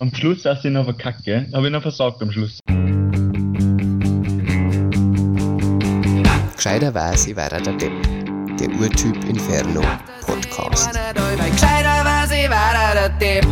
Am 0.00 0.14
Schluss 0.14 0.44
hast 0.44 0.62
du 0.62 0.68
ihn 0.68 0.76
aber 0.76 0.92
kacke. 0.92 1.48
Habe 1.52 1.66
ich 1.66 1.72
noch 1.72 1.82
versagt 1.82 2.22
am 2.22 2.30
Schluss. 2.30 2.60
Gescheiterweise 6.54 7.34
war 7.34 7.50
er 7.50 7.60
der 7.60 7.72
Depp. 7.72 7.92
Der 8.60 8.68
Urtyp 8.78 9.16
Inferno 9.28 9.82
Podcast. 10.20 10.90
Gescheiterweise 10.92 12.48
war 12.48 12.74
er 12.74 12.94
der 12.94 13.08
Depp. 13.18 13.46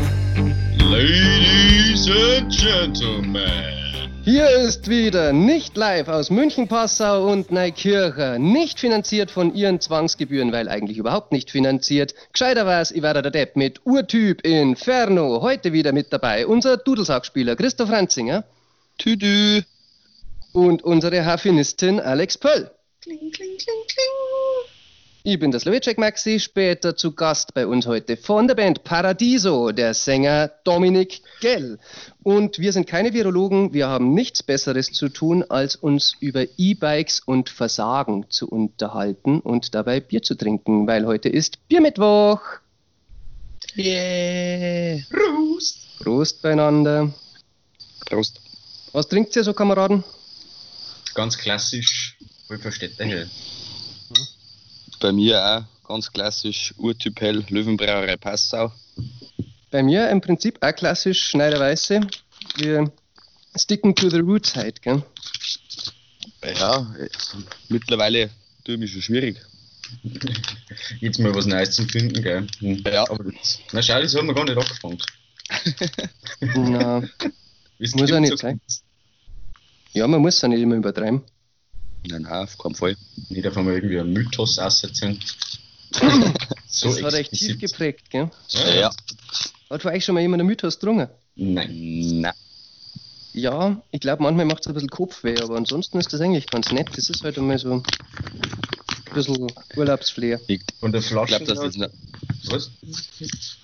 Ladies 0.79 2.09
and 2.09 2.57
Gentlemen. 2.57 3.86
Hier 4.29 4.51
ist 4.51 4.89
wieder 4.89 5.33
nicht 5.33 5.77
live 5.77 6.09
aus 6.09 6.31
München, 6.31 6.67
Passau 6.67 7.31
und 7.31 7.53
Neukirche. 7.53 8.39
Nicht 8.41 8.81
finanziert 8.81 9.31
von 9.31 9.55
ihren 9.55 9.81
Zwangsgebühren, 9.81 10.51
weil 10.51 10.69
eigentlich 10.69 10.99
überhaupt 10.99 11.31
nicht 11.31 11.53
finanziert. 11.53 12.13
Gescheiter 12.33 12.67
war's, 12.67 12.91
ich 12.91 13.03
war 13.03 13.15
der 13.15 13.31
Depp 13.31 13.55
mit 13.55 13.87
Urtyp 13.87 14.45
Inferno. 14.45 15.43
Heute 15.43 15.73
wieder 15.73 15.93
mit 15.93 16.13
dabei 16.13 16.45
unser 16.49 16.77
Dudelsackspieler 16.77 17.55
Christoph 17.55 17.89
Ranzinger. 17.89 18.43
Tüdü. 18.99 19.63
Und 20.53 20.83
unsere 20.83 21.25
Harfenistin 21.25 22.01
Alex 22.01 22.37
Pöll. 22.37 22.69
Kling, 23.03 23.31
kling, 23.31 23.57
kling, 23.59 23.85
kling. 23.87 24.56
Ich 25.29 25.41
bin 25.41 25.51
der 25.51 25.59
Slowacek 25.59 25.99
Maxi, 25.99 26.39
später 26.39 26.95
zu 26.95 27.11
Gast 27.11 27.53
bei 27.53 27.67
uns 27.67 27.89
heute 27.89 28.17
von 28.17 28.47
der 28.47 28.55
Band 28.55 28.85
Paradiso, 28.85 29.73
der 29.73 29.93
Sänger 29.93 30.53
Dominik 30.63 31.21
Gell. 31.41 31.81
Und 32.23 32.61
wir 32.61 32.73
sind 32.73 32.87
keine 32.87 33.13
Virologen, 33.13 33.73
wir 33.73 33.89
haben 33.89 34.15
nichts 34.15 34.45
Besseres 34.45 34.93
zu 34.93 35.09
tun, 35.09 35.43
als 35.43 35.75
uns 35.75 36.15
über 36.21 36.45
E-Bikes 36.57 37.19
und 37.19 37.49
Versagen 37.49 38.27
zu 38.31 38.49
unterhalten 38.49 39.41
und 39.41 39.75
dabei 39.75 39.99
Bier 39.99 40.23
zu 40.23 40.37
trinken, 40.37 40.87
weil 40.87 41.07
heute 41.07 41.29
ist 41.29 41.59
Biermittwoch. 41.67 42.41
Yeah. 43.77 45.01
Prost. 45.11 45.99
Prost 45.99 46.41
beieinander. 46.41 47.13
Prost. 48.09 48.41
Was 48.93 49.09
trinkt 49.09 49.35
ihr 49.35 49.43
so, 49.43 49.53
Kameraden? 49.55 50.05
Ganz 51.15 51.37
klassisch, 51.37 52.17
Wolferstädter 52.47 53.05
Hell. 53.05 53.29
Bei 55.01 55.13
mir 55.13 55.67
auch 55.85 55.89
ganz 55.89 56.13
klassisch 56.13 56.75
Urtyp 56.79 57.21
Hell, 57.21 57.45
Löwenbrauerei 57.49 58.17
Passau. 58.17 58.73
Bei 59.71 59.83
mir 59.83 60.09
im 60.11 60.21
Prinzip 60.21 60.59
auch 60.63 60.75
klassisch 60.75 61.23
Schneiderweiße. 61.29 62.01
Wir 62.57 62.91
sticken 63.57 63.95
to 63.95 64.09
the 64.09 64.19
roots 64.19 64.55
halt, 64.57 64.83
gell? 64.83 65.03
Ja, 66.59 66.87
mittlerweile 67.69 68.31
tue 68.65 68.75
ich 68.75 68.81
mich 68.81 68.93
schon 68.93 69.03
schwierig. 69.03 69.37
Jetzt 71.01 71.19
mal 71.19 71.35
was 71.35 71.47
Neues 71.47 71.73
zum 71.73 71.89
Finden, 71.89 72.23
gell? 72.23 72.47
Hm. 72.59 72.83
Ja. 72.87 73.09
Aber 73.11 73.25
das, 73.25 73.61
na 73.73 73.83
schau, 73.83 74.01
das 74.01 74.15
haben 74.15 74.27
wir 74.27 74.35
gar 74.35 74.45
nicht 74.45 74.57
angefangen. 74.57 74.99
Na, 76.71 77.03
Wie's 77.79 77.95
Muss 77.95 78.11
ja 78.11 78.17
gibt, 78.19 78.21
nicht 78.21 78.31
so 78.31 78.37
sein. 78.37 78.61
ja, 79.93 80.07
man 80.09 80.21
muss 80.21 80.41
ja 80.41 80.49
nicht 80.49 80.61
immer 80.61 80.75
übertreiben. 80.77 81.23
Nein, 82.09 82.23
nein, 82.23 82.33
auf 82.45 82.57
keinen 82.59 82.75
Fall. 82.75 82.97
Nicht 83.29 83.47
auf 83.47 83.57
einmal 83.57 83.75
irgendwie 83.75 83.99
einen 83.99 84.13
Mythos 84.13 84.59
aussetzen. 84.59 85.21
so 86.69 86.89
das 86.89 87.03
hat 87.03 87.15
echt 87.15 87.33
tief 87.33 87.59
geprägt, 87.59 88.11
gell? 88.11 88.31
Ja, 88.49 88.75
Ja. 88.75 88.91
Hat 89.71 89.83
für 89.83 89.89
euch 89.91 90.05
schon 90.05 90.15
mal 90.15 90.21
jemand 90.21 90.41
einen 90.41 90.49
Mythos 90.49 90.79
drungen? 90.79 91.09
Nein. 91.35 92.21
Nein. 92.21 92.35
Ja, 93.33 93.83
ich 93.91 94.01
glaube, 94.01 94.23
manchmal 94.23 94.47
macht 94.47 94.61
es 94.61 94.67
ein 94.69 94.75
bisschen 94.75 94.89
Kopfweh, 94.89 95.39
aber 95.43 95.57
ansonsten 95.57 95.99
ist 95.99 96.11
das 96.13 96.21
eigentlich 96.21 96.47
ganz 96.47 96.73
nett. 96.73 96.89
Das 96.97 97.11
ist 97.11 97.23
halt 97.23 97.37
einmal 97.37 97.59
so 97.59 97.73
ein 97.73 97.83
bisschen 99.13 99.47
Urlaubsflair. 99.77 100.41
Ich, 100.47 100.63
Von 100.81 100.93
der 100.93 101.01
ich 101.03 101.09
Flasche. 101.09 101.45
glaube, 101.45 101.45
dass, 101.45 101.75
das 101.77 101.91
was? 102.49 102.71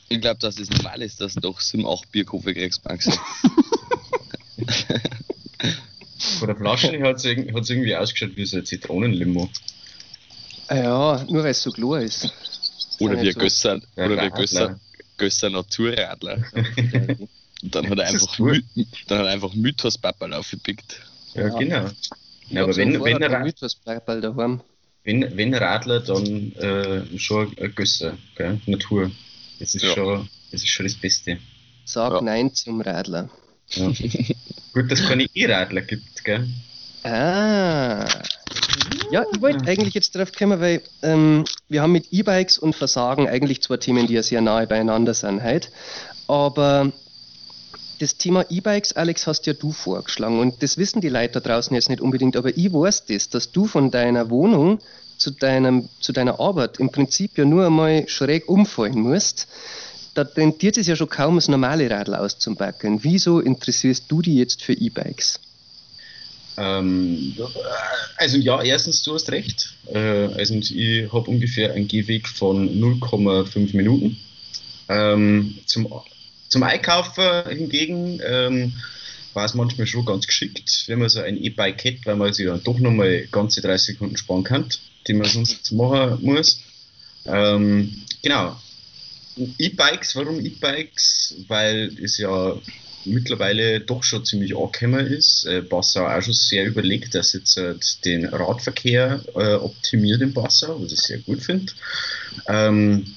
ich 0.09 0.21
glaub, 0.21 0.41
dass 0.41 0.57
das 0.57 0.69
normal 0.69 1.01
ist, 1.01 1.21
dass 1.21 1.35
du 1.35 1.41
doch 1.41 1.61
7, 1.61 1.87
8 1.87 2.11
Bierkoffer 2.13 2.53
kriegst, 2.53 2.85
Maxi. 2.85 3.13
Von 6.39 6.49
der 6.49 6.57
Flasche 6.57 7.03
hat 7.03 7.17
es 7.17 7.25
irgendwie 7.71 7.95
ausgeschaut 7.97 8.37
wie 8.37 8.45
so 8.47 8.57
ein 8.59 8.65
Zitronenlimo. 8.67 9.49
Ja, 10.71 11.25
nur 11.29 11.43
weil 11.43 11.51
es 11.51 11.63
so 11.63 11.71
klar 11.71 12.01
ist. 12.01 12.33
Oder 12.99 13.21
wie 13.21 13.29
ein 13.29 13.33
so. 13.33 13.41
Gösser, 13.41 13.81
Ja, 13.97 14.07
oder 14.07 14.17
wie 14.17 14.21
ein 14.21 14.31
Radler. 14.31 14.37
Gösser, 14.39 14.81
Gösser 15.19 15.51
Naturradler. 15.51 16.45
Und 17.63 17.75
dann 17.75 17.91
hat 17.91 17.99
er 17.99 18.07
einfach, 18.07 18.39
cool. 18.39 18.63
Dann 19.09 19.19
hat 19.19 19.27
er 19.27 19.33
einfach 19.33 19.55
Mythos 19.55 19.99
Papperl 19.99 20.33
aufgepickt. 20.35 21.01
Ja, 21.35 21.49
Ja. 21.49 21.59
genau. 21.59 21.91
Ja, 22.49 22.63
aber 22.65 22.77
wenn, 22.77 23.03
wenn, 23.03 23.23
an 23.23 23.43
Mythos 23.45 23.79
daheim. 23.85 24.61
wenn, 25.05 25.37
wenn 25.37 25.55
Radler, 25.55 26.01
dann 26.01 26.53
äh, 26.53 27.19
schon 27.19 27.57
ein 27.59 27.75
Gösser, 27.75 28.17
gell? 28.37 28.61
Natur. 28.67 29.11
Das 29.59 29.75
ist, 29.75 29.83
Ja. 29.83 29.95
schon, 29.95 30.29
das 30.51 30.63
ist 30.63 30.69
schon 30.69 30.87
das 30.87 30.95
Beste. 30.95 31.39
Sag 31.85 32.13
Ja. 32.13 32.21
Nein 32.21 32.53
zum 32.55 32.81
Radler. 32.81 33.31
Ja. 33.71 33.91
Gut, 34.73 34.91
dass 34.91 35.01
es 35.01 35.09
keine 35.09 35.27
E-Radler 35.35 35.83
gibt, 35.83 36.25
gell? 36.25 36.49
Ah. 37.05 38.07
Ja, 39.11 39.25
ich 39.31 39.41
wollte 39.43 39.69
eigentlich 39.69 39.95
jetzt 39.95 40.15
drauf 40.15 40.33
kommen, 40.33 40.61
weil 40.61 40.83
ähm, 41.03 41.45
wir 41.69 41.83
haben 41.83 41.93
mit 41.93 42.07
E-Bikes 42.13 42.59
und 42.59 42.75
Versagen 42.75 43.29
eigentlich 43.29 43.63
zwei 43.63 43.77
Themen, 43.77 44.07
die 44.07 44.15
ja 44.15 44.23
sehr 44.23 44.41
nahe 44.41 44.67
beieinander 44.67 45.13
sind 45.13 45.43
heute. 45.43 45.69
Aber 46.29 46.93
das 47.99 48.17
Thema 48.17 48.47
E-Bikes, 48.49 48.95
Alex, 48.95 49.27
hast 49.27 49.47
ja 49.47 49.53
du 49.53 49.73
vorgeschlagen 49.73 50.41
und 50.41 50.63
das 50.63 50.79
wissen 50.79 51.01
die 51.01 51.09
Leute 51.09 51.41
da 51.41 51.41
draußen 51.41 51.75
jetzt 51.75 51.89
nicht 51.89 52.01
unbedingt, 52.01 52.37
aber 52.37 52.57
ich 52.57 52.73
weiß 52.73 53.07
das, 53.07 53.29
dass 53.29 53.53
du 53.53 53.67
von 53.67 53.91
deiner 53.91 54.31
Wohnung 54.31 54.79
zu, 55.19 55.31
deinem, 55.31 55.89
zu 56.01 56.13
deiner 56.13 56.41
Arbeit 56.41 56.79
im 56.79 56.91
Prinzip 56.91 57.37
ja 57.39 57.45
nur 57.45 57.67
einmal 57.67 58.09
schräg 58.09 58.49
umfallen 58.49 59.01
musst. 59.01 59.47
Da 60.15 60.23
rentiert 60.23 60.77
es 60.77 60.87
ja 60.87 60.97
schon 60.97 61.09
kaum, 61.09 61.37
das 61.37 61.49
normale 61.49 61.89
Radl 61.91 62.15
auszubacken. 62.15 63.03
Wieso 63.03 63.41
interessierst 63.41 64.05
du 64.09 64.21
dich 64.21 64.35
jetzt 64.35 64.63
für 64.63 64.75
E-Bikes? 64.75 65.41
Ähm, 66.59 67.35
also 68.17 68.37
ja, 68.37 68.63
erstens, 68.63 69.03
du 69.03 69.15
hast 69.15 69.31
recht. 69.31 69.75
Äh, 69.93 69.99
also 69.99 70.55
ich 70.55 71.11
habe 71.13 71.31
ungefähr 71.31 71.73
einen 71.73 71.89
Gehweg 71.89 72.29
von 72.29 72.69
0,5 72.69 73.75
Minuten. 73.75 74.19
Ähm, 74.89 75.59
zum, 75.65 75.89
zum 76.49 76.63
Einkaufen 76.63 77.49
hingegen 77.49 78.21
ähm, 78.25 78.75
war 79.33 79.47
es 79.47 79.55
manchmal 79.55 79.87
schon 79.87 80.05
ganz 80.05 80.27
geschickt, 80.27 80.85
wenn 80.89 80.99
man 80.99 81.09
so 81.09 81.21
ein 81.21 81.43
E-Bike 81.43 81.85
hat, 81.85 81.95
weil 82.05 82.17
man 82.17 82.33
sich 82.35 82.47
dann 82.47 82.63
doch 82.63 82.79
nochmal 82.79 83.27
ganze 83.31 83.63
30 83.63 83.95
Sekunden 83.95 84.17
sparen 84.19 84.45
kann, 84.45 84.69
die 85.07 85.15
man 85.15 85.29
sonst 85.29 85.73
machen 85.73 86.19
muss. 86.21 86.61
Ähm, 87.25 88.03
genau. 88.23 88.57
E-Bikes, 89.37 90.17
warum 90.17 90.45
E-Bikes? 90.45 91.35
Weil 91.49 91.97
es 92.03 92.19
ja 92.19 92.57
mittlerweile 93.05 93.81
doch 93.81 94.03
schon 94.03 94.25
ziemlich 94.25 94.57
angekommen 94.57 95.07
ist. 95.07 95.45
Äh, 95.47 95.63
Passau 95.63 96.07
auch 96.07 96.23
schon 96.23 96.35
sehr 96.35 96.67
überlegt, 96.67 97.15
dass 97.15 97.33
jetzt 97.33 97.57
äh, 97.57 97.75
den 98.05 98.27
Radverkehr 98.27 99.23
äh, 99.35 99.55
optimiert 99.55 100.21
in 100.21 100.35
Passau, 100.35 100.83
was 100.83 100.93
ich 100.93 101.01
sehr 101.01 101.19
gut 101.19 101.43
finde. 101.43 101.73
Ähm, 102.49 103.15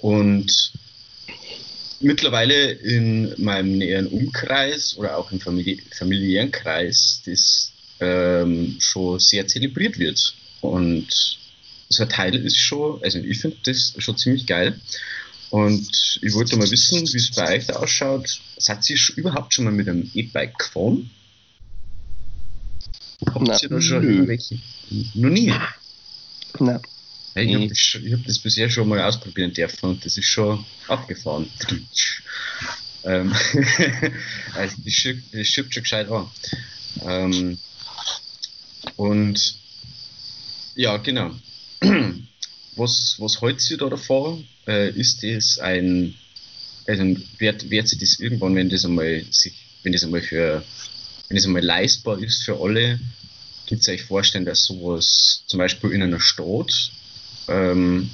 und 0.00 0.72
mittlerweile 2.00 2.72
in 2.72 3.32
meinem 3.38 3.78
näheren 3.78 4.06
Umkreis 4.08 4.96
oder 4.96 5.16
auch 5.16 5.32
im 5.32 5.40
Famili 5.40 5.82
familiären 5.90 6.50
Kreis 6.50 7.22
das 7.24 7.72
ähm, 8.00 8.76
schon 8.78 9.18
sehr 9.18 9.46
zelebriert 9.46 9.98
wird. 9.98 10.34
Und 10.60 11.38
so 11.88 12.02
ein 12.02 12.08
Teil 12.08 12.34
ist 12.34 12.58
schon, 12.58 13.02
also 13.02 13.18
ich 13.18 13.38
finde 13.38 13.56
das 13.64 13.94
schon 13.98 14.16
ziemlich 14.16 14.46
geil. 14.46 14.78
Und 15.50 16.18
ich 16.22 16.34
wollte 16.34 16.56
mal 16.56 16.70
wissen, 16.70 17.00
wie 17.00 17.16
es 17.16 17.30
bei 17.30 17.56
euch 17.56 17.66
da 17.66 17.74
ausschaut. 17.74 18.40
Seid 18.58 18.88
ihr 18.90 18.98
überhaupt 19.16 19.54
schon 19.54 19.64
mal 19.64 19.72
mit 19.72 19.88
einem 19.88 20.10
E-Bike 20.14 20.58
gefahren? 20.58 21.10
Habt 23.26 23.46
Nein. 23.46 23.58
ihr 23.62 23.68
da 23.68 23.80
schon 23.80 24.02
irgendwelche? 24.02 24.58
Noch 25.14 25.30
nie. 25.30 25.52
Ja, 27.34 27.42
ich 27.42 27.54
habe 27.54 27.68
das, 27.68 27.78
hab 27.78 28.24
das 28.24 28.38
bisher 28.38 28.70
schon 28.70 28.88
mal 28.88 29.00
ausprobieren 29.00 29.52
dürfen 29.52 29.90
und 29.90 30.04
das 30.04 30.16
ist 30.16 30.24
schon 30.26 30.64
abgefahren. 30.88 31.50
ähm, 33.04 33.32
also 34.54 34.76
das 34.82 34.92
schiebt, 34.92 35.34
das 35.34 35.46
schiebt 35.46 35.74
schon 35.74 35.82
gescheit 35.82 36.10
an. 36.10 36.30
Ähm, 37.02 37.58
und 38.96 39.54
ja, 40.76 40.96
genau. 40.96 41.32
Was, 42.78 43.16
was 43.18 43.40
haltet 43.40 43.70
ihr 43.70 43.78
da 43.78 43.88
davon? 43.88 44.46
Äh, 44.66 44.90
ist 44.90 45.22
das 45.22 45.58
ein, 45.58 46.14
also 46.86 47.02
wird, 47.38 47.70
wird 47.70 47.88
sich 47.88 47.98
das 47.98 48.18
irgendwann, 48.18 48.56
wenn 48.56 48.68
das 48.68 48.84
einmal 48.84 49.24
sich, 49.30 49.54
wenn 49.82 49.92
das 49.92 50.04
einmal 50.04 50.22
für, 50.22 50.64
wenn 51.28 51.36
das 51.36 51.46
einmal 51.46 51.62
leistbar 51.62 52.18
ist 52.18 52.42
für 52.42 52.60
alle, 52.60 52.98
könnt 53.68 53.86
ihr 53.86 53.94
euch 53.94 54.02
vorstellen, 54.02 54.44
dass 54.44 54.64
sowas 54.64 55.42
zum 55.46 55.58
Beispiel 55.58 55.90
in 55.92 56.02
einer 56.02 56.20
Stadt 56.20 56.90
ähm, 57.48 58.10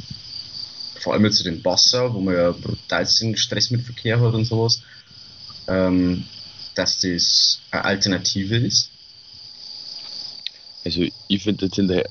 vor 1.01 1.15
allem 1.15 1.31
zu 1.33 1.43
den 1.43 1.63
Passau, 1.63 2.15
wo 2.15 2.21
man 2.21 2.35
ja 2.35 2.53
brutalsten 2.53 3.37
Stress 3.37 3.71
mit 3.71 3.83
Verkehr 3.83 4.21
hat 4.21 4.35
und 4.35 4.45
sowas, 4.45 4.83
ähm, 5.67 6.25
dass 6.75 7.01
das 7.01 7.59
eine 7.71 7.85
Alternative 7.85 8.57
ist. 8.57 8.91
Also 10.85 11.05
ich 11.29 11.43
finde 11.43 11.67
jetzt 11.67 11.79
in 11.79 11.89
der, 11.89 12.09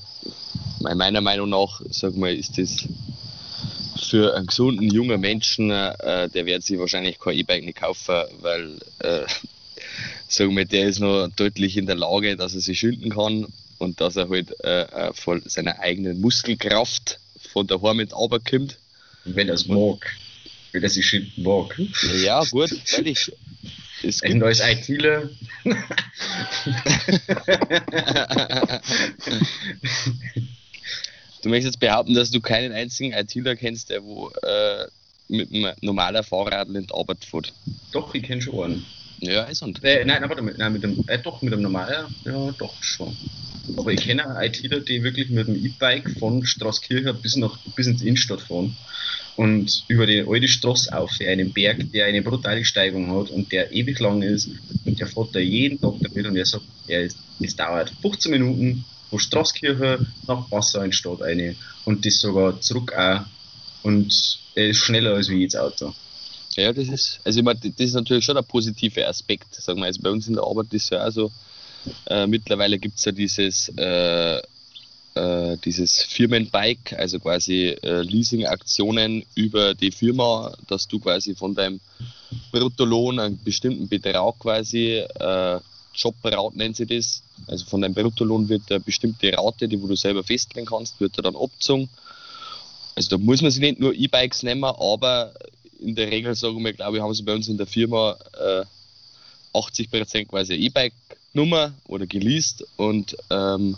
meiner 0.80 1.20
Meinung 1.20 1.50
nach, 1.50 1.80
sag 1.90 2.16
mal, 2.16 2.34
ist 2.34 2.58
das 2.58 2.76
für 4.04 4.34
einen 4.34 4.46
gesunden 4.46 4.90
jungen 4.90 5.20
Menschen, 5.20 5.70
äh, 5.70 6.28
der 6.28 6.46
wird 6.46 6.62
sich 6.62 6.78
wahrscheinlich 6.78 7.18
kein 7.18 7.36
E-Bike 7.36 7.64
nicht 7.64 7.78
kaufen, 7.78 8.24
weil 8.40 8.78
äh, 9.00 9.24
sagen 10.28 10.56
wir, 10.56 10.64
der 10.64 10.86
ist 10.86 11.00
noch 11.00 11.28
deutlich 11.28 11.76
in 11.76 11.86
der 11.86 11.96
Lage, 11.96 12.36
dass 12.36 12.54
er 12.54 12.60
sich 12.60 12.78
schinden 12.78 13.10
kann 13.10 13.46
und 13.78 14.00
dass 14.00 14.16
er 14.16 14.28
halt 14.28 14.54
äh, 14.64 14.82
äh 14.82 15.12
von 15.12 15.42
seiner 15.44 15.80
eigenen 15.80 16.20
Muskelkraft 16.20 17.18
von 17.52 17.66
daheim 17.66 17.98
mit 17.98 18.14
runterkommt. 18.14 18.78
Wenn 19.24 19.48
er 19.48 19.54
es 19.54 19.66
mag. 19.66 20.10
Wenn 20.72 20.82
er 20.82 20.88
sich 20.88 21.06
schinden 21.06 21.42
mag. 21.42 21.78
Ja, 22.22 22.42
gut, 22.44 22.70
weil 22.70 23.06
ich. 23.06 23.32
Es 24.04 24.20
gibt 24.20 24.34
ein 24.34 24.38
neues 24.38 24.60
ITler. 24.60 25.30
du 31.42 31.48
möchtest 31.48 31.74
jetzt 31.74 31.80
behaupten, 31.80 32.14
dass 32.14 32.30
du 32.30 32.40
keinen 32.40 32.72
einzigen 32.72 33.12
ITler 33.12 33.56
kennst, 33.56 33.90
der 33.90 34.02
wo 34.02 34.30
äh, 34.42 34.86
mit 35.28 35.52
einem 35.52 35.72
normalen 35.80 36.22
Fahrrad 36.22 36.68
in 36.68 36.86
die 36.86 36.94
Arbeit 36.94 37.24
fährt. 37.24 37.52
Doch, 37.92 38.14
ich 38.14 38.22
kenne 38.22 38.42
schon 38.42 38.64
einen. 38.64 38.86
Ja, 39.20 39.44
ist 39.44 39.62
und. 39.62 39.82
Äh, 39.84 40.04
nein, 40.04 40.22
warte, 40.28 40.42
mit, 40.42 40.58
nein, 40.58 40.72
mit 40.72 40.82
dem, 40.82 41.04
äh, 41.06 41.18
doch, 41.18 41.42
mit 41.42 41.52
dem 41.52 41.62
normalen, 41.62 42.12
ja, 42.24 42.50
doch 42.58 42.82
schon. 42.82 43.16
Aber 43.76 43.92
ich 43.92 44.00
kenne 44.00 44.24
ITler, 44.40 44.80
die 44.80 45.04
wirklich 45.04 45.30
mit 45.30 45.46
dem 45.46 45.54
E-Bike 45.54 46.18
von 46.18 46.44
Straßkirche 46.44 47.14
bis, 47.14 47.36
nach, 47.36 47.56
bis 47.76 47.86
ins 47.86 48.02
Innenstadt 48.02 48.40
fahren 48.40 48.76
und 49.36 49.84
über 49.86 50.06
die 50.06 50.24
alte 50.26 50.48
Straße 50.48 50.96
auf, 50.96 51.12
einen 51.20 51.52
Berg, 51.52 51.92
der 51.92 52.06
eine 52.06 52.22
brutale 52.22 52.64
Steigung 52.64 53.10
hat 53.16 53.30
und 53.30 53.52
der 53.52 53.72
ewig 53.72 54.00
lang 54.00 54.22
ist 54.22 54.48
und 54.84 54.98
der 54.98 55.06
fährt 55.06 55.34
da 55.34 55.38
jeden 55.38 55.80
Tag 55.80 55.94
damit 56.00 56.26
und 56.26 56.36
er 56.36 56.46
sagt, 56.46 56.64
er 56.88 57.02
ist, 57.02 57.16
es 57.40 57.54
dauert 57.54 57.92
15 58.02 58.32
Minuten 58.32 58.84
von 59.12 59.18
Straßkirche 59.18 60.06
nach 60.26 60.48
Passau 60.48 60.80
in 60.80 60.92
Stadt 60.92 61.20
eine 61.20 61.54
und 61.84 62.06
das 62.06 62.18
sogar 62.18 62.58
zurück 62.62 62.94
auch 62.96 63.26
und 63.82 64.38
er 64.54 64.68
ist 64.68 64.78
schneller 64.78 65.14
als 65.14 65.28
wie 65.28 65.42
jetzt 65.42 65.56
Auto. 65.56 65.92
Ja, 66.56 66.72
das 66.72 66.88
ist, 66.88 67.20
also 67.22 67.38
ich 67.38 67.44
meine, 67.44 67.60
das 67.60 67.72
ist 67.78 67.92
natürlich 67.92 68.24
schon 68.24 68.38
ein 68.38 68.44
positiver 68.44 69.06
Aspekt, 69.06 69.54
sagen 69.54 69.80
wir. 69.80 69.86
Also 69.86 70.00
bei 70.00 70.10
uns 70.10 70.28
in 70.28 70.34
der 70.34 70.44
Arbeit 70.44 70.72
ist 70.72 70.90
ja 70.90 71.06
auch 71.06 71.10
so, 71.10 71.30
äh, 72.06 72.26
mittlerweile 72.26 72.78
gibt 72.78 72.98
es 72.98 73.04
ja 73.04 73.12
dieses 73.12 73.68
äh, 73.76 74.40
äh, 75.14 75.58
dieses 75.62 76.02
Firmenbike, 76.04 76.94
also 76.94 77.18
quasi 77.20 77.66
äh, 77.82 78.00
Leasing-Aktionen 78.00 79.26
über 79.34 79.74
die 79.74 79.90
Firma, 79.90 80.54
dass 80.68 80.88
du 80.88 80.98
quasi 80.98 81.34
von 81.34 81.54
deinem 81.54 81.80
Bruttolohn 82.50 83.18
einen 83.18 83.42
bestimmten 83.42 83.88
Betrag 83.88 84.38
quasi, 84.38 85.04
äh, 85.14 85.60
Jobraut 85.94 86.56
nennt 86.56 86.76
sie 86.76 86.86
das, 86.86 87.22
also 87.46 87.64
von 87.66 87.82
deinem 87.82 87.94
Bruttolohn 87.94 88.48
wird 88.48 88.70
eine 88.70 88.80
bestimmte 88.80 89.32
Rate, 89.36 89.68
die 89.68 89.80
wo 89.80 89.86
du 89.86 89.96
selber 89.96 90.24
festlegen 90.24 90.66
kannst, 90.66 91.00
wird 91.00 91.18
dann 91.24 91.36
abgezogen. 91.36 91.88
Also 92.94 93.10
da 93.10 93.18
muss 93.18 93.42
man 93.42 93.50
sich 93.50 93.60
nicht 93.60 93.80
nur 93.80 93.94
E-Bikes 93.94 94.42
nehmen, 94.42 94.64
aber 94.64 95.32
in 95.80 95.94
der 95.94 96.10
Regel 96.10 96.34
sagen 96.34 96.62
wir, 96.64 96.72
glaube 96.72 96.96
ich, 96.96 97.02
haben 97.02 97.14
sie 97.14 97.22
bei 97.22 97.34
uns 97.34 97.48
in 97.48 97.56
der 97.56 97.66
Firma 97.66 98.16
äh, 98.38 98.64
80% 99.54 100.26
quasi 100.26 100.54
E-Bike-Nummer 100.54 101.72
oder 101.86 102.06
geleast 102.06 102.64
und 102.76 103.16
ähm, 103.30 103.76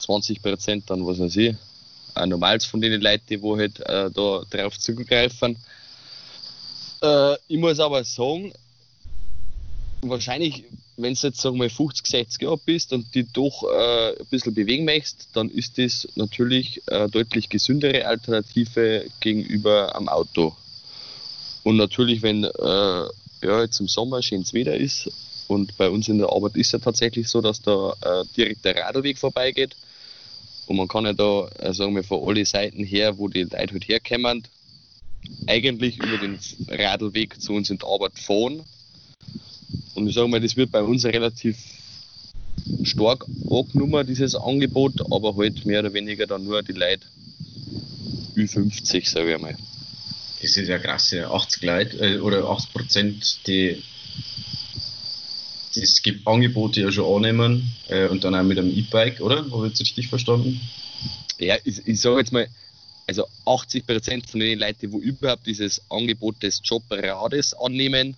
20 0.00 0.42
Prozent 0.42 0.90
dann, 0.90 1.06
was 1.06 1.18
weiß 1.18 1.36
ich, 1.36 1.54
auch 2.14 2.26
normals 2.26 2.64
von 2.64 2.80
den 2.80 3.00
Leuten, 3.00 3.24
die 3.28 3.42
wo 3.42 3.56
halt 3.56 3.80
äh, 3.80 4.10
da 4.10 4.42
drauf 4.50 4.78
zugreifen. 4.78 5.56
Äh, 7.02 7.34
ich 7.48 7.58
muss 7.58 7.80
aber 7.80 8.04
sagen, 8.04 8.52
wahrscheinlich, 10.10 10.64
wenn 10.96 11.14
du 11.14 11.26
jetzt 11.26 11.40
sagen 11.40 11.60
wir 11.60 11.70
50, 11.70 12.06
60 12.06 12.42
Jahre 12.42 12.58
bist 12.58 12.92
und 12.92 13.14
die 13.14 13.24
doch 13.24 13.64
äh, 13.64 14.10
ein 14.18 14.26
bisschen 14.30 14.54
bewegen 14.54 14.84
möchtest, 14.84 15.28
dann 15.32 15.50
ist 15.50 15.78
das 15.78 16.08
natürlich 16.14 16.82
eine 16.88 17.08
deutlich 17.08 17.48
gesündere 17.48 18.06
Alternative 18.06 19.06
gegenüber 19.20 19.94
am 19.94 20.08
Auto. 20.08 20.54
Und 21.62 21.76
natürlich, 21.76 22.22
wenn 22.22 22.44
äh, 22.44 22.48
ja, 23.42 23.62
jetzt 23.62 23.80
im 23.80 23.88
Sommer 23.88 24.22
schönes 24.22 24.54
Wetter 24.54 24.76
ist 24.76 25.10
und 25.48 25.76
bei 25.76 25.88
uns 25.88 26.08
in 26.08 26.18
der 26.18 26.30
Arbeit 26.30 26.56
ist 26.56 26.72
ja 26.72 26.78
tatsächlich 26.78 27.28
so, 27.28 27.40
dass 27.40 27.60
da 27.60 27.94
äh, 28.02 28.24
direkt 28.36 28.64
der 28.64 28.76
Radweg 28.76 29.18
vorbeigeht, 29.18 29.76
und 30.66 30.76
man 30.76 30.88
kann 30.88 31.04
ja 31.04 31.12
da, 31.12 31.48
äh, 31.58 31.74
sagen 31.74 31.94
wir, 31.94 32.04
von 32.04 32.26
allen 32.26 32.44
Seiten 32.44 32.84
her, 32.84 33.18
wo 33.18 33.28
die 33.28 33.42
Leute 33.42 33.56
halt 33.56 33.88
herkommen, 33.88 34.44
eigentlich 35.46 35.98
über 35.98 36.18
den 36.18 36.38
Radlweg 36.68 37.40
zu 37.40 37.52
uns 37.52 37.70
in 37.70 37.78
die 37.78 37.86
Arbeit 37.86 38.18
fahren. 38.18 38.62
Und 39.94 40.08
ich 40.08 40.14
sage 40.14 40.28
mal, 40.28 40.40
das 40.40 40.56
wird 40.56 40.70
bei 40.70 40.82
uns 40.82 41.04
relativ 41.04 41.56
stark 42.82 43.26
angenommen, 43.50 44.06
dieses 44.06 44.34
Angebot, 44.34 45.00
aber 45.10 45.36
halt 45.36 45.64
mehr 45.64 45.80
oder 45.80 45.92
weniger 45.92 46.26
dann 46.26 46.44
nur 46.44 46.62
die 46.62 46.72
Leute 46.72 47.06
Ü50, 48.36 49.08
sage 49.08 49.34
ich 49.34 49.40
mal. 49.40 49.56
Das 50.42 50.56
ist 50.56 50.68
ja 50.68 50.78
krass, 50.78 51.14
80 51.14 51.62
Leute 51.62 51.96
äh, 51.98 52.18
oder 52.18 52.48
80 52.48 52.72
Prozent, 52.72 53.46
die 53.46 53.82
es 55.76 56.02
gibt 56.02 56.26
Angebote 56.26 56.82
ja 56.82 56.92
schon 56.92 57.16
annehmen 57.16 57.72
äh, 57.88 58.06
und 58.06 58.22
dann 58.22 58.34
auch 58.34 58.42
mit 58.42 58.58
einem 58.58 58.70
E-Bike, 58.70 59.20
oder? 59.20 59.38
Habe 59.38 59.66
ich 59.66 59.70
jetzt 59.70 59.80
richtig 59.80 60.08
verstanden? 60.08 60.60
Ja, 61.38 61.56
ich, 61.64 61.86
ich 61.86 62.00
sage 62.00 62.18
jetzt 62.18 62.32
mal, 62.32 62.46
also 63.06 63.26
80 63.44 63.86
Prozent 63.86 64.30
von 64.30 64.40
den 64.40 64.58
Leuten, 64.58 64.90
die 64.90 64.96
überhaupt 64.98 65.46
dieses 65.46 65.82
Angebot 65.90 66.42
des 66.42 66.60
Jobrades 66.62 67.54
annehmen, 67.54 68.16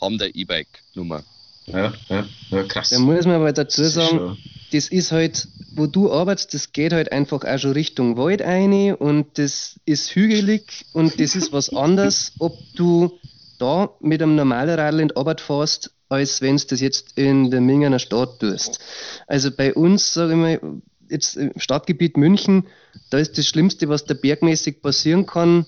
haben 0.00 0.18
der 0.18 0.34
E-Bike-Nummer. 0.34 1.24
Ja, 1.66 1.94
ja, 2.08 2.26
ja, 2.50 2.62
krass. 2.64 2.90
Da 2.90 2.98
muss 2.98 3.24
man 3.24 3.36
aber 3.36 3.52
dazu 3.52 3.84
sagen, 3.84 4.36
das 4.72 4.88
ist 4.88 5.12
halt, 5.12 5.48
wo 5.74 5.86
du 5.86 6.12
arbeitest, 6.12 6.52
das 6.52 6.72
geht 6.72 6.92
halt 6.92 7.10
einfach 7.10 7.44
auch 7.44 7.58
schon 7.58 7.72
Richtung 7.72 8.16
Wald 8.16 8.42
ein 8.42 8.94
und 8.94 9.38
das 9.38 9.80
ist 9.86 10.14
hügelig 10.14 10.84
und 10.92 11.18
das 11.20 11.34
ist 11.36 11.52
was 11.52 11.70
anderes, 11.70 12.32
ob 12.38 12.58
du 12.74 13.18
da 13.58 13.90
mit 14.00 14.20
einem 14.20 14.34
normalen 14.34 14.78
Radl 14.78 15.00
in 15.00 15.08
die 15.08 15.16
Arbeit 15.16 15.40
fährst 15.40 15.90
als 16.08 16.40
wenn 16.40 16.56
du 16.56 16.64
das 16.68 16.80
jetzt 16.80 17.18
in 17.18 17.50
der 17.50 17.60
Mingener 17.60 17.98
Stadt 17.98 18.40
tust. 18.40 18.78
Also 19.26 19.50
bei 19.50 19.74
uns, 19.74 20.14
sage 20.14 20.32
ich 20.32 20.38
mal, 20.38 20.60
jetzt 21.08 21.36
im 21.36 21.52
Stadtgebiet 21.56 22.16
München, 22.16 22.66
da 23.10 23.18
ist 23.18 23.36
das 23.38 23.46
Schlimmste, 23.46 23.88
was 23.88 24.04
da 24.04 24.14
bergmäßig 24.14 24.80
passieren 24.82 25.26
kann, 25.26 25.66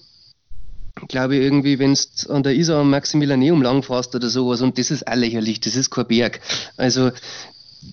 glaube 1.08 1.37
ich, 1.37 1.43
irgendwie, 1.43 1.78
wenn 1.78 1.94
du 1.94 2.32
an 2.32 2.43
der 2.43 2.54
Isar 2.54 2.81
am 2.81 2.90
Maximilianeum 2.90 3.62
langfährst 3.62 4.14
oder 4.14 4.28
sowas, 4.28 4.60
und 4.60 4.78
das 4.78 4.90
ist 4.90 5.06
auch 5.06 5.14
lächerlich, 5.14 5.60
das 5.60 5.76
ist 5.76 5.90
kein 5.90 6.06
Berg. 6.06 6.40
Also, 6.76 7.10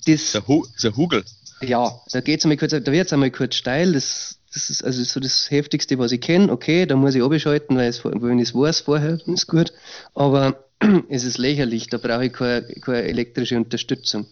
das. 0.05 0.31
Der, 0.31 0.47
Hu 0.47 0.65
der 0.81 0.95
Hugel. 0.95 1.23
Ja, 1.61 2.01
da 2.11 2.21
geht's 2.21 2.45
einmal 2.45 2.57
kurz, 2.57 2.71
da 2.71 2.91
wird 2.91 3.07
es 3.07 3.13
einmal 3.13 3.31
kurz 3.31 3.55
steil, 3.55 3.93
das, 3.93 4.39
das 4.53 4.69
ist 4.69 4.83
also 4.83 5.03
so 5.03 5.19
das 5.19 5.49
Heftigste, 5.49 5.97
was 5.99 6.11
ich 6.11 6.21
kenne. 6.21 6.51
Okay, 6.51 6.85
da 6.85 6.95
muss 6.95 7.15
ich 7.15 7.23
abschalten, 7.23 7.77
weil 7.77 7.89
es, 7.89 8.03
wenn 8.03 8.39
ich 8.39 8.49
es 8.49 8.55
weiß 8.55 8.81
vorher, 8.81 9.19
ist 9.25 9.47
gut. 9.47 9.73
Aber 10.13 10.63
es 11.09 11.23
ist 11.23 11.37
lächerlich, 11.37 11.87
da 11.87 11.97
brauche 11.97 12.25
ich 12.25 12.33
keine, 12.33 12.63
keine 12.81 13.03
elektrische 13.03 13.57
Unterstützung. 13.57 14.25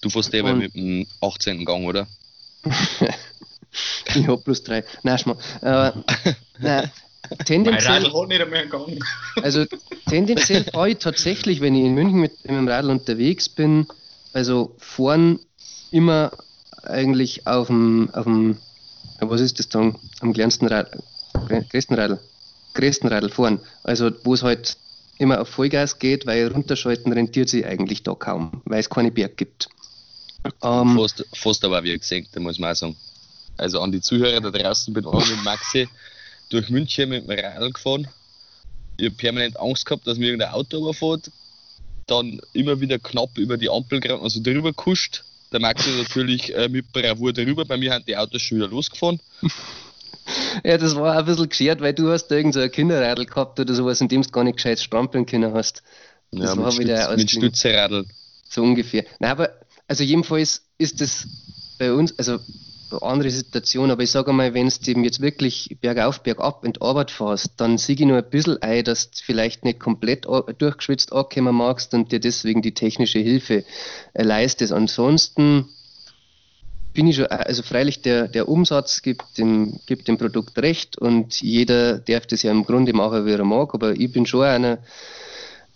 Du 0.00 0.10
fährst 0.10 0.34
eben 0.34 0.58
mit 0.58 0.74
dem 0.74 1.06
18. 1.20 1.64
Gang, 1.64 1.86
oder? 1.86 2.06
ich 4.14 4.26
habe 4.26 4.42
plus 4.42 4.62
drei. 4.62 4.84
Nein, 5.02 5.18
schmal. 5.18 5.36
Äh, 5.62 5.92
nein, 6.58 6.90
tendenziell, 7.44 8.10
mein 8.10 8.28
nicht 8.28 8.50
mehr 8.50 8.66
Gang. 8.66 8.98
also 9.42 9.64
tendenziell 10.08 10.64
fahre 10.64 10.90
ich 10.90 10.98
tatsächlich, 10.98 11.60
wenn 11.60 11.74
ich 11.74 11.84
in 11.84 11.94
München 11.94 12.20
mit, 12.20 12.32
mit 12.44 12.50
dem 12.50 12.68
Radl 12.68 12.90
unterwegs 12.90 13.48
bin, 13.48 13.86
also 14.32 14.74
vorn 14.78 15.40
immer 15.90 16.32
eigentlich 16.82 17.46
auf 17.46 17.68
dem, 17.68 18.10
auf 18.12 18.24
dem 18.24 18.58
was 19.20 19.40
ist 19.40 19.58
das 19.58 19.68
dann, 19.68 19.96
am 20.20 20.32
kleinsten 20.32 20.66
Radl, 20.66 21.02
größten 21.70 21.96
Radl, 21.96 22.18
größten 22.74 23.08
Radl 23.08 23.30
vorn, 23.30 23.60
also 23.82 24.10
wo 24.24 24.34
es 24.34 24.42
halt 24.42 24.76
immer 25.18 25.40
auf 25.40 25.48
Vollgas 25.48 25.98
geht, 25.98 26.26
weil 26.26 26.48
runterschalten 26.48 27.12
rentiert 27.12 27.48
sich 27.48 27.64
eigentlich 27.64 28.02
da 28.02 28.14
kaum, 28.14 28.62
weil 28.64 28.80
es 28.80 28.90
keine 28.90 29.10
Berg 29.10 29.36
gibt. 29.36 29.68
Ähm, 30.62 30.96
fast, 30.96 31.24
fast 31.34 31.64
aber 31.64 31.82
wie 31.84 31.96
gesagt, 31.96 32.28
da 32.32 32.40
muss 32.40 32.58
man 32.58 32.72
auch 32.72 32.76
sagen. 32.76 32.96
Also 33.56 33.80
an 33.80 33.92
die 33.92 34.00
Zuhörer 34.00 34.40
da 34.40 34.50
draußen 34.50 34.92
bin 34.92 35.06
ich 35.06 35.30
mit 35.30 35.44
Maxi 35.44 35.88
durch 36.48 36.70
München 36.70 37.08
mit 37.08 37.28
dem 37.28 37.38
Radl 37.38 37.72
gefahren. 37.72 38.08
Ich 38.96 39.06
habe 39.06 39.16
permanent 39.16 39.58
Angst 39.58 39.86
gehabt, 39.86 40.06
dass 40.06 40.18
mir 40.18 40.26
irgendein 40.26 40.52
Auto 40.52 40.78
überfährt. 40.78 41.30
Dann 42.06 42.40
immer 42.52 42.80
wieder 42.80 42.98
knapp 42.98 43.36
über 43.38 43.56
die 43.56 43.70
Ampel 43.70 44.00
also 44.12 44.40
drüber 44.42 44.72
kuscht. 44.72 45.24
Der 45.52 45.60
Maxi 45.60 45.90
natürlich 45.90 46.54
äh, 46.54 46.68
mit 46.68 46.92
Bravour 46.92 47.32
drüber. 47.32 47.64
Bei 47.64 47.76
mir 47.76 47.92
haben 47.92 48.04
die 48.04 48.16
Autos 48.16 48.42
schon 48.42 48.58
wieder 48.58 48.68
losgefahren. 48.68 49.20
Ja, 50.64 50.78
das 50.78 50.94
war 50.94 51.18
ein 51.18 51.24
bisschen 51.26 51.48
geschert, 51.48 51.80
weil 51.80 51.92
du 51.92 52.10
hast 52.10 52.28
da 52.28 52.36
irgend 52.36 52.54
so 52.54 52.60
ein 52.60 52.70
Kinderradl 52.70 53.26
gehabt 53.26 53.60
oder 53.60 53.74
sowas, 53.74 54.00
in 54.00 54.08
dem 54.08 54.22
du 54.22 54.30
gar 54.30 54.44
nicht 54.44 54.56
gescheit 54.56 54.80
strampeln 54.80 55.26
können 55.26 55.52
hast. 55.52 55.82
Das 56.30 56.54
ja, 56.54 56.56
war 56.56 56.72
mit 56.72 56.78
wieder 56.78 57.04
Stütz, 57.04 57.18
mit 57.18 57.30
Stützeradl. 57.30 58.06
So 58.48 58.62
ungefähr. 58.62 59.04
Nein, 59.18 59.30
aber 59.30 59.50
also 59.86 60.02
jedenfalls 60.02 60.62
ist 60.78 61.00
das 61.00 61.26
bei 61.78 61.92
uns, 61.92 62.18
also 62.18 62.38
andere 63.02 63.30
Situation, 63.30 63.90
aber 63.90 64.02
ich 64.02 64.10
sage 64.10 64.32
mal, 64.32 64.54
wenn 64.54 64.68
du 64.68 65.00
jetzt 65.02 65.20
wirklich 65.20 65.76
bergauf, 65.80 66.20
bergab 66.20 66.64
in 66.64 66.72
die 66.72 66.80
Arbeit 66.80 67.10
fährst, 67.10 67.52
dann 67.58 67.78
sehe 67.78 67.94
ich 67.94 68.00
nur 68.02 68.18
ein 68.18 68.30
bisschen 68.30 68.60
ein, 68.62 68.84
dass 68.84 69.10
du 69.10 69.18
vielleicht 69.24 69.64
nicht 69.64 69.80
komplett 69.80 70.26
durchgeschwitzt 70.26 71.12
ankommen 71.12 71.54
magst 71.54 71.94
und 71.94 72.12
dir 72.12 72.20
deswegen 72.20 72.62
die 72.62 72.74
technische 72.74 73.18
Hilfe 73.18 73.64
äh, 74.14 74.22
leistest. 74.22 74.72
Ansonsten 74.72 75.68
bin 76.94 77.08
ich 77.08 77.16
schon, 77.16 77.26
also 77.26 77.62
freilich 77.62 78.02
der, 78.02 78.28
der 78.28 78.48
Umsatz 78.48 79.02
gibt 79.02 79.36
dem, 79.36 79.80
gibt 79.86 80.08
dem 80.08 80.16
Produkt 80.16 80.56
recht 80.58 80.96
und 80.96 81.40
jeder 81.40 81.98
darf 81.98 82.26
das 82.26 82.42
ja 82.42 82.52
im 82.52 82.64
Grunde 82.64 82.92
machen, 82.92 83.26
wie 83.26 83.32
er 83.32 83.44
mag, 83.44 83.74
aber 83.74 83.92
ich 83.92 84.12
bin 84.12 84.26
schon 84.26 84.44
einer, 84.44 84.78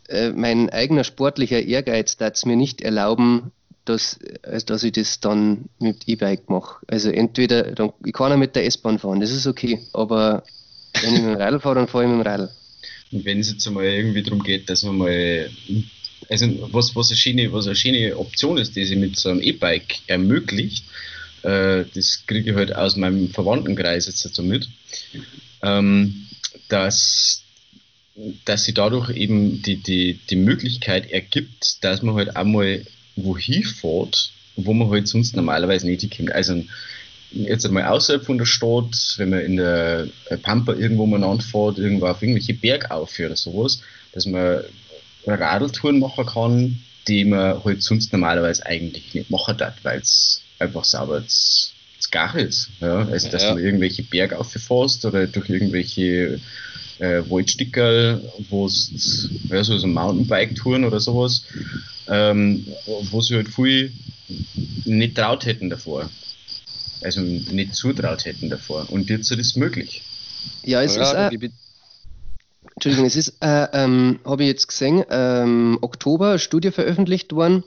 äh, 0.09 0.31
mein 0.31 0.71
eigener 0.71 1.05
sportlicher 1.05 1.61
Ehrgeiz 1.61 2.17
darf 2.17 2.35
es 2.35 2.47
mir 2.47 2.57
nicht 2.57 2.81
erlauben, 2.81 3.53
dass, 3.89 4.19
dass 4.67 4.83
ich 4.83 4.93
das 4.93 5.21
dann 5.21 5.67
mit 5.79 6.07
E-Bike 6.07 6.49
mache. 6.51 6.85
Also 6.87 7.11
entweder, 7.11 7.73
dann, 7.73 7.93
ich 8.05 8.13
kann 8.13 8.33
auch 8.33 8.37
mit 8.37 8.57
der 8.57 8.67
S-Bahn 8.67 8.99
fahren, 8.99 9.21
das 9.21 9.31
ist 9.31 9.47
okay, 9.47 9.81
aber 9.93 10.45
wenn 11.01 11.15
ich 11.15 11.21
mit 11.21 11.35
dem 11.35 11.37
Radl 11.37 11.61
fahre, 11.61 11.77
dann 11.77 11.89
fahre 11.89 12.05
ich 12.05 12.11
mit 12.11 12.19
dem 12.19 12.27
Radl. 12.27 12.51
Und 13.11 13.25
wenn 13.25 13.41
es 13.41 13.51
jetzt 13.51 13.67
einmal 13.67 13.85
irgendwie 13.85 14.23
darum 14.23 14.43
geht, 14.43 14.69
dass 14.69 14.83
man 14.83 14.99
mal, 14.99 15.51
also 16.29 16.47
was, 16.73 16.95
was, 16.95 17.11
eine, 17.11 17.17
schöne, 17.17 17.53
was 17.53 17.67
eine 17.67 17.77
schöne 17.77 18.17
Option 18.17 18.59
ist, 18.59 18.77
die 18.77 18.85
sich 18.85 18.97
mit 18.97 19.17
so 19.17 19.31
einem 19.31 19.41
E-Bike 19.41 20.01
ermöglicht, 20.07 20.85
äh, 21.43 21.85
das 21.95 22.25
kriege 22.27 22.51
ich 22.51 22.57
halt 22.57 22.75
aus 22.75 22.97
meinem 22.97 23.31
Verwandtenkreis 23.31 24.07
jetzt 24.07 24.25
dazu 24.25 24.43
mit, 24.43 24.69
ähm, 25.63 26.27
dass, 26.69 27.43
dass 28.45 28.65
sie 28.65 28.75
dadurch 28.75 29.11
eben 29.11 29.63
die, 29.63 29.77
die, 29.77 30.19
die 30.29 30.37
Möglichkeit 30.37 31.11
ergibt, 31.11 31.83
dass 31.83 32.03
man 32.03 32.17
halt 32.17 32.37
einmal 32.37 32.85
wohin 33.25 33.65
fährt, 33.65 34.33
wo 34.57 34.73
man 34.73 34.91
halt 34.91 35.09
sonst 35.09 35.37
normalerweise 35.37 35.87
nicht 35.87 36.01
hinkommt. 36.03 36.33
Also 36.33 36.65
jetzt 37.33 37.67
einmal 37.67 37.85
außerhalb 37.85 38.25
von 38.25 38.39
der 38.39 38.47
Stadt, 38.47 39.15
wenn 39.19 39.31
man 39.31 39.41
in 39.41 39.57
der 39.57 40.09
Pampa 40.43 40.73
irgendwo 40.75 41.07
mal 41.07 41.23
anfährt, 41.25 41.79
irgendwo 41.79 42.07
auf 42.07 42.23
irgendwelche 42.23 42.55
Bergaufe 42.55 43.27
oder 43.27 43.37
sowas, 43.37 43.81
dass 44.13 44.27
man 44.27 44.63
Radeltouren 45.27 45.99
machen 45.99 46.27
kann, 46.27 46.81
die 47.07 47.25
man 47.25 47.63
halt 47.65 47.83
sonst 47.83 48.13
normalerweise 48.13 48.65
eigentlich 48.67 49.15
nicht 49.15 49.31
machen 49.31 49.57
darf, 49.57 49.75
weil 49.83 50.01
es 50.01 50.43
einfach 50.59 50.85
sauber 50.85 51.27
zu, 51.27 51.73
gar 52.11 52.35
ist. 52.37 52.71
Ja? 52.81 53.07
Also, 53.09 53.29
dass 53.29 53.43
Ja. 53.43 53.55
du 53.55 53.59
irgendwelche 53.61 54.03
Bergaufe 54.03 54.59
fährst 54.59 55.05
oder 55.05 55.27
durch 55.27 55.51
irgendwelche 55.51 56.41
äh, 56.99 57.23
Waldstückerl, 57.29 58.33
wo 58.49 58.67
es, 58.67 59.31
ja, 59.51 59.63
so, 59.63 59.77
so 59.79 59.87
Mountainbike-Touren 59.87 60.85
oder 60.85 61.01
sowas, 61.01 61.45
ähm, 62.09 62.67
wo 63.11 63.21
sie 63.21 63.37
halt 63.37 63.49
viel 63.49 63.93
nicht 64.85 65.17
traut 65.17 65.47
hätten 65.47 65.71
davor. 65.71 66.11
Also 67.03 67.21
nicht 67.21 67.75
zutraut 67.75 68.25
hätten 68.25 68.51
davor. 68.51 68.87
Und 68.91 69.09
jetzt 69.11 69.31
ist 69.31 69.39
es 69.39 69.57
möglich. 69.57 70.03
Ja, 70.65 70.83
es 70.83 70.97
Ja, 70.97 71.27
ist 71.29 71.33
ich- 71.33 71.51
Entschuldigung, 72.75 73.07
es 73.07 73.17
ist, 73.17 73.35
äh, 73.41 73.67
ähm, 73.73 74.21
habe 74.25 74.43
ich 74.45 74.49
jetzt 74.49 74.69
gesehen, 74.69 75.05
ähm, 75.11 75.79
Oktober 75.81 76.31
eine 76.31 76.39
Studie 76.39 76.71
veröffentlicht 76.71 77.33
worden 77.33 77.65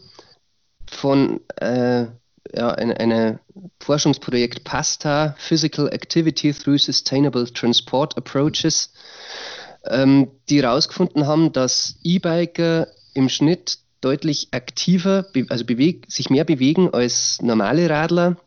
von 0.89 1.41
äh, 1.57 2.05
ja, 2.53 2.71
eine, 2.71 2.97
eine 2.99 3.39
Forschungsprojekt 3.79 4.63
PASTA, 4.63 5.35
Physical 5.37 5.87
Activity 5.89 6.53
through 6.53 6.79
Sustainable 6.79 7.51
Transport 7.51 8.17
Approaches, 8.17 8.91
ähm, 9.85 10.29
die 10.49 10.61
herausgefunden 10.61 11.25
haben, 11.27 11.51
dass 11.53 11.95
E-Biker 12.03 12.87
im 13.13 13.29
Schnitt 13.29 13.79
deutlich 14.01 14.49
aktiver, 14.51 15.27
also 15.49 15.65
beweg 15.65 16.05
sich 16.09 16.29
mehr 16.29 16.43
bewegen 16.43 16.93
als 16.93 17.41
normale 17.41 17.89
Radler, 17.89 18.37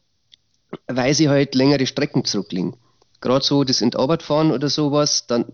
weil 0.87 1.15
sie 1.15 1.29
halt 1.29 1.55
längere 1.55 1.87
Strecken 1.87 2.25
zurücklegen. 2.25 2.77
Gerade 3.21 3.45
so 3.45 3.65
das 3.65 3.81
in 3.81 3.91
die 3.91 3.97
Arbeit 3.97 4.23
fahren 4.23 4.51
oder 4.51 4.69
sowas, 4.69 5.27
dann 5.27 5.47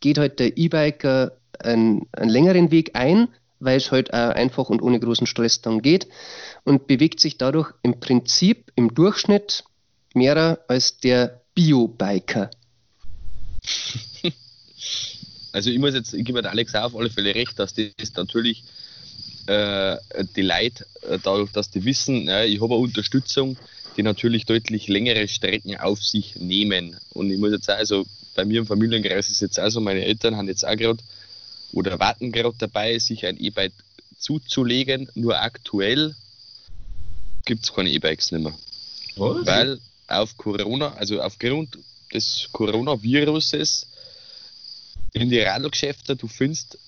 geht 0.00 0.18
halt 0.18 0.38
der 0.38 0.56
E-Biker 0.56 1.32
einen, 1.58 2.06
einen 2.12 2.30
längeren 2.30 2.70
Weg 2.70 2.92
ein, 2.94 3.28
weil 3.60 3.76
es 3.76 3.90
halt 3.90 4.14
auch 4.14 4.30
einfach 4.30 4.68
und 4.70 4.80
ohne 4.80 5.00
großen 5.00 5.26
Stress 5.26 5.60
dann 5.60 5.82
geht 5.82 6.06
und 6.64 6.86
bewegt 6.86 7.20
sich 7.20 7.36
dadurch 7.38 7.72
im 7.82 7.98
Prinzip 7.98 8.70
im 8.76 8.94
Durchschnitt 8.94 9.64
mehrer 10.14 10.60
als 10.68 10.98
der 10.98 11.42
Bio-Biker. 11.54 12.50
Also 15.50 15.70
ich 15.70 15.78
muss 15.78 15.94
jetzt, 15.94 16.12
ich 16.12 16.24
gebe 16.24 16.48
Alex 16.48 16.74
auf 16.74 16.94
alle 16.94 17.10
Fälle 17.10 17.34
recht, 17.34 17.58
dass 17.58 17.74
das 17.74 18.12
natürlich 18.14 18.64
äh, 19.48 19.96
die 20.36 20.42
Leute, 20.42 20.86
äh, 21.02 21.18
dadurch, 21.22 21.50
dass 21.52 21.70
die 21.70 21.84
wissen, 21.84 22.26
ja, 22.28 22.44
ich 22.44 22.60
habe 22.60 22.74
eine 22.74 22.82
Unterstützung, 22.82 23.56
die 23.96 24.02
natürlich 24.02 24.44
deutlich 24.44 24.88
längere 24.88 25.26
Strecken 25.26 25.76
auf 25.76 26.02
sich 26.02 26.36
nehmen. 26.36 26.96
Und 27.14 27.30
ich 27.30 27.38
muss 27.38 27.52
jetzt 27.52 27.70
auch, 27.70 27.76
also 27.76 28.06
bei 28.34 28.44
mir 28.44 28.60
im 28.60 28.66
Familienkreis 28.66 29.30
ist 29.30 29.40
jetzt 29.40 29.58
auch 29.58 29.70
so, 29.70 29.80
meine 29.80 30.04
Eltern 30.04 30.36
haben 30.36 30.48
jetzt 30.48 30.66
auch 30.66 30.76
gerade 30.76 31.02
oder 31.72 31.98
warten 31.98 32.30
gerade 32.30 32.56
dabei, 32.58 32.98
sich 32.98 33.26
ein 33.26 33.38
E-Bike 33.38 33.72
zuzulegen. 34.18 35.08
Nur 35.14 35.40
aktuell 35.40 36.14
gibt 37.44 37.64
es 37.64 37.72
keine 37.72 37.90
E-Bikes 37.90 38.30
mehr. 38.32 38.52
Was? 39.16 39.46
Weil 39.46 39.80
auf 40.06 40.36
Corona, 40.36 40.92
also 40.94 41.20
aufgrund 41.20 41.78
des 42.12 42.48
Coronaviruses 42.52 43.86
in 45.12 45.30
die 45.30 45.40
Radlgeschäfte, 45.40 46.16
du 46.16 46.28
findest, 46.28 46.78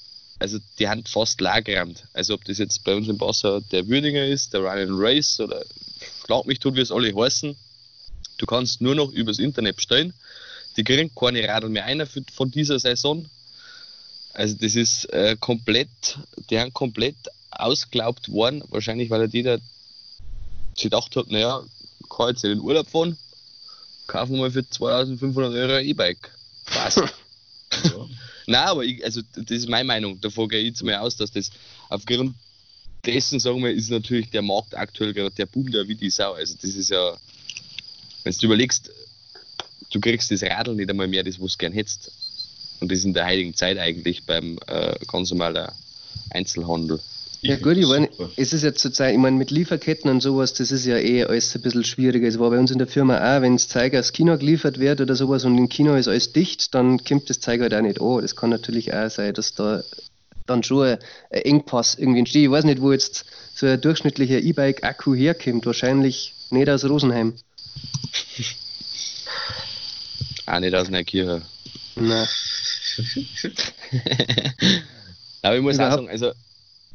also 0.40 0.58
die 0.78 0.88
haben 0.88 1.04
fast 1.04 1.40
lagernd. 1.40 2.04
Also 2.12 2.34
ob 2.34 2.44
das 2.44 2.58
jetzt 2.58 2.82
bei 2.84 2.94
uns 2.96 3.06
im 3.08 3.20
Wasser 3.20 3.60
der 3.72 3.86
Würdinger 3.86 4.24
ist, 4.26 4.52
der 4.52 4.60
Run 4.62 4.88
Race 5.00 5.38
oder 5.38 5.64
schlag 6.24 6.46
mich 6.46 6.58
tut, 6.58 6.74
wie 6.74 6.80
es 6.80 6.90
alle 6.90 7.14
heißen. 7.14 7.56
Du 8.38 8.46
kannst 8.46 8.80
nur 8.80 8.94
noch 8.94 9.12
übers 9.12 9.38
Internet 9.38 9.76
bestellen. 9.76 10.12
Die 10.76 10.84
kriegen 10.84 11.14
keine 11.14 11.46
Radl 11.46 11.68
mehr 11.68 11.84
ein 11.84 12.06
für- 12.06 12.24
von 12.32 12.50
dieser 12.50 12.78
Saison. 12.80 13.28
Also 14.32 14.56
das 14.58 14.76
ist 14.76 15.04
äh, 15.12 15.36
komplett, 15.38 15.88
die 16.48 16.58
haben 16.58 16.72
komplett 16.72 17.16
ausgelaugt 17.50 18.30
worden, 18.30 18.62
wahrscheinlich 18.68 19.10
weil 19.10 19.28
jeder 19.28 19.58
sich 20.74 20.84
gedacht 20.84 21.14
hat, 21.16 21.30
naja, 21.30 21.62
kann 22.08 22.28
jetzt 22.30 22.44
in 22.44 22.50
den 22.50 22.60
Urlaub 22.60 22.88
fahren, 22.88 23.18
kaufen 24.06 24.32
wir 24.34 24.40
mal 24.42 24.50
für 24.50 24.66
2500 24.68 25.52
Euro 25.52 25.72
ein 25.74 25.84
E-Bike. 25.86 26.30
Passt. 26.66 27.02
Nein, 28.50 28.66
aber 28.66 28.84
ich, 28.84 29.04
also 29.04 29.22
das 29.36 29.58
ist 29.58 29.68
meine 29.68 29.84
Meinung. 29.84 30.20
Davon 30.20 30.48
gehe 30.48 30.58
ich 30.58 30.66
jetzt 30.66 30.82
mal 30.82 30.96
aus, 30.96 31.14
dass 31.16 31.30
das 31.30 31.52
aufgrund 31.88 32.34
dessen, 33.06 33.38
sagen 33.38 33.62
wir, 33.62 33.70
ist 33.70 33.90
natürlich 33.90 34.28
der 34.30 34.42
Markt 34.42 34.76
aktuell 34.76 35.14
gerade 35.14 35.30
der 35.30 35.46
Boom 35.46 35.70
da 35.70 35.86
wie 35.86 35.94
die 35.94 36.10
Sau. 36.10 36.32
Also 36.32 36.56
das 36.60 36.74
ist 36.74 36.90
ja, 36.90 37.16
wenn 38.24 38.32
du 38.32 38.46
überlegst, 38.46 38.90
du 39.92 40.00
kriegst 40.00 40.32
das 40.32 40.42
Radl 40.42 40.74
nicht 40.74 40.90
einmal 40.90 41.06
mehr, 41.06 41.22
das 41.22 41.40
was 41.40 41.52
du 41.52 41.58
gern 41.58 41.72
hättest. 41.72 42.10
Und 42.80 42.90
das 42.90 43.04
in 43.04 43.14
der 43.14 43.28
heutigen 43.28 43.54
Zeit 43.54 43.78
eigentlich 43.78 44.24
beim 44.24 44.58
äh, 44.66 44.96
ganz 45.06 45.30
normalen 45.30 45.70
Einzelhandel. 46.30 47.00
Ja 47.42 47.56
gut, 47.56 47.76
ich 47.78 47.86
meine, 47.86 48.10
es 48.36 48.52
ist 48.52 48.64
ja 48.64 48.74
zurzeit, 48.74 49.12
ich 49.14 49.18
meine, 49.18 49.36
mit 49.36 49.50
Lieferketten 49.50 50.10
und 50.10 50.20
sowas, 50.20 50.52
das 50.52 50.70
ist 50.72 50.84
ja 50.84 50.98
eh 50.98 51.24
alles 51.24 51.54
ein 51.54 51.62
bisschen 51.62 51.84
schwieriger. 51.84 52.28
Es 52.28 52.38
war 52.38 52.50
bei 52.50 52.58
uns 52.58 52.70
in 52.70 52.76
der 52.78 52.86
Firma 52.86 53.16
auch, 53.16 53.40
wenn 53.40 53.54
das 53.56 53.66
Zeug 53.68 53.94
aus 53.94 54.12
China 54.12 54.36
geliefert 54.36 54.78
wird 54.78 55.00
oder 55.00 55.16
sowas 55.16 55.44
und 55.46 55.56
in 55.56 55.68
China 55.70 55.96
ist 55.96 56.06
alles 56.08 56.32
dicht, 56.32 56.74
dann 56.74 57.02
kommt 57.02 57.30
das 57.30 57.40
Zeug 57.40 57.62
halt 57.62 57.72
auch 57.72 57.80
nicht 57.80 57.98
an. 58.00 58.20
Das 58.20 58.36
kann 58.36 58.50
natürlich 58.50 58.92
auch 58.92 59.08
sein, 59.10 59.32
dass 59.32 59.54
da 59.54 59.82
dann 60.46 60.62
schon 60.62 60.86
ein, 60.86 60.98
Engpass 61.30 61.94
irgendwie 61.94 62.18
entsteht. 62.18 62.44
Ich 62.44 62.50
weiß 62.50 62.64
nicht, 62.64 62.82
wo 62.82 62.92
jetzt 62.92 63.24
so 63.54 63.66
ein 63.66 63.80
durchschnittlicher 63.80 64.38
E-Bike-Akku 64.40 65.14
herkommt. 65.14 65.64
Wahrscheinlich 65.64 66.34
nicht 66.50 66.68
aus 66.68 66.84
Rosenheim. 66.84 67.34
Auch 70.46 70.60
nicht 70.60 70.74
aus 70.74 70.88
einer 70.88 71.04
Kirche. 71.04 71.40
Nein. 71.96 72.28
Aber 75.42 75.56
ich 75.56 75.62
muss 75.62 75.76
auch 75.78 75.80
Überhaupt- 75.80 75.94
sagen, 75.96 76.08
also 76.10 76.32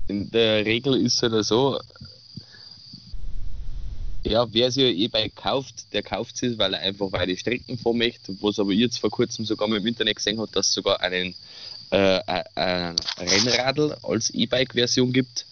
in 0.08 0.30
der 0.32 0.66
Regel 0.66 0.96
ist 0.96 1.22
es 1.24 1.32
ja 1.32 1.44
so, 1.44 1.80
ja, 4.24 4.52
wer 4.52 4.72
sich 4.72 4.84
ein 4.86 4.96
E-Bike 4.98 5.36
kauft, 5.36 5.94
der 5.94 6.02
kauft 6.02 6.42
es, 6.44 6.58
weil 6.58 6.74
er 6.74 6.80
einfach 6.82 7.12
weite 7.12 7.38
Strecken 7.38 7.78
fahren 7.78 7.98
möchte. 8.00 8.36
Was 8.42 8.58
aber 8.60 8.74
jetzt 8.74 8.98
vor 9.00 9.12
kurzem 9.12 9.46
sogar 9.46 9.68
mal 9.68 9.78
im 9.78 9.86
Internet 9.86 10.16
gesehen 10.16 10.40
habe, 10.40 10.52
dass 10.52 10.68
es 10.68 10.74
sogar 10.74 11.00
einen 11.02 11.36
äh, 11.92 12.20
ein- 12.56 12.96
Rennradl 13.20 13.96
als 14.02 14.32
E-Bike-Version 14.32 15.14
gibt. 15.14 15.46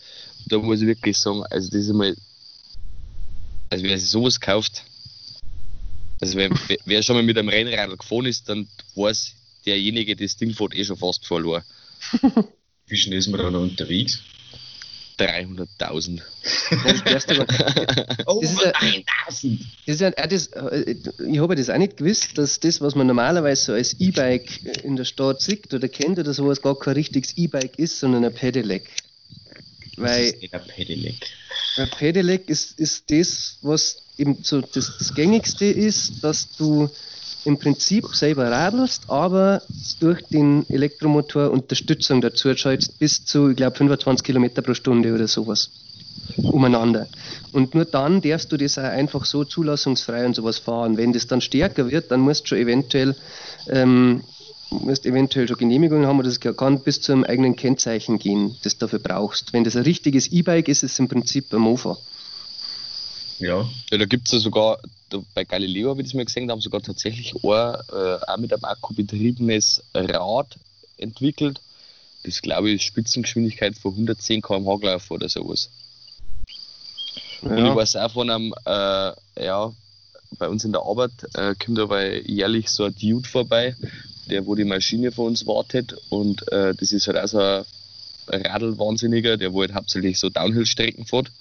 Da 0.47 0.57
muss 0.57 0.81
ich 0.81 0.87
wirklich 0.87 1.17
sagen, 1.17 1.43
also 1.43 1.69
das 1.69 1.81
ist 1.85 1.93
mal, 1.93 2.15
also 3.69 3.83
wer 3.83 3.97
sich 3.97 4.09
sowas 4.09 4.39
kauft, 4.39 4.83
also 6.19 6.35
wer, 6.37 6.49
wer- 6.67 6.77
wer 6.85 7.03
schon 7.03 7.15
mal 7.15 7.23
mit 7.23 7.37
einem 7.37 7.49
Rennradl 7.49 7.97
gefahren 7.97 8.25
ist, 8.25 8.49
dann 8.49 8.67
weiß 8.95 9.33
derjenige, 9.65 10.15
das 10.15 10.35
Ding 10.35 10.51
fährt 10.53 10.75
eh 10.75 10.83
schon 10.83 10.97
fast 10.97 11.25
verloren. 11.25 11.63
Wie 12.87 12.97
schnell 12.97 13.19
ist 13.19 13.27
man 13.27 13.39
da 13.39 13.51
noch 13.51 13.61
unterwegs? 13.61 14.23
300.000. 15.27 16.21
Das 17.13 17.25
Oh, 18.25 18.41
Das 18.41 18.51
ist 18.51 18.61
ja- 18.61 18.71
1000! 19.27 19.61
Das 19.85 19.95
ist 19.95 20.03
auch 20.03 20.27
das, 20.27 20.47
äh, 20.47 20.95
ich 21.31 21.39
habe 21.39 21.55
das 21.55 21.69
auch 21.69 21.77
nicht 21.77 21.97
gewusst, 21.97 22.37
dass 22.37 22.59
das, 22.59 22.81
was 22.81 22.95
man 22.95 23.07
normalerweise 23.07 23.65
so 23.65 23.73
als 23.73 23.93
E-Bike 23.99 24.83
in 24.83 24.95
der 24.95 25.05
Stadt 25.05 25.41
sieht 25.41 25.73
oder 25.73 25.87
kennt 25.87 26.19
oder 26.19 26.33
sowas, 26.33 26.61
gar 26.61 26.77
kein 26.77 26.93
richtiges 26.95 27.37
E-Bike 27.37 27.77
ist, 27.79 27.99
sondern 27.99 28.25
ein 28.25 28.33
Pedelec. 28.33 28.89
Das 29.95 30.05
Weil 30.05 30.23
ist 30.25 30.41
nicht 30.41 30.53
ein 30.53 30.61
Pedelec. 30.67 31.15
ein 31.77 31.89
Pedelec 31.89 32.49
ist, 32.49 32.79
ist 32.79 33.09
das, 33.11 33.57
was 33.61 33.97
eben 34.17 34.39
so 34.43 34.61
das, 34.61 34.91
das 34.97 35.13
gängigste 35.13 35.65
ist, 35.65 36.23
dass 36.23 36.49
du 36.57 36.89
im 37.45 37.57
Prinzip 37.57 38.07
selber 38.13 38.49
radelst, 38.49 39.09
aber 39.09 39.61
durch 39.99 40.21
den 40.27 40.65
Elektromotor 40.69 41.51
Unterstützung 41.51 42.21
dazu 42.21 42.55
schaltest 42.55 42.99
bis 42.99 43.25
zu, 43.25 43.49
ich 43.49 43.57
glaube, 43.57 43.77
25 43.77 44.25
Kilometer 44.25 44.61
pro 44.61 44.73
Stunde 44.73 45.13
oder 45.13 45.27
sowas. 45.27 45.69
umeinander. 46.37 47.07
Und 47.51 47.75
nur 47.75 47.85
dann 47.85 48.21
darfst 48.21 48.51
du 48.51 48.57
das 48.57 48.77
auch 48.77 48.83
einfach 48.83 49.25
so 49.25 49.43
zulassungsfrei 49.43 50.25
und 50.25 50.35
sowas 50.35 50.57
fahren. 50.57 50.97
Wenn 50.97 51.13
das 51.13 51.27
dann 51.27 51.41
stärker 51.41 51.91
wird, 51.91 52.11
dann 52.11 52.21
musst 52.21 52.43
du 52.43 52.47
schon 52.49 52.59
eventuell, 52.59 53.15
ähm, 53.67 54.23
musst 54.69 55.05
eventuell 55.05 55.47
schon 55.47 55.57
Genehmigungen 55.57 56.07
haben 56.07 56.19
oder 56.19 56.29
das 56.29 56.39
kann 56.39 56.79
bis 56.79 57.01
zu 57.01 57.11
einem 57.11 57.23
eigenen 57.23 57.55
Kennzeichen 57.55 58.19
gehen, 58.19 58.55
das 58.63 58.77
du 58.77 58.85
dafür 58.85 58.99
brauchst. 58.99 59.53
Wenn 59.53 59.63
das 59.63 59.75
ein 59.75 59.83
richtiges 59.83 60.27
E-Bike 60.31 60.67
ist, 60.69 60.83
ist 60.83 60.93
es 60.93 60.99
im 60.99 61.07
Prinzip 61.07 61.53
ein 61.53 61.59
Mofa. 61.59 61.97
Ja. 63.39 63.67
Ja, 63.91 63.97
da 63.97 64.05
gibt 64.05 64.27
es 64.27 64.33
ja 64.33 64.39
sogar, 64.39 64.79
bei 65.33 65.43
Galileo 65.43 65.89
habe 65.89 66.01
ich 66.01 66.07
das 66.07 66.13
mal 66.13 66.25
gesehen, 66.25 66.47
da 66.47 66.53
haben 66.53 66.61
sogar 66.61 66.81
tatsächlich 66.81 67.33
ein, 67.43 67.83
äh, 67.91 68.19
auch 68.25 68.37
mit 68.37 68.53
einem 68.53 68.63
Akku 68.63 68.93
betriebenes 68.93 69.83
Rad 69.93 70.57
entwickelt. 70.97 71.61
Das 72.23 72.41
glaube 72.41 72.69
ich 72.69 72.75
ist 72.75 72.87
Spitzengeschwindigkeit 72.87 73.77
von 73.77 73.91
110 73.91 74.41
km/h 74.41 74.77
gelaufen 74.77 75.13
oder 75.13 75.29
sowas. 75.29 75.69
Und 77.41 77.57
ich 77.57 77.75
weiß 77.75 77.97
auch 77.97 78.11
von 78.11 78.29
einem, 78.29 78.53
äh, 78.65 79.43
ja, 79.45 79.73
bei 80.37 80.47
uns 80.47 80.63
in 80.63 80.71
der 80.71 80.81
Arbeit 80.81 81.11
äh, 81.33 81.53
kommt 81.55 81.79
aber 81.79 82.27
jährlich 82.27 82.69
so 82.69 82.85
ein 82.85 82.95
Dude 82.95 83.27
vorbei, 83.27 83.75
der 84.29 84.45
wo 84.45 84.55
die 84.55 84.63
Maschine 84.63 85.11
für 85.11 85.21
uns 85.21 85.45
wartet 85.45 85.95
und 86.09 86.49
äh, 86.51 86.73
das 86.73 86.91
ist 86.91 87.07
halt 87.07 87.17
auch 87.17 87.27
so 87.27 87.39
ein 87.39 87.65
Radl-Wahnsinniger, 88.27 89.37
der 89.37 89.53
wo 89.53 89.61
halt 89.61 89.73
hauptsächlich 89.73 90.17
so 90.17 90.29
Downhill-Strecken 90.29 91.05
fährt. 91.05 91.31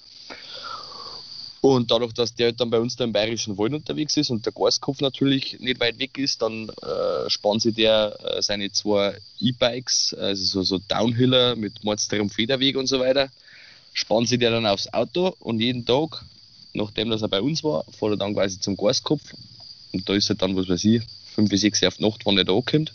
Und 1.63 1.91
dadurch, 1.91 2.11
dass 2.11 2.35
der 2.35 2.47
halt 2.47 2.59
dann 2.59 2.69
bei 2.69 2.79
uns 2.79 2.97
da 2.97 3.05
im 3.05 3.13
Bayerischen 3.13 3.57
Wald 3.57 3.73
unterwegs 3.73 4.17
ist 4.17 4.29
und 4.29 4.45
der 4.45 4.51
Gaskopf 4.51 4.99
natürlich 4.99 5.61
nicht 5.61 5.79
weit 5.79 5.97
weg 5.97 6.17
ist, 6.17 6.41
dann 6.41 6.67
äh, 6.67 7.29
spannt 7.29 7.61
sich 7.61 7.73
der 7.73 8.17
äh, 8.21 8.41
seine 8.41 8.69
zwei 8.73 9.17
E-Bikes, 9.39 10.13
also 10.19 10.43
so, 10.43 10.63
so 10.63 10.79
Downhiller 10.89 11.55
mit 11.55 11.81
monsterem 11.85 12.29
Federweg 12.29 12.75
und 12.75 12.87
so 12.87 12.99
weiter, 12.99 13.29
spannt 13.93 14.27
sich 14.27 14.39
der 14.39 14.51
dann 14.51 14.65
aufs 14.65 14.91
Auto 14.91 15.37
und 15.39 15.61
jeden 15.61 15.85
Tag, 15.85 16.25
nachdem 16.73 17.09
dass 17.09 17.21
er 17.21 17.29
bei 17.29 17.41
uns 17.41 17.63
war, 17.63 17.85
fährt 17.97 18.11
er 18.11 18.17
dann 18.17 18.33
quasi 18.33 18.59
zum 18.59 18.75
Gaskopf 18.75 19.23
und 19.93 20.09
da 20.09 20.15
ist 20.15 20.29
er 20.29 20.35
dann, 20.35 20.57
was 20.57 20.67
weiß 20.67 20.83
ich, 20.83 21.01
5 21.35 21.49
bis 21.49 21.61
6 21.61 21.81
Uhr 21.81 21.87
auf 21.87 21.99
Nacht, 21.99 22.25
wann 22.25 22.37
er 22.37 22.43
da 22.43 22.59
kommt. 22.59 22.91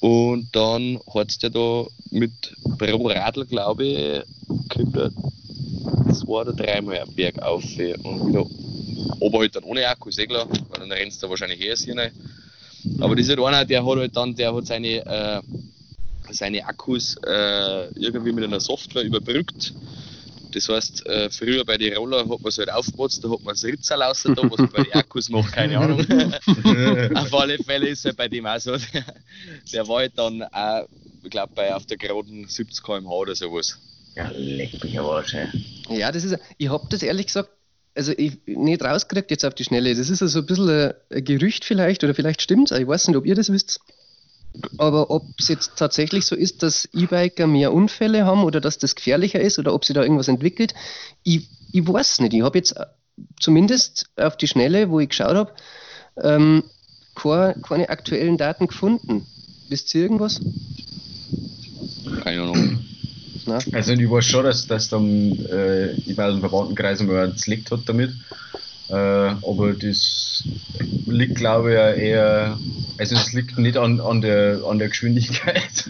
Und 0.00 0.48
dann 0.50 0.98
hat 1.14 1.40
der 1.44 1.50
da 1.50 1.86
mit 2.10 2.32
pro 2.76 3.06
Radl, 3.06 3.46
glaube 3.46 3.84
ich, 3.84 4.68
kommt 4.68 4.96
er 4.96 5.12
zwei 6.24 6.40
oder 6.40 6.52
dreimal 6.52 6.98
einen 6.98 7.14
Berg 7.14 7.40
auf 7.40 7.62
und 7.64 8.28
wieder 8.28 8.46
aber 9.20 9.40
halt 9.40 9.56
dann 9.56 9.64
ohne 9.64 9.86
Akku, 9.88 10.08
ist 10.08 10.18
eh 10.18 10.26
klar, 10.26 10.48
weil 10.48 10.80
dann 10.80 10.92
rennst 10.92 11.22
du 11.22 11.28
wahrscheinlich 11.28 11.60
eher 11.60 11.76
hier 11.76 11.96
rein. 11.96 12.12
Aber 13.00 13.14
das 13.14 13.26
ist 13.26 13.30
halt 13.30 13.40
einer, 13.40 13.64
der 13.64 13.84
hat 13.84 13.98
halt 13.98 14.16
dann, 14.16 14.34
der 14.34 14.54
hat 14.54 14.66
seine, 14.66 15.06
äh, 15.06 15.40
seine 16.30 16.66
Akkus 16.66 17.16
äh, 17.24 17.88
irgendwie 17.94 18.32
mit 18.32 18.44
einer 18.44 18.60
Software 18.60 19.04
überbrückt. 19.04 19.74
Das 20.52 20.68
heißt, 20.68 21.06
äh, 21.06 21.30
früher 21.30 21.64
bei 21.64 21.78
den 21.78 21.96
Roller 21.96 22.20
hat 22.20 22.28
man 22.28 22.48
es 22.48 22.58
halt 22.58 22.70
aufgeputzt, 22.70 23.24
da 23.24 23.30
hat 23.30 23.42
man 23.42 23.54
das 23.54 23.64
Ritzel 23.64 24.02
raus, 24.02 24.22
da, 24.24 24.36
was 24.36 24.58
man 24.58 24.70
bei 24.70 24.82
den 24.82 24.92
Akkus 24.92 25.30
macht, 25.30 25.52
keine 25.52 25.78
Ahnung. 25.78 26.00
auf 27.14 27.34
alle 27.34 27.58
Fälle 27.58 27.88
ist 27.88 28.04
halt 28.04 28.16
bei 28.16 28.28
dem 28.28 28.44
auch 28.44 28.58
so. 28.58 28.76
Der, 28.76 29.04
der 29.72 29.88
war 29.88 29.98
halt 29.98 30.12
dann 30.16 30.42
auch, 30.42 30.86
ich 31.22 31.30
glaube, 31.30 31.74
auf 31.74 31.86
der 31.86 31.96
geraden 31.96 32.46
70 32.46 32.84
km/h 32.84 33.10
oder 33.10 33.34
sowas. 33.34 33.78
Ja, 34.14 34.30
leck 34.34 34.82
mich 34.82 34.98
aber 34.98 35.24
schön. 35.24 35.48
Ja, 35.88 36.12
das 36.12 36.24
ist, 36.24 36.38
ich 36.58 36.68
habe 36.68 36.86
das 36.90 37.02
ehrlich 37.02 37.26
gesagt, 37.26 37.50
also 37.94 38.12
ich 38.16 38.38
nicht 38.46 38.82
rausgekriegt 38.82 39.30
jetzt 39.30 39.44
auf 39.44 39.54
die 39.54 39.64
Schnelle. 39.64 39.94
Das 39.94 40.10
ist 40.10 40.22
also 40.22 40.40
ein 40.40 40.46
bisschen 40.46 40.68
ein, 40.68 40.92
ein 41.10 41.24
Gerücht 41.24 41.64
vielleicht 41.64 42.04
oder 42.04 42.14
vielleicht 42.14 42.42
stimmt 42.42 42.70
Ich 42.70 42.86
weiß 42.86 43.08
nicht, 43.08 43.16
ob 43.16 43.26
ihr 43.26 43.34
das 43.34 43.52
wisst. 43.52 43.80
Aber 44.76 45.10
ob 45.10 45.24
es 45.38 45.48
jetzt 45.48 45.76
tatsächlich 45.76 46.26
so 46.26 46.36
ist, 46.36 46.62
dass 46.62 46.88
E-Biker 46.92 47.46
mehr 47.46 47.72
Unfälle 47.72 48.26
haben 48.26 48.44
oder 48.44 48.60
dass 48.60 48.76
das 48.78 48.94
gefährlicher 48.94 49.40
ist 49.40 49.58
oder 49.58 49.72
ob 49.72 49.84
sich 49.84 49.94
da 49.94 50.02
irgendwas 50.02 50.28
entwickelt, 50.28 50.74
ich, 51.22 51.48
ich 51.72 51.86
weiß 51.86 52.20
nicht. 52.20 52.34
Ich 52.34 52.42
habe 52.42 52.58
jetzt 52.58 52.76
äh, 52.76 52.84
zumindest 53.40 54.10
auf 54.16 54.36
die 54.36 54.48
Schnelle, 54.48 54.90
wo 54.90 55.00
ich 55.00 55.08
geschaut 55.08 55.36
habe, 55.36 55.52
ähm, 56.22 56.64
keine, 57.14 57.56
keine 57.62 57.88
aktuellen 57.88 58.36
Daten 58.36 58.66
gefunden. 58.66 59.26
Wisst 59.68 59.94
ihr 59.94 60.02
irgendwas? 60.02 60.40
Keine 62.22 62.42
Ahnung. 62.42 62.84
Na? 63.46 63.58
Also 63.72 63.92
ich 63.92 64.10
weiß 64.10 64.24
schon, 64.24 64.44
dass, 64.44 64.66
dass 64.66 64.88
dann 64.88 65.44
äh, 65.46 65.92
ich 65.92 66.16
weiß, 66.16 66.34
im 66.34 66.40
Verwandtenkreis 66.40 67.00
einmal 67.00 67.24
einen 67.24 67.38
Slick 67.38 67.70
hat 67.70 67.80
damit. 67.86 68.10
Äh, 68.88 68.94
aber 68.94 69.74
das 69.74 70.44
liegt 71.06 71.36
glaube 71.36 71.70
ich 71.70 71.74
ja 71.76 71.90
eher, 71.92 72.58
also 72.98 73.14
es 73.16 73.32
liegt 73.32 73.58
nicht 73.58 73.76
an, 73.76 74.00
an, 74.00 74.20
der, 74.20 74.62
an 74.64 74.78
der 74.78 74.88
Geschwindigkeit. 74.88 75.84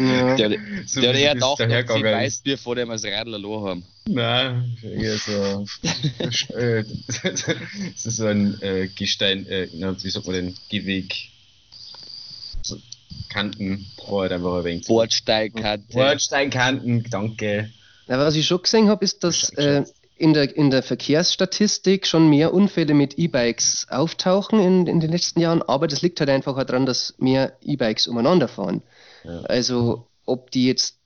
Ja. 0.00 0.34
Der, 0.36 0.50
So 0.86 1.00
der 1.00 1.14
wie 1.14 1.16
hat 1.16 1.22
eher 1.22 1.34
das 1.34 1.58
gedacht, 1.58 1.88
dass 1.88 1.96
sie 1.96 2.02
weiß, 2.04 2.40
bevor 2.42 2.74
der 2.74 2.86
mal 2.86 2.94
das 2.94 3.04
Radl 3.04 3.34
allein 3.34 3.60
haben. 3.60 3.84
Nein, 4.08 4.76
eher 4.82 5.18
so. 5.18 5.66
äh, 6.56 6.84
das 7.22 8.06
ist 8.06 8.16
so 8.16 8.26
ein 8.26 8.60
äh, 8.62 8.88
Gestein, 8.88 9.46
äh, 9.46 9.68
wie 9.70 10.10
sagt 10.10 10.26
man 10.26 10.34
denn, 10.34 10.54
Gehweg. 10.68 11.30
So 13.10 13.24
Kanten, 13.28 13.86
wo 14.06 14.20
halt 14.20 14.32
einfach 14.32 14.58
ein 14.58 14.64
wenig. 14.64 14.86
Bordsteigkante. 14.86 15.92
Bordsteinkanten, 15.92 17.06
danke. 17.10 17.70
Ja, 18.08 18.18
was 18.18 18.34
ich 18.34 18.46
schon 18.46 18.62
gesehen 18.62 18.88
habe, 18.88 19.04
ist, 19.04 19.22
dass 19.22 19.50
äh, 19.50 19.84
in, 20.16 20.34
der, 20.34 20.54
in 20.54 20.70
der 20.70 20.82
Verkehrsstatistik 20.82 22.06
schon 22.06 22.28
mehr 22.28 22.52
Unfälle 22.52 22.92
mit 22.92 23.18
E-Bikes 23.18 23.86
auftauchen 23.88 24.60
in, 24.60 24.86
in 24.86 25.00
den 25.00 25.10
letzten 25.10 25.40
Jahren, 25.40 25.62
aber 25.62 25.86
das 25.86 26.02
liegt 26.02 26.20
halt 26.20 26.28
einfach 26.28 26.62
daran, 26.64 26.86
dass 26.86 27.14
mehr 27.18 27.56
E-Bikes 27.62 28.06
umeinander 28.06 28.48
fahren. 28.48 28.82
Ja. 29.24 29.40
Also, 29.42 30.06
ob 30.26 30.50
die 30.50 30.66
jetzt 30.66 30.96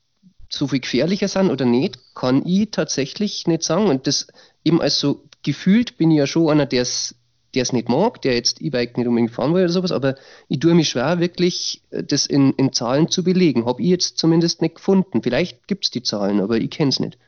so 0.48 0.66
viel 0.66 0.80
gefährlicher 0.80 1.28
sind 1.28 1.50
oder 1.50 1.64
nicht, 1.64 1.98
kann 2.14 2.44
ich 2.46 2.70
tatsächlich 2.70 3.46
nicht 3.46 3.62
sagen. 3.62 3.86
Und 3.86 4.06
das 4.06 4.26
eben 4.64 4.80
also 4.80 5.22
gefühlt 5.42 5.96
bin 5.96 6.10
ich 6.10 6.18
ja 6.18 6.26
schon 6.26 6.50
einer, 6.50 6.66
der 6.66 6.82
es 6.82 7.14
der 7.54 7.62
es 7.62 7.72
nicht 7.72 7.88
mag, 7.88 8.20
der 8.22 8.34
jetzt 8.34 8.60
E-Bike 8.60 8.96
nicht 8.98 9.06
unbedingt 9.06 9.30
fahren 9.30 9.54
will 9.54 9.64
oder 9.64 9.72
sowas, 9.72 9.92
aber 9.92 10.16
ich 10.48 10.58
tue 10.58 10.74
mich 10.74 10.88
schwer, 10.88 11.20
wirklich 11.20 11.82
äh, 11.90 12.02
das 12.02 12.26
in, 12.26 12.52
in 12.54 12.72
Zahlen 12.72 13.08
zu 13.08 13.24
belegen. 13.24 13.66
Habe 13.66 13.82
ich 13.82 13.88
jetzt 13.88 14.18
zumindest 14.18 14.62
nicht 14.62 14.76
gefunden. 14.76 15.22
Vielleicht 15.22 15.66
gibt 15.68 15.84
es 15.84 15.90
die 15.90 16.02
Zahlen, 16.02 16.40
aber 16.40 16.58
ich 16.58 16.70
kenne 16.70 16.90
es 16.90 17.00
nicht. 17.00 17.18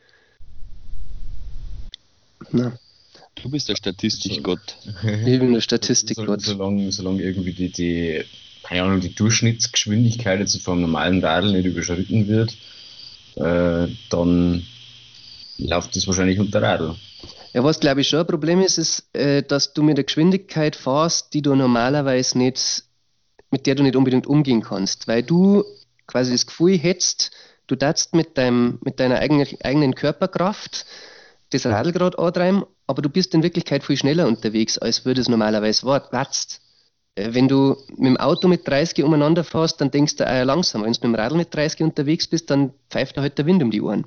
Na, 2.52 2.78
Du 3.42 3.50
bist 3.50 3.68
der 3.68 3.76
Statistikgott. 3.76 4.76
ich 5.02 5.38
bin 5.38 5.52
der 5.52 5.60
Statistik 5.60 6.16
so, 6.16 6.36
solange 6.90 7.22
irgendwie 7.22 7.52
die, 7.52 7.70
die, 7.70 8.24
keine 8.62 8.82
Ahnung, 8.84 9.00
die 9.00 9.14
Durchschnittsgeschwindigkeit 9.14 10.40
jetzt 10.40 10.60
vom 10.62 10.80
normalen 10.80 11.22
Radl 11.22 11.52
nicht 11.52 11.66
überschritten 11.66 12.28
wird, 12.28 12.56
äh, 13.36 13.88
dann 14.10 14.66
läuft 15.58 15.96
das 15.96 16.06
wahrscheinlich 16.06 16.38
unter 16.38 16.62
Radl. 16.62 16.96
Ja, 17.56 17.64
was 17.64 17.80
glaube 17.80 18.02
ich 18.02 18.08
schon 18.08 18.20
ein 18.20 18.26
Problem 18.26 18.60
ist, 18.60 18.76
ist, 18.76 19.08
äh, 19.14 19.42
dass 19.42 19.72
du 19.72 19.82
mit 19.82 19.96
der 19.96 20.04
Geschwindigkeit 20.04 20.76
fährst, 20.76 21.32
die 21.32 21.40
du 21.40 21.54
normalerweise 21.54 22.36
nicht, 22.36 22.84
mit 23.50 23.66
der 23.66 23.74
du 23.74 23.82
nicht 23.82 23.96
unbedingt 23.96 24.26
umgehen 24.26 24.60
kannst, 24.60 25.08
weil 25.08 25.22
du 25.22 25.64
quasi 26.06 26.32
das 26.32 26.44
Gefühl 26.44 26.76
hättest, 26.76 27.30
du 27.66 27.74
darfst 27.74 28.14
mit, 28.14 28.36
deinem, 28.36 28.78
mit 28.84 29.00
deiner 29.00 29.20
eigenen, 29.20 29.94
Körperkraft 29.94 30.84
das 31.48 31.64
Radl 31.64 31.92
gerade 31.92 32.18
antreiben, 32.18 32.66
aber 32.86 33.00
du 33.00 33.08
bist 33.08 33.32
in 33.32 33.42
Wirklichkeit 33.42 33.84
viel 33.84 33.96
schneller 33.96 34.26
unterwegs, 34.26 34.76
als 34.76 35.06
würde 35.06 35.22
es 35.22 35.28
normalerweise 35.30 35.86
war- 35.86 36.12
warst. 36.12 36.60
Äh, 37.14 37.32
Wenn 37.32 37.48
du 37.48 37.78
mit 37.88 38.04
dem 38.04 38.16
Auto 38.18 38.48
mit 38.48 38.68
30 38.68 39.02
umeinander 39.02 39.44
fährst, 39.44 39.80
dann 39.80 39.90
denkst 39.90 40.16
du, 40.16 40.24
ja, 40.24 40.42
langsam. 40.42 40.82
Wenn 40.82 40.92
du 40.92 40.98
mit 40.98 41.04
dem 41.04 41.14
Radl 41.14 41.36
mit 41.38 41.54
30 41.54 41.80
unterwegs 41.84 42.26
bist, 42.26 42.50
dann 42.50 42.74
pfeift 42.90 43.16
da 43.16 43.22
halt 43.22 43.38
der 43.38 43.46
Wind 43.46 43.62
um 43.62 43.70
die 43.70 43.80
Ohren. 43.80 44.06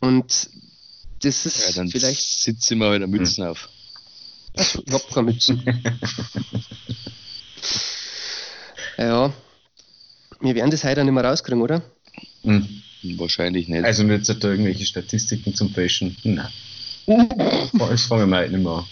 Und 0.00 0.50
das 1.24 1.46
ist 1.46 1.66
Ja, 1.66 1.72
dann 1.72 1.88
vielleicht 1.90 2.42
sitzen 2.42 2.78
wir 2.78 2.86
halt 2.88 3.02
eine 3.02 3.06
Mützen 3.06 3.44
auf. 3.44 3.68
ich 4.54 4.74
hab 4.92 5.08
keine 5.10 5.32
Mützen. 5.32 5.62
ja. 8.98 9.32
Wir 10.40 10.54
werden 10.54 10.70
das 10.70 10.84
heute 10.84 11.04
nicht 11.04 11.14
mehr 11.14 11.24
rauskriegen, 11.24 11.62
oder? 11.62 11.82
Hm. 12.42 12.82
Wahrscheinlich 13.16 13.68
nicht. 13.68 13.84
Also 13.84 14.02
jetzt 14.04 14.28
da 14.28 14.48
irgendwelche 14.48 14.84
Statistiken 14.86 15.54
zum 15.54 15.70
Fashion. 15.70 16.16
Nein. 16.24 16.48
Das 17.78 18.06
fangen 18.06 18.30
wir 18.30 18.38
heute 18.38 18.52
nicht 18.52 18.62
mehr 18.62 18.72
an. 18.72 18.86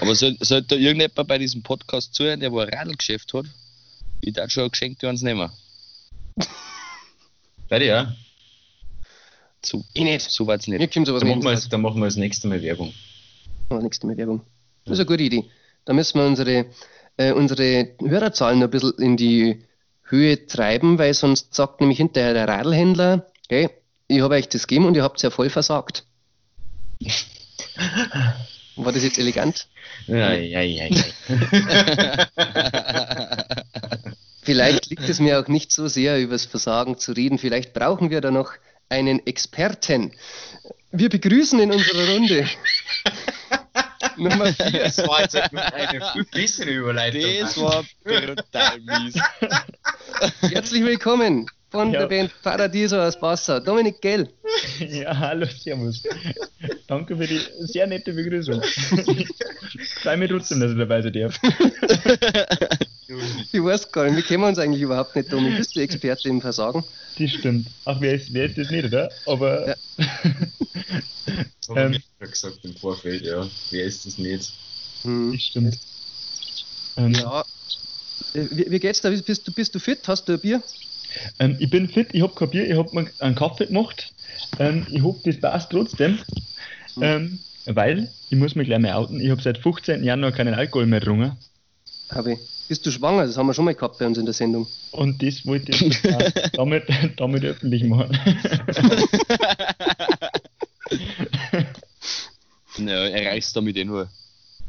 Aber 0.00 0.14
soll, 0.14 0.36
sollte 0.40 0.68
da 0.68 0.76
irgendjemand 0.76 1.28
bei 1.28 1.38
diesem 1.38 1.62
Podcast 1.62 2.14
zuhören, 2.14 2.40
der 2.40 2.52
wo 2.52 2.60
ein 2.60 2.68
Radlgeschäft 2.68 3.34
hat? 3.34 3.46
Ich 4.20 4.34
darf 4.34 4.50
schon 4.50 4.64
ein 4.64 4.70
Geschenk 4.70 5.02
eins 5.04 5.22
nehmen. 5.22 5.50
Beide 7.68 7.86
ja. 7.86 8.16
So, 9.68 9.84
Ich 9.92 10.02
nicht. 10.02 10.30
so 10.30 10.46
weit 10.46 10.66
Mir 10.66 10.78
nicht. 10.78 10.94
kommt 10.94 11.06
sowas 11.06 11.20
Dann 11.20 11.28
machen, 11.28 11.42
das- 11.44 11.68
dann 11.68 11.82
machen 11.82 12.00
wir 12.00 12.06
das 12.06 12.16
nächste 12.16 12.48
Mal 12.48 12.62
Werbung. 12.62 12.94
Haus. 13.70 13.82
Nächste 13.82 14.06
Mal 14.06 14.16
Werbung. 14.16 14.40
Das 14.86 14.94
ist 14.94 15.00
eine 15.00 15.06
gute 15.06 15.22
Idee. 15.22 15.44
Da 15.84 15.92
müssen 15.92 16.18
wir 16.18 16.26
unsere, 16.26 16.66
äh, 17.18 17.32
unsere 17.32 17.90
Hörerzahlen 18.00 18.62
ein 18.62 18.70
bisschen 18.70 18.94
in 18.98 19.16
die 19.18 19.62
Höhe 20.04 20.46
treiben, 20.46 20.98
weil 20.98 21.12
sonst 21.12 21.54
sagt 21.54 21.80
nämlich 21.80 21.98
hinterher 21.98 22.32
der 22.32 22.48
Radlhändler, 22.48 23.26
hey, 23.50 23.68
ich 24.06 24.22
habe 24.22 24.36
euch 24.36 24.48
das 24.48 24.66
gegeben 24.66 24.86
und 24.86 24.96
ihr 24.96 25.02
habt 25.02 25.16
es 25.18 25.22
ja 25.22 25.28
voll 25.30 25.50
versagt. 25.50 26.04
War 28.76 28.92
das 28.92 29.02
jetzt 29.04 29.18
elegant? 29.18 29.66
Ja, 30.06 30.32
ja, 30.32 30.60
ja, 30.62 30.86
ja. 30.86 31.04
Vielleicht 34.42 34.88
liegt 34.88 35.06
es 35.08 35.20
mir 35.20 35.38
auch 35.40 35.48
nicht 35.48 35.72
so 35.72 35.88
sehr, 35.88 36.18
über 36.20 36.32
das 36.32 36.46
Versagen 36.46 36.96
zu 36.98 37.12
reden. 37.12 37.36
Vielleicht 37.38 37.74
brauchen 37.74 38.08
wir 38.08 38.20
da 38.22 38.30
noch 38.30 38.52
einen 38.88 39.26
Experten. 39.26 40.12
Wir 40.90 41.08
begrüßen 41.08 41.58
in 41.60 41.72
unserer 41.72 42.08
Runde 42.14 42.48
Nummer 44.16 44.52
4. 44.52 44.70
Das 44.72 44.98
war 44.98 45.22
jetzt 45.22 45.36
eine 45.36 46.12
viel 46.12 46.24
bessere 46.24 46.70
Überleitung. 46.70 47.22
Das 47.40 47.58
war 47.60 47.84
brutal 48.02 48.80
mies. 48.80 49.14
Herzlich 50.40 50.84
willkommen 50.84 51.46
von 51.70 51.92
Ja. 51.92 52.00
der 52.00 52.06
Band 52.08 52.32
Paradiso 52.42 52.96
aus 53.00 53.18
Passau. 53.18 53.60
Dominik 53.60 54.00
Gell. 54.00 54.28
Ja, 54.78 55.16
hallo, 55.16 55.46
servus. 55.46 56.02
Danke 56.86 57.16
für 57.16 57.26
die 57.26 57.40
sehr 57.60 57.86
nette 57.86 58.12
Begrüßung. 58.12 58.62
Freue 60.02 60.16
mich 60.16 60.30
trotzdem, 60.30 60.60
dass 60.60 60.72
ich 60.72 60.78
dabei 60.78 61.02
sein 61.02 61.12
darf. 61.12 61.38
Ich 63.52 63.62
weiß 63.62 63.90
gar 63.90 64.04
nicht, 64.04 64.16
wir 64.16 64.22
kennen 64.22 64.44
uns 64.44 64.58
eigentlich 64.58 64.82
überhaupt 64.82 65.14
nicht, 65.16 65.32
Dominik. 65.32 65.58
Bist 65.58 65.74
du 65.76 65.80
Experte 65.80 66.28
im 66.28 66.40
Versagen? 66.40 66.84
Das 67.18 67.30
stimmt. 67.30 67.66
Ach, 67.84 67.96
wer 68.00 68.14
ist, 68.14 68.32
wer 68.32 68.46
ist 68.46 68.56
das 68.58 68.70
nicht, 68.70 68.84
oder? 68.86 69.10
Aber 69.26 69.68
Ja. 69.68 69.74
Haben 71.68 71.76
Ähm. 71.76 71.92
wir 71.92 72.00
ja 72.20 72.26
gesagt 72.26 72.58
im 72.64 72.74
Vorfeld, 72.76 73.22
ja. 73.22 73.46
Wer 73.70 73.84
ist 73.84 74.06
das 74.06 74.16
nicht? 74.18 74.52
Hm. 75.02 75.32
das 75.32 75.42
stimmt. 75.42 75.78
Ähm, 76.96 77.12
Ja. 77.14 77.44
Wie, 78.32 78.70
wie 78.70 78.78
geht's 78.78 79.00
da? 79.00 79.10
Bist 79.10 79.46
du, 79.46 79.52
bist 79.52 79.74
du 79.74 79.78
fit? 79.80 80.00
Hast 80.06 80.28
du 80.28 80.32
ein 80.34 80.40
Bier? 80.40 80.62
Ähm, 81.38 81.56
ich 81.58 81.70
bin 81.70 81.88
fit, 81.88 82.08
ich 82.12 82.22
hab 82.22 82.36
kein 82.36 82.50
Bier, 82.50 82.68
ich 82.68 82.76
hab 82.76 82.92
mir 82.92 83.06
einen 83.18 83.34
Kaffee 83.34 83.66
gemacht. 83.66 84.12
Ähm, 84.58 84.86
ich 84.90 85.02
hoffe, 85.02 85.20
das 85.24 85.40
passt 85.40 85.70
trotzdem. 85.70 86.18
Ähm, 87.00 87.38
weil, 87.66 88.10
ich 88.30 88.38
muss 88.38 88.54
mich 88.54 88.66
gleich 88.66 88.80
mal 88.80 88.94
outen, 88.94 89.20
ich 89.20 89.30
habe 89.30 89.42
seit 89.42 89.58
15. 89.58 90.02
Januar 90.02 90.32
keinen 90.32 90.54
Alkohol 90.54 90.86
mehr 90.86 91.00
getrunken. 91.00 91.36
Habe 92.10 92.32
ich. 92.32 92.38
Bist 92.68 92.84
du 92.84 92.90
schwanger? 92.90 93.26
Das 93.26 93.36
haben 93.36 93.46
wir 93.46 93.54
schon 93.54 93.64
mal 93.64 93.74
gehabt 93.74 93.98
bei 93.98 94.06
uns 94.06 94.18
in 94.18 94.26
der 94.26 94.34
Sendung. 94.34 94.66
Und 94.90 95.22
das 95.22 95.46
wollte 95.46 95.72
ich 95.72 96.02
damit, 96.52 96.84
damit 97.16 97.44
öffentlich 97.44 97.84
machen. 97.84 98.18
Naja, 102.78 103.08
erreichst 103.08 103.56
damit 103.56 103.76
eh 103.76 103.84
nur 103.84 104.08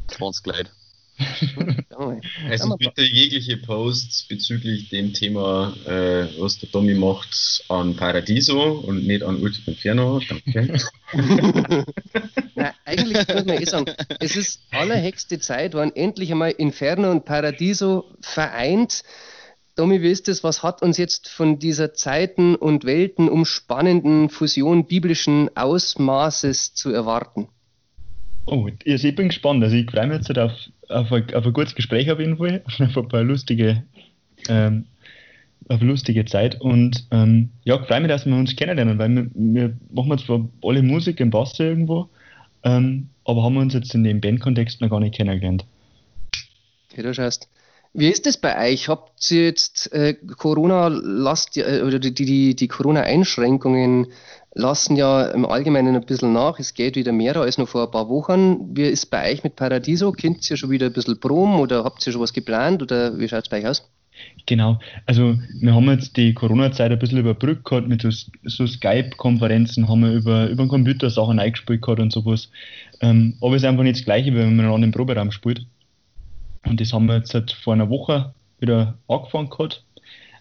20 0.08 0.46
Leute. 0.46 0.70
Also 2.48 2.76
bitte 2.76 3.02
jegliche 3.02 3.58
Posts 3.58 4.24
bezüglich 4.28 4.88
dem 4.88 5.12
Thema, 5.12 5.74
äh, 5.86 6.28
was 6.38 6.58
der 6.58 6.70
Tommy 6.70 6.94
macht, 6.94 7.62
an 7.68 7.94
Paradiso 7.94 8.78
und 8.78 9.06
nicht 9.06 9.22
an 9.22 9.36
Ultimate 9.36 9.70
Inferno. 9.70 10.20
Danke. 10.26 10.78
Nein, 12.54 12.72
eigentlich 12.86 13.28
muss 13.28 13.44
man 13.44 13.62
eh 13.62 13.64
sagen, 13.66 13.84
es 14.18 14.36
ist 14.36 14.60
allerhexte 14.70 15.40
Zeit, 15.40 15.74
wann 15.74 15.94
endlich 15.94 16.32
einmal 16.32 16.52
Inferno 16.52 17.10
und 17.10 17.26
Paradiso 17.26 18.06
vereint. 18.20 19.02
Domi, 19.76 20.00
wie 20.00 20.10
ist 20.10 20.28
das? 20.28 20.42
Was 20.42 20.62
hat 20.62 20.82
uns 20.82 20.96
jetzt 20.96 21.28
von 21.28 21.58
dieser 21.58 21.92
Zeiten 21.92 22.54
und 22.54 22.84
Welten 22.84 23.28
umspannenden 23.28 24.30
Fusion 24.30 24.86
biblischen 24.86 25.54
Ausmaßes 25.54 26.74
zu 26.74 26.90
erwarten? 26.90 27.48
Oh, 28.46 28.68
ich 28.84 29.14
bin 29.14 29.28
gespannt. 29.28 29.62
Also 29.62 29.76
ich 29.76 29.90
freue 29.90 30.06
mich 30.06 30.18
jetzt 30.18 30.38
auf, 30.38 30.52
auf, 30.88 31.12
ein, 31.12 31.34
auf 31.34 31.46
ein 31.46 31.52
gutes 31.52 31.74
Gespräch 31.74 32.10
auf 32.10 32.18
jeden 32.18 32.36
Fall, 32.36 32.62
auf 32.78 32.96
ein 32.96 33.08
paar 33.08 33.22
lustige, 33.22 33.82
ähm, 34.48 34.86
auf 35.68 35.80
eine 35.80 35.90
lustige 35.90 36.24
Zeit. 36.24 36.60
Und 36.60 37.06
ähm, 37.10 37.50
ja, 37.64 37.80
ich 37.80 37.86
freue 37.86 38.00
mich, 38.00 38.08
dass 38.08 38.26
wir 38.26 38.34
uns 38.34 38.56
kennenlernen, 38.56 38.98
weil 38.98 39.10
wir, 39.10 39.30
wir 39.34 39.76
machen 39.92 40.18
zwar 40.18 40.48
alle 40.62 40.82
Musik 40.82 41.20
im 41.20 41.30
Bass 41.30 41.58
irgendwo, 41.60 42.08
ähm, 42.64 43.08
aber 43.24 43.42
haben 43.44 43.56
uns 43.56 43.74
jetzt 43.74 43.94
in 43.94 44.04
dem 44.04 44.20
Bandkontext 44.20 44.80
noch 44.80 44.90
gar 44.90 45.00
nicht 45.00 45.14
kennengelernt. 45.14 45.64
Okay, 46.90 47.02
du 47.02 47.14
schaust. 47.14 47.48
Wie 47.92 48.08
ist 48.08 48.26
es 48.26 48.36
bei 48.36 48.70
euch? 48.70 48.88
Habt 48.88 49.30
ihr 49.30 49.46
jetzt 49.46 49.92
äh, 49.92 50.14
Corona 50.36 50.88
lasst 50.88 51.56
äh, 51.56 51.82
oder 51.84 51.98
die, 51.98 52.14
die, 52.14 52.54
die 52.54 52.68
Corona-Einschränkungen 52.68 54.06
lassen 54.54 54.96
ja 54.96 55.26
im 55.26 55.44
Allgemeinen 55.44 55.96
ein 55.96 56.06
bisschen 56.06 56.32
nach. 56.32 56.58
Es 56.58 56.74
geht 56.74 56.94
wieder 56.96 57.12
mehr 57.12 57.36
als 57.36 57.58
noch 57.58 57.68
vor 57.68 57.84
ein 57.84 57.90
paar 57.90 58.08
Wochen. 58.08 58.76
Wie 58.76 58.82
ist 58.82 59.10
bei 59.10 59.32
euch 59.32 59.42
mit 59.42 59.56
Paradiso? 59.56 60.12
Kennt 60.12 60.48
ihr 60.50 60.56
schon 60.56 60.70
wieder 60.70 60.86
ein 60.86 60.92
bisschen 60.92 61.18
Prom 61.18 61.58
oder 61.58 61.82
habt 61.84 62.06
ihr 62.06 62.12
schon 62.12 62.22
was 62.22 62.32
geplant 62.32 62.80
oder 62.82 63.18
wie 63.18 63.28
schaut 63.28 63.44
es 63.44 63.48
bei 63.48 63.58
euch 63.58 63.66
aus? 63.66 63.90
Genau, 64.46 64.78
also 65.06 65.38
wir 65.60 65.74
haben 65.74 65.88
jetzt 65.88 66.16
die 66.16 66.34
Corona-Zeit 66.34 66.92
ein 66.92 66.98
bisschen 66.98 67.18
überbrückt 67.18 67.64
gehabt 67.64 67.88
mit 67.88 68.02
so, 68.02 68.10
so 68.44 68.66
Skype-Konferenzen, 68.66 69.88
haben 69.88 70.02
wir 70.02 70.12
über, 70.12 70.48
über 70.48 70.64
den 70.64 70.68
Computer 70.68 71.08
Sachen 71.10 71.38
eingespielt 71.38 71.82
gehabt 71.82 72.00
und 72.00 72.12
sowas. 72.12 72.50
Ähm, 73.00 73.36
aber 73.40 73.56
es 73.56 73.62
ist 73.62 73.68
einfach 73.68 73.82
nicht 73.82 73.96
das 73.96 74.04
Gleiche, 74.04 74.34
wenn 74.34 74.46
man 74.46 74.56
miteinander 74.56 74.86
im 74.86 74.92
Proberaum 74.92 75.30
spielt. 75.30 75.66
Und 76.64 76.80
das 76.80 76.92
haben 76.92 77.06
wir 77.06 77.16
jetzt 77.16 77.32
seit 77.32 77.52
vor 77.52 77.72
einer 77.72 77.88
Woche 77.88 78.34
wieder 78.58 78.98
angefangen 79.08 79.50
gehabt, 79.50 79.82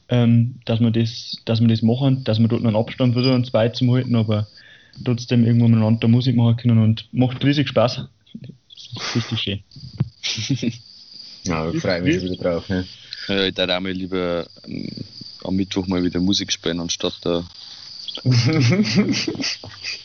ähm, 0.10 0.60
dass, 0.66 0.80
wir 0.80 0.92
das, 0.92 1.38
dass 1.46 1.62
wir 1.62 1.68
das 1.68 1.82
machen, 1.82 2.24
dass 2.24 2.40
wir 2.40 2.48
dort 2.48 2.62
noch 2.62 2.70
einen 2.70 2.78
Abstand 2.78 3.14
versuchen, 3.14 3.46
zwei 3.46 3.70
zu 3.70 3.92
halten, 3.94 4.16
aber 4.16 4.48
trotzdem 5.06 5.46
irgendwo 5.46 5.68
miteinander 5.68 6.08
Musik 6.08 6.36
machen 6.36 6.58
können 6.58 6.80
und 6.80 7.08
macht 7.12 7.44
riesig 7.44 7.70
Spaß. 7.70 8.06
Richtig 9.16 9.40
schön. 9.40 9.64
Ja, 11.46 11.72
ich 11.72 11.82
freue 11.82 12.02
mich 12.02 12.16
schon 12.16 12.32
wieder 12.32 12.44
drauf. 12.44 12.70
Ne? 12.70 12.86
Ja, 13.28 13.46
ich 13.46 13.54
darf 13.54 13.70
auch 13.70 13.80
mal 13.80 13.92
lieber 13.92 14.46
ähm, 14.68 14.90
am 15.44 15.56
Mittwoch 15.56 15.88
mal 15.88 16.04
wieder 16.04 16.20
Musik 16.20 16.52
spielen, 16.52 16.80
anstatt 16.80 17.18
da 17.22 17.44
Da 18.16 18.32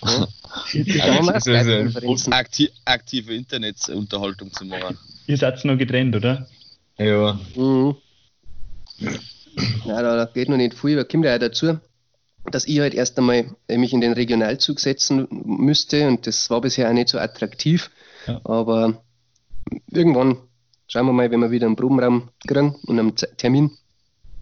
haben 0.05 1.27
wir 1.27 1.31
auch 1.31 1.35
Also, 1.35 1.53
also, 1.53 1.71
Skype-Konferenzen. 1.71 2.33
akti 2.33 2.71
aktive 2.85 3.35
Internetunterhaltung 3.35 4.53
zu 4.53 4.65
machen. 4.65 4.99
Ihr 5.27 5.37
seid 5.37 5.65
noch 5.65 5.77
getrennt, 5.79 6.15
oder? 6.17 6.47
Ja, 6.99 7.39
Mhm. 7.57 7.97
Ja, 9.85 10.03
da, 10.03 10.17
da 10.17 10.25
geht 10.27 10.49
noch 10.49 10.57
nicht 10.57 10.75
viel. 10.75 10.97
Da 10.97 11.05
kommt 11.05 11.25
ja 11.25 11.35
auch 11.35 11.39
dazu, 11.39 11.79
dass 12.51 12.67
ich 12.67 12.79
halt 12.81 12.95
erst 12.95 13.19
einmal 13.19 13.55
äh, 13.69 13.79
mich 13.79 13.93
in 13.93 14.01
den 14.01 14.13
Regionalzug 14.13 14.81
setzen 14.81 15.27
müsste 15.31 16.07
und 16.09 16.27
das 16.27 16.51
war 16.51 16.61
bisher 16.61 16.89
auch 16.89 16.93
nicht 16.93 17.09
so 17.09 17.19
attraktiv. 17.19 17.91
Ja. 18.27 18.41
Aber 18.45 19.03
irgendwann 19.91 20.39
schauen 20.89 21.07
wir 21.07 21.13
mal, 21.13 21.31
wenn 21.31 21.41
wir 21.41 21.51
wieder 21.51 21.67
einen 21.67 21.77
Probenraum 21.77 22.29
kriegen 22.47 22.75
und 22.87 22.99
einen 22.99 23.15
Termin, 23.17 23.71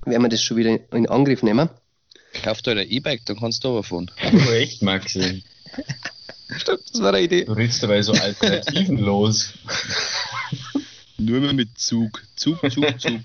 werden 0.05 0.23
wir 0.23 0.29
das 0.29 0.43
schon 0.43 0.57
wieder 0.57 0.79
in 0.93 1.09
Angriff 1.09 1.43
nehmen. 1.43 1.69
Kauft 2.43 2.67
euch 2.69 2.79
ein 2.79 2.91
E-Bike, 2.91 3.25
dann 3.27 3.39
kannst 3.39 3.63
du 3.65 3.69
aber 3.69 3.83
fahren. 3.83 4.11
aber 4.23 4.53
echt, 4.55 4.83
Maxi. 4.83 5.43
Stimmt, 6.57 6.83
das 6.93 7.01
war 7.01 7.09
eine 7.15 7.23
Idee. 7.23 7.45
Du 7.45 7.53
redest 7.53 7.83
dabei 7.83 8.03
so 8.03 8.13
alternativenlos. 8.13 9.55
Nur 11.19 11.41
mehr 11.41 11.53
mit 11.53 11.79
Zug. 11.79 12.23
Zug, 12.37 12.59
Zug, 12.71 13.01
Zug. 13.01 13.21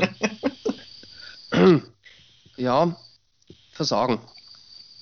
Ja, 2.57 2.95
Versagen. 3.71 4.19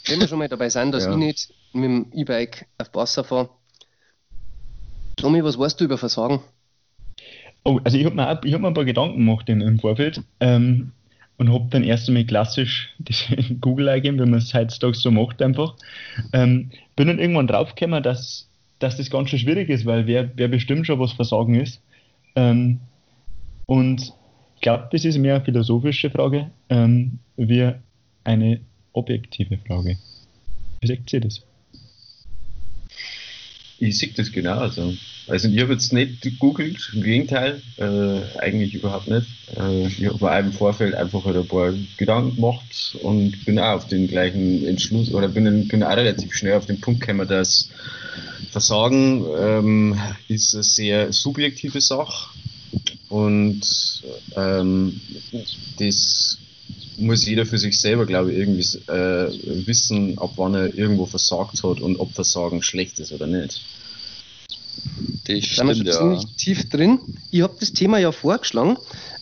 Wenn 0.07 0.19
wir 0.19 0.27
schon 0.27 0.39
mal 0.39 0.49
dabei 0.49 0.69
sind, 0.69 0.91
dass 0.91 1.05
Ja. 1.05 1.11
ich 1.11 1.17
nicht 1.17 1.53
mit 1.71 1.85
dem 1.85 2.11
E-Bike 2.13 2.65
auf 2.77 2.89
Wasser 2.93 3.23
fahre. 3.23 3.49
Tommy, 5.15 5.41
was 5.43 5.57
weißt 5.57 5.79
du 5.79 5.85
über 5.85 5.97
Versagen? 5.97 6.41
Oh, 7.63 7.79
also 7.83 7.97
ich 7.97 8.03
habe 8.05 8.15
mir, 8.15 8.41
ich 8.43 8.53
hab 8.53 8.59
mir 8.61 8.67
ein 8.67 8.73
paar 8.73 8.83
Gedanken 8.85 9.17
gemacht 9.25 9.47
im, 9.49 9.61
im 9.61 9.79
Vorfeld 9.79 10.21
ähm, 10.41 10.91
und 11.37 11.51
habe 11.51 11.67
dann 11.69 11.83
erst 11.83 12.07
einmal 12.07 12.25
klassisch 12.25 12.93
das 12.99 13.25
Google 13.61 13.89
eingegeben, 13.89 14.19
wie 14.19 14.29
man 14.29 14.39
es 14.39 14.53
heutzutage 14.53 14.95
so 14.95 15.11
macht 15.11 15.41
einfach. 15.41 15.75
Ähm, 16.33 16.71
bin 16.95 17.07
dann 17.07 17.19
irgendwann 17.19 17.47
draufgekommen, 17.47 18.03
dass, 18.03 18.49
dass 18.79 18.97
das 18.97 19.09
ganz 19.09 19.29
schön 19.29 19.39
schwierig 19.39 19.69
ist, 19.69 19.85
weil 19.85 20.07
wer, 20.07 20.29
wer 20.37 20.47
bestimmt 20.47 20.87
schon, 20.87 20.99
was 20.99 21.13
Versagen 21.13 21.55
ist. 21.55 21.81
Ähm, 22.35 22.79
und 23.65 24.13
ich 24.55 24.61
glaube, 24.61 24.87
das 24.91 25.05
ist 25.05 25.17
mehr 25.17 25.35
eine 25.35 25.45
philosophische 25.45 26.09
Frage 26.09 26.51
ähm, 26.69 27.19
wie 27.35 27.71
eine 28.23 28.61
objektive 28.93 29.57
Frage. 29.57 29.97
Wie 30.81 30.87
sagt 30.87 31.11
ihr 31.13 31.21
das? 31.21 31.43
Ich 33.85 33.97
sehe 33.97 34.11
das 34.15 34.31
genauso. 34.31 34.93
Also 35.27 35.47
ich 35.47 35.59
habe 35.61 35.73
jetzt 35.73 35.91
nicht 35.91 36.21
gegoogelt, 36.21 36.91
im 36.93 37.03
Gegenteil, 37.03 37.61
äh, 37.77 38.39
eigentlich 38.39 38.73
überhaupt 38.75 39.07
nicht. 39.07 39.27
Äh, 39.57 39.87
ich 39.87 40.05
habe 40.05 40.23
mir 40.23 40.39
im 40.39 40.53
Vorfeld 40.53 40.93
einfach 40.93 41.25
halt 41.25 41.37
ein 41.37 41.47
paar 41.47 41.73
Gedanken 41.97 42.35
gemacht 42.35 42.97
und 43.01 43.45
bin 43.45 43.59
auch 43.59 43.75
auf 43.75 43.87
den 43.87 44.07
gleichen 44.07 44.65
Entschluss 44.65 45.11
oder 45.13 45.27
bin, 45.27 45.67
bin 45.67 45.83
auch 45.83 45.95
relativ 45.95 46.33
schnell 46.33 46.53
auf 46.53 46.65
den 46.65 46.79
Punkt 46.79 47.01
gekommen, 47.01 47.27
dass 47.27 47.69
Versagen 48.51 49.25
ähm, 49.37 49.99
ist 50.27 50.53
eine 50.53 50.63
sehr 50.63 51.11
subjektive 51.11 51.81
Sache 51.81 52.29
und 53.09 53.61
ähm, 54.35 54.99
das 55.79 56.37
muss 56.97 57.25
jeder 57.25 57.45
für 57.45 57.57
sich 57.57 57.79
selber, 57.79 58.05
glaube 58.05 58.31
ich, 58.31 58.39
irgendwie 58.39 58.77
äh, 58.87 59.67
wissen, 59.67 60.17
ab 60.19 60.33
wann 60.37 60.55
er 60.55 60.73
irgendwo 60.73 61.05
versagt 61.05 61.63
hat 61.63 61.81
und 61.81 61.97
ob 61.97 62.13
Versagen 62.13 62.61
schlecht 62.61 62.99
ist 62.99 63.11
oder 63.11 63.27
nicht. 63.27 63.61
Das 65.25 65.39
Da 65.55 65.65
sind 65.65 65.67
wir 65.67 65.75
schon 65.75 65.85
ja. 65.85 66.19
ziemlich 66.19 66.35
tief 66.37 66.69
drin. 66.69 66.99
Ich 67.31 67.41
habe 67.41 67.55
das 67.59 67.73
Thema 67.73 67.97
ja 67.97 68.11
vorgeschlagen 68.11 68.77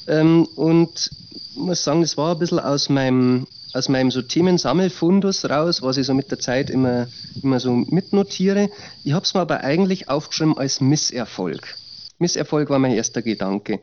ähm, 0.07 0.47
und 0.55 1.09
muss 1.55 1.83
sagen, 1.83 2.01
das 2.01 2.17
war 2.17 2.33
ein 2.33 2.39
bisschen 2.39 2.59
aus 2.59 2.89
meinem, 2.89 3.47
aus 3.73 3.89
meinem 3.89 4.11
so 4.11 4.21
Themensammelfundus 4.21 5.45
raus, 5.45 5.81
was 5.81 5.97
ich 5.97 6.05
so 6.05 6.13
mit 6.13 6.31
der 6.31 6.39
Zeit 6.39 6.69
immer, 6.69 7.07
immer 7.41 7.59
so 7.59 7.73
mitnotiere. 7.73 8.69
Ich 9.03 9.13
habe 9.13 9.23
es 9.23 9.33
mir 9.33 9.41
aber 9.41 9.61
eigentlich 9.61 10.09
aufgeschrieben 10.09 10.57
als 10.57 10.81
Misserfolg. 10.81 11.75
Misserfolg 12.19 12.69
war 12.69 12.79
mein 12.79 12.93
erster 12.93 13.21
Gedanke. 13.21 13.79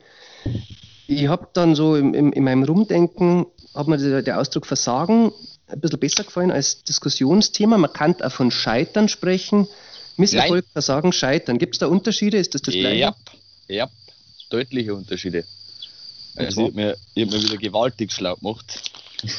Ich 1.07 1.27
habe 1.27 1.49
dann 1.53 1.75
so 1.75 1.97
im, 1.97 2.15
im, 2.15 2.33
in 2.33 2.45
meinem 2.45 2.63
Rumdenken, 2.63 3.47
hat 3.75 3.89
mir 3.89 3.99
der, 3.99 4.23
der 4.23 4.41
Ausdruck 4.41 4.67
Versagen 4.67 5.33
ein 5.67 5.81
bisschen 5.81 6.01
besser 6.01 6.25
gefallen 6.25 6.51
als 6.51 6.83
Diskussionsthema. 6.85 7.79
Man 7.79 7.93
kann 7.93 8.21
auch 8.23 8.33
von 8.33 8.51
Scheitern 8.51 9.09
sprechen. 9.09 9.69
Misserfolg, 10.21 10.65
Versagen, 10.73 11.13
Scheitern. 11.13 11.59
Gibt 11.59 11.75
es 11.75 11.79
da 11.79 11.87
Unterschiede? 11.87 12.37
Ist 12.37 12.55
das 12.55 12.63
das 12.63 12.75
Gleiche? 12.75 12.99
Ja, 12.99 13.17
ja, 13.69 13.91
deutliche 14.51 14.95
Unterschiede. 14.95 15.45
Also 16.37 16.63
ich 16.63 16.67
habe 16.69 16.77
mir, 16.77 16.97
ich 17.15 17.25
hab 17.25 17.33
mir 17.33 17.43
wieder 17.43 17.57
gewaltig 17.57 18.13
schlau 18.13 18.37
gemacht. 18.37 18.83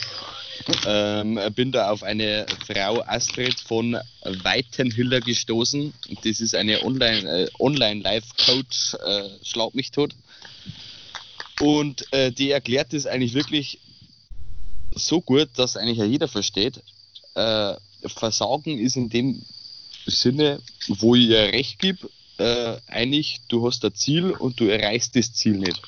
ähm, 0.86 1.40
bin 1.56 1.72
da 1.72 1.90
auf 1.90 2.04
eine 2.04 2.46
Frau 2.68 3.02
Astrid 3.02 3.60
von 3.60 3.98
Weitenhüller 4.24 5.22
gestoßen. 5.22 5.94
Das 6.24 6.40
ist 6.40 6.56
eine 6.56 6.84
Online, 6.84 7.44
äh, 7.44 7.50
Online-Life-Coach, 7.60 8.96
äh, 8.96 9.30
schlag 9.44 9.74
mich 9.74 9.92
tot. 9.92 10.14
Und 11.60 12.12
äh, 12.12 12.32
die 12.32 12.52
erklärt 12.52 12.94
das 12.94 13.06
eigentlich 13.06 13.34
wirklich 13.34 13.80
so 14.94 15.22
gut, 15.22 15.50
dass 15.56 15.78
eigentlich 15.78 16.00
ja 16.00 16.06
jeder 16.06 16.28
versteht. 16.28 16.82
Äh, 17.36 17.76
Versagen 18.08 18.80
ist 18.80 18.96
in 18.96 19.10
dem 19.10 19.42
Sinne, 20.06 20.62
wo 20.88 21.16
ich 21.16 21.30
ihr 21.30 21.54
recht 21.54 21.80
gebe, 21.80 22.10
äh, 22.38 22.78
eigentlich, 22.88 23.42
du 23.48 23.66
hast 23.66 23.86
ein 23.86 23.94
Ziel 23.94 24.32
und 24.32 24.60
du 24.60 24.66
erreichst 24.66 25.16
das 25.16 25.34
Ziel 25.34 25.58
nicht. 25.58 25.82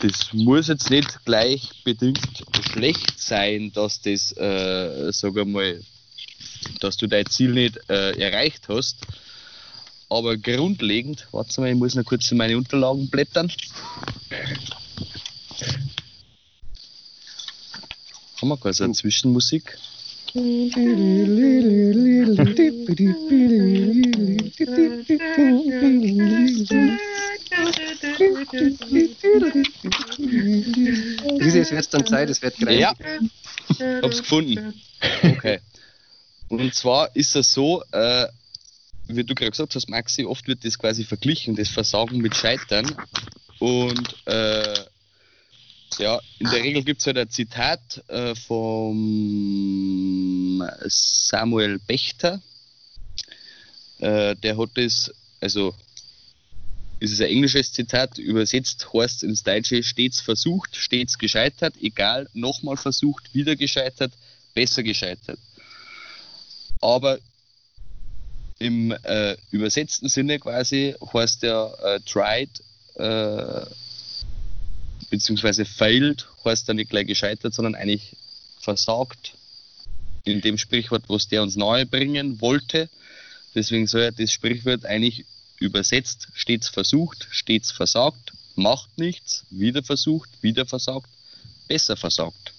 Das 0.00 0.32
muss 0.32 0.68
jetzt 0.68 0.90
nicht 0.90 1.24
gleich 1.24 1.70
bedingt 1.84 2.44
schlecht 2.72 3.18
sein, 3.18 3.72
dass 3.72 4.00
das, 4.00 4.32
äh, 4.36 5.10
sag 5.12 5.34
mal, 5.46 5.80
dass 6.80 6.96
du 6.96 7.06
dein 7.06 7.26
Ziel 7.26 7.52
nicht 7.52 7.78
äh, 7.88 8.12
erreicht 8.18 8.68
hast. 8.68 8.98
Aber 10.08 10.36
grundlegend, 10.36 11.26
warte 11.32 11.60
mal, 11.60 11.70
ich 11.70 11.76
muss 11.76 11.94
noch 11.94 12.04
kurz 12.04 12.30
in 12.30 12.38
meine 12.38 12.56
Unterlagen 12.56 13.08
blättern. 13.08 13.50
Haben 18.40 18.48
wir 18.48 18.56
quasi 18.58 18.84
eine 18.84 18.92
Zwischenmusik? 18.92 19.76
Diese, 31.40 31.60
es 31.60 31.70
wird 31.70 31.94
dann 31.94 32.06
Zeit, 32.06 32.30
es 32.30 32.42
wird 32.42 32.56
gereinigt. 32.56 32.80
Ja, 32.80 32.94
hab's 34.02 34.18
gefunden. 34.18 34.74
Okay. 35.22 35.60
Und 36.48 36.74
zwar 36.74 37.14
ist 37.14 37.34
es 37.36 37.52
so, 37.52 37.82
äh, 37.92 38.26
wie 39.08 39.24
du 39.24 39.34
gerade 39.34 39.50
gesagt 39.50 39.74
hast, 39.74 39.88
Maxi, 39.88 40.24
oft 40.24 40.46
wird 40.46 40.64
das 40.64 40.78
quasi 40.78 41.04
verglichen, 41.04 41.56
das 41.56 41.68
Versagen 41.68 42.18
mit 42.18 42.34
Scheitern. 42.36 42.86
Und 43.58 44.14
äh, 44.26 44.74
ja, 45.98 46.20
in 46.38 46.50
der 46.50 46.62
Regel 46.62 46.82
gibt 46.84 47.00
es 47.00 47.06
halt 47.06 47.18
ein 47.18 47.30
Zitat 47.30 48.02
äh, 48.08 48.34
vom 48.34 49.76
Samuel 50.86 51.78
Bechter. 51.78 52.42
Äh, 53.98 54.36
der 54.36 54.58
hat 54.58 54.70
das, 54.74 55.12
also 55.40 55.74
ist 57.00 57.12
es 57.12 57.20
ein 57.20 57.28
englisches 57.28 57.72
Zitat, 57.72 58.18
übersetzt 58.18 58.92
heißt 58.92 59.22
ins 59.22 59.42
Deutsche 59.42 59.82
stets 59.82 60.20
versucht, 60.20 60.76
stets 60.76 61.18
gescheitert, 61.18 61.74
egal, 61.80 62.28
nochmal 62.34 62.76
versucht, 62.76 63.34
wieder 63.34 63.56
gescheitert, 63.56 64.12
besser 64.54 64.82
gescheitert. 64.82 65.38
Aber 66.80 67.18
im 68.58 68.92
äh, 69.02 69.36
übersetzten 69.50 70.08
Sinne 70.08 70.38
quasi 70.38 70.94
heißt 71.12 71.42
der 71.42 71.76
äh, 71.82 72.00
tried 72.00 72.50
äh, 72.94 73.66
beziehungsweise 75.10 75.64
failed 75.64 76.26
heißt 76.44 76.68
dann 76.68 76.76
nicht 76.76 76.90
gleich 76.90 77.06
gescheitert, 77.06 77.54
sondern 77.54 77.74
eigentlich 77.74 78.16
versagt 78.60 79.34
in 80.24 80.40
dem 80.40 80.58
Sprichwort, 80.58 81.04
was 81.08 81.28
der 81.28 81.42
uns 81.42 81.56
nahe 81.56 81.86
bringen 81.86 82.40
wollte. 82.40 82.88
Deswegen 83.54 83.86
soll 83.86 84.02
ja 84.02 84.10
das 84.10 84.32
Sprichwort 84.32 84.84
eigentlich 84.84 85.24
übersetzt 85.58 86.28
stets 86.34 86.68
versucht, 86.68 87.28
stets 87.30 87.70
versagt, 87.70 88.32
macht 88.54 88.98
nichts, 88.98 89.44
wieder 89.50 89.82
versucht, 89.82 90.28
wieder 90.42 90.66
versagt, 90.66 91.08
besser 91.68 91.96
versagt 91.96 92.52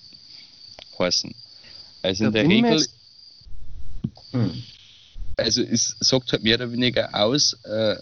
heißen. 0.97 1.33
Also 2.01 2.25
in 2.25 2.33
Da 2.33 2.41
der 2.41 2.49
Regel 2.49 2.87
Hm. 4.31 4.63
also 5.37 5.61
es 5.61 5.95
sagt 5.99 6.31
halt 6.31 6.43
mehr 6.43 6.55
oder 6.55 6.71
weniger 6.71 7.13
aus, 7.13 7.53
äh, 7.63 7.95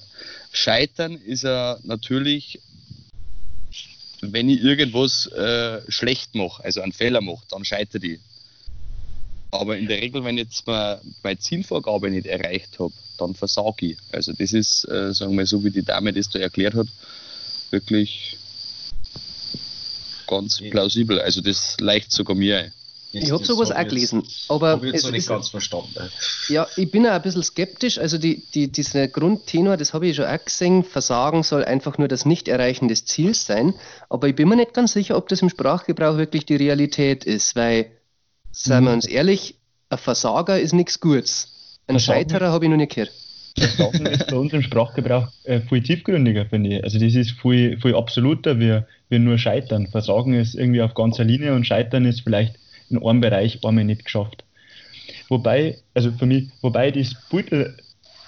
Scheitern 0.52 1.16
ist 1.18 1.44
ja 1.44 1.78
natürlich, 1.84 2.60
wenn 4.34 4.50
ich 4.50 4.62
irgendwas 4.62 5.28
äh, 5.28 5.80
schlecht 5.90 6.36
mache, 6.36 6.64
also 6.64 6.82
einen 6.82 6.94
Fehler 6.94 7.22
mache, 7.22 7.44
dann 7.50 7.66
scheitert 7.66 8.04
ich. 8.04 8.20
Aber 9.52 9.78
in 9.78 9.88
der 9.88 10.02
Regel, 10.02 10.24
wenn 10.24 10.38
ich 10.38 10.46
jetzt 10.46 10.68
mal 10.68 11.02
meine 11.24 11.40
Zielvorgabe 11.40 12.10
nicht 12.10 12.28
erreicht 12.28 12.78
habe, 12.80 12.94
dann 13.18 13.36
versage 13.36 13.88
ich. 13.88 13.98
Also 14.12 14.34
das 14.34 14.54
ist, 14.54 14.86
äh, 14.86 15.14
sagen 15.14 15.32
wir 15.32 15.38
mal, 15.38 15.46
so 15.46 15.64
wie 15.64 15.72
die 15.72 15.84
Dame 15.84 16.12
das 16.12 16.30
da 16.30 16.40
erklärt 16.40 16.74
hat, 16.74 16.88
wirklich 17.72 18.38
ganz 20.28 20.62
plausibel. 20.72 21.22
Also 21.22 21.42
das 21.42 21.78
leicht 21.80 22.12
sogar 22.12 22.36
mir 22.36 22.58
ein. 22.58 22.74
Ich 23.24 23.32
habe 23.32 23.46
sowas 23.46 23.72
auch 23.72 23.88
gelesen, 23.88 24.24
aber 24.50 24.70
Habe 24.70 24.88
ich 24.88 24.92
jetzt 24.94 25.00
es 25.02 25.06
noch 25.06 25.12
nicht 25.12 25.28
ganz 25.28 25.50
verstanden. 25.50 26.10
ja, 26.50 26.68
ich 26.76 26.92
bin 26.92 27.06
auch 27.08 27.12
ein 27.12 27.22
bisschen 27.22 27.44
skeptisch. 27.44 27.98
Also 27.98 28.18
die, 28.18 28.44
die, 28.54 28.72
dieser 28.72 29.08
Grundtenor, 29.08 29.78
das 29.78 29.94
habe 29.94 30.08
ich 30.08 30.16
schon 30.18 30.26
auch 30.26 30.44
gesehen, 30.44 30.84
Versagen 30.84 31.44
soll 31.44 31.64
einfach 31.64 31.98
nur 31.98 32.08
das 32.08 32.26
Nicht-Erreichen 32.26 32.88
des 32.88 33.06
Ziels 33.06 33.46
sein. 33.46 33.74
Aber 34.10 34.28
ich 34.28 34.36
bin 34.36 34.50
mir 34.50 34.56
nicht 34.58 34.74
ganz 34.74 34.94
sicher, 34.94 35.18
ob 35.18 35.30
das 35.30 35.42
im 35.42 35.50
Sprachgebrauch 35.50 36.18
wirklich 36.18 36.46
die 36.46 36.56
Realität 36.56 37.24
ist, 37.24 37.56
weil, 37.56 37.88
seien 38.52 38.84
wir 38.84 38.92
uns 38.94 39.06
ehrlich, 39.06 39.56
ein 39.90 39.98
Versager 39.98 40.60
ist 40.60 40.74
nichts 40.74 41.00
Gutes. 41.00 41.80
Ein 41.88 41.96
Versagen- 42.00 42.30
Scheiterer 42.30 42.52
habe 42.52 42.66
ich 42.66 42.72
noch 42.72 42.78
nicht 42.78 42.94
gehört. 42.96 43.12
Versagen 43.58 44.06
ist 44.08 44.28
bei 44.28 44.36
uns 44.36 44.52
im 44.52 44.62
Sprachgebrauch 44.62 45.28
äh, 45.46 45.62
viel 45.62 45.82
tiefgründiger, 45.82 46.46
finde 46.48 46.76
ich. 46.78 46.84
Also 46.84 47.00
das 47.00 47.14
ist 47.16 47.32
viel, 47.42 47.80
viel 47.80 47.96
absoluter 47.96 48.60
wie, 48.60 48.82
wie 49.08 49.20
nur 49.20 49.38
Scheitern. 49.38 49.88
Versagen 49.88 50.34
ist 50.34 50.56
irgendwie 50.56 50.82
auf 50.82 50.94
ganzer 50.94 51.24
Linie 51.24 51.54
und 51.54 51.66
Scheitern 51.66 52.04
ist 52.06 52.22
vielleicht 52.22 52.56
in 52.90 53.04
einem 53.04 53.22
Bereich 53.22 53.64
einmal 53.64 53.84
nicht 53.84 54.06
geschafft. 54.06 54.44
Wobei, 55.30 55.78
also 55.94 56.12
für 56.12 56.26
mich, 56.26 56.50
wobei 56.62 56.92
das 56.92 57.16
Bild 57.30 57.52
äh, 57.52 57.72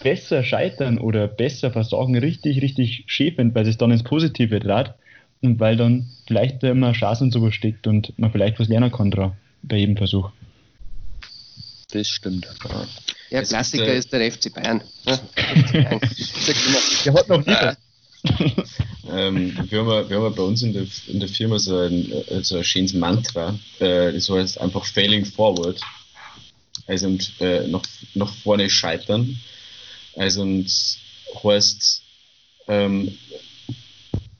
besser 0.01 0.43
scheitern 0.43 0.97
oder 0.97 1.27
besser 1.27 1.71
versagen 1.71 2.17
richtig, 2.17 2.61
richtig 2.61 3.03
schön 3.07 3.35
finde, 3.35 3.55
weil 3.55 3.67
es 3.67 3.77
dann 3.77 3.91
ins 3.91 4.03
Positive 4.03 4.59
dreht 4.59 4.93
und 5.41 5.59
weil 5.59 5.77
dann 5.77 6.07
vielleicht 6.27 6.63
immer 6.63 6.87
eine 6.87 6.95
Chance 6.95 7.23
und 7.23 7.31
sowas 7.31 7.53
steckt 7.53 7.87
und 7.87 8.17
man 8.17 8.31
vielleicht 8.31 8.59
was 8.59 8.67
lernen 8.67 8.91
kann 8.91 9.11
dran 9.11 9.33
bei 9.63 9.77
jedem 9.77 9.97
Versuch. 9.97 10.31
Das 11.91 12.09
stimmt. 12.09 12.47
Ja, 13.29 13.41
Klassiker 13.43 13.93
ist, 13.93 14.13
äh, 14.13 14.27
ist 14.27 14.43
der 14.43 14.51
FC 14.51 14.53
Bayern. 14.53 14.81
Ja, 15.05 15.15
FC 15.35 15.73
Bayern. 15.73 16.01
Der 17.05 17.13
hat 17.13 17.29
noch 17.29 17.45
nie 17.45 17.53
Äh, 17.53 17.75
Ähm, 19.09 19.57
wir, 19.69 19.85
haben, 19.85 20.09
wir 20.09 20.21
haben 20.21 20.35
bei 20.35 20.43
uns 20.43 20.61
in 20.61 20.73
der, 20.73 20.85
in 21.07 21.19
der 21.19 21.29
Firma 21.29 21.57
so 21.59 21.77
ein, 21.77 22.11
so 22.41 22.57
ein 22.57 22.63
schönes 22.63 22.93
Mantra. 22.93 23.57
Äh, 23.79 24.11
das 24.11 24.29
heißt 24.29 24.59
einfach 24.59 24.83
Failing 24.83 25.23
Forward. 25.23 25.79
Also 26.87 27.07
und 27.07 27.31
äh, 27.39 27.67
nach, 27.67 27.83
nach 28.15 28.33
vorne 28.43 28.69
scheitern. 28.69 29.39
Also 30.15 30.41
und 30.41 30.69
heißt, 31.43 32.01
ähm, 32.67 33.17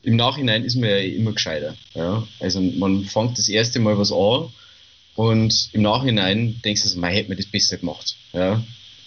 im 0.02 0.16
Nachhinein 0.16 0.64
ist 0.64 0.76
man 0.76 0.90
ja 0.90 0.98
immer 0.98 1.34
gescheiter. 1.34 1.76
Ja? 1.94 2.28
Also 2.40 2.62
man 2.62 3.06
fängt 3.06 3.38
das 3.38 3.50
erste 3.50 3.80
Mal 3.80 3.98
was 3.98 4.12
an 4.12 4.50
und 5.16 5.70
im 5.74 5.82
Nachhinein 5.82 6.62
denkst 6.64 6.84
du, 6.84 6.90
so, 6.90 7.00
man 7.00 7.12
hätte 7.12 7.30
mir 7.30 7.36
das 7.36 7.46
besser 7.46 7.78
gemacht. 7.78 8.16
Ja? 8.34 8.64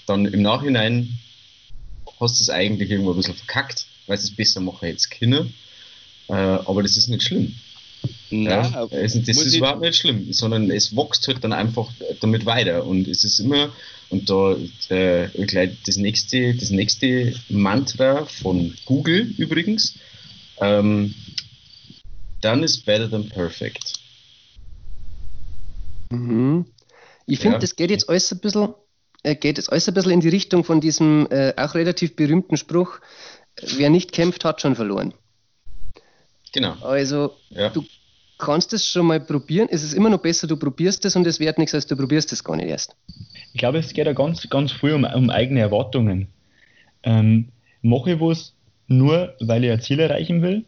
Dann 0.06 0.26
im 0.26 0.42
Nachhinein 0.42 1.18
hast 2.18 2.38
du 2.38 2.42
es 2.42 2.50
eigentlich 2.50 2.90
irgendwo 2.90 3.12
ein 3.12 3.16
bisschen 3.16 3.34
verkackt, 3.34 3.86
weil 4.10 4.18
du 4.18 4.24
es 4.24 4.34
besser 4.34 4.60
machen 4.60 4.86
hättest 4.86 5.10
können. 5.12 5.54
Äh, 6.28 6.32
aber 6.32 6.82
das 6.82 6.96
ist 6.96 7.08
nicht 7.08 7.22
schlimm. 7.22 7.54
Ja? 8.30 8.62
Nein, 8.62 8.74
Also 8.74 9.20
das 9.20 9.36
ist 9.36 9.54
überhaupt 9.54 9.80
nicht 9.80 9.96
schlimm, 9.96 10.32
sondern 10.32 10.70
es 10.70 10.94
wächst 10.96 11.26
halt 11.28 11.44
dann 11.44 11.52
einfach 11.52 11.90
damit 12.20 12.44
weiter. 12.44 12.84
Und 12.84 13.06
es 13.08 13.24
ist 13.24 13.38
immer, 13.38 13.70
und 14.08 14.28
da 14.28 14.56
äh, 14.88 15.28
gleich 15.46 15.70
das 15.86 15.96
nächste, 15.96 16.54
das 16.54 16.70
nächste 16.70 17.34
Mantra 17.48 18.26
von 18.26 18.74
Google 18.84 19.32
übrigens, 19.38 19.94
ähm, 20.60 21.14
done 22.40 22.64
is 22.64 22.78
better 22.78 23.08
than 23.08 23.28
perfect. 23.28 23.94
Mhm. 26.10 26.66
Ich 27.26 27.38
finde, 27.38 27.56
Ja. 27.56 27.60
das 27.60 27.76
geht 27.76 27.90
jetzt 27.90 28.08
alles 28.08 28.32
ein 28.32 28.40
bisschen, 28.40 28.74
äh, 29.22 29.36
geht 29.36 29.58
jetzt 29.58 29.70
alles 29.70 29.86
ein 29.88 29.94
bisschen 29.94 30.12
in 30.12 30.20
die 30.20 30.28
Richtung 30.28 30.64
von 30.64 30.80
diesem 30.80 31.28
äh, 31.30 31.52
auch 31.56 31.74
relativ 31.74 32.16
berühmten 32.16 32.56
Spruch, 32.56 33.00
wer 33.76 33.90
nicht 33.90 34.12
kämpft, 34.12 34.44
hat 34.44 34.60
schon 34.60 34.74
verloren. 34.74 35.14
Genau. 36.52 36.74
Also 36.82 37.36
Ja. 37.50 37.70
du 37.70 37.84
kannst 38.38 38.72
es 38.72 38.86
schon 38.86 39.06
mal 39.06 39.20
probieren. 39.20 39.68
Es 39.70 39.84
ist 39.84 39.92
immer 39.92 40.10
noch 40.10 40.20
besser, 40.20 40.46
du 40.46 40.56
probierst 40.56 41.04
es 41.04 41.14
und 41.14 41.26
es 41.26 41.38
wird 41.38 41.58
nichts, 41.58 41.74
als 41.74 41.86
du 41.86 41.96
probierst 41.96 42.32
es 42.32 42.42
gar 42.42 42.56
nicht 42.56 42.68
erst. 42.68 42.96
Ich 43.52 43.60
glaube, 43.60 43.78
es 43.78 43.92
geht 43.92 44.06
ja 44.06 44.12
ganz, 44.12 44.48
ganz 44.48 44.72
viel 44.72 44.94
um, 44.94 45.04
um 45.04 45.30
eigene 45.30 45.60
Erwartungen. 45.60 46.28
Ähm, 47.02 47.48
mache 47.82 48.12
ich 48.12 48.20
was 48.20 48.54
nur, 48.88 49.34
weil 49.40 49.64
ich 49.64 49.70
ein 49.70 49.80
Ziel 49.80 50.00
erreichen 50.00 50.42
will? 50.42 50.64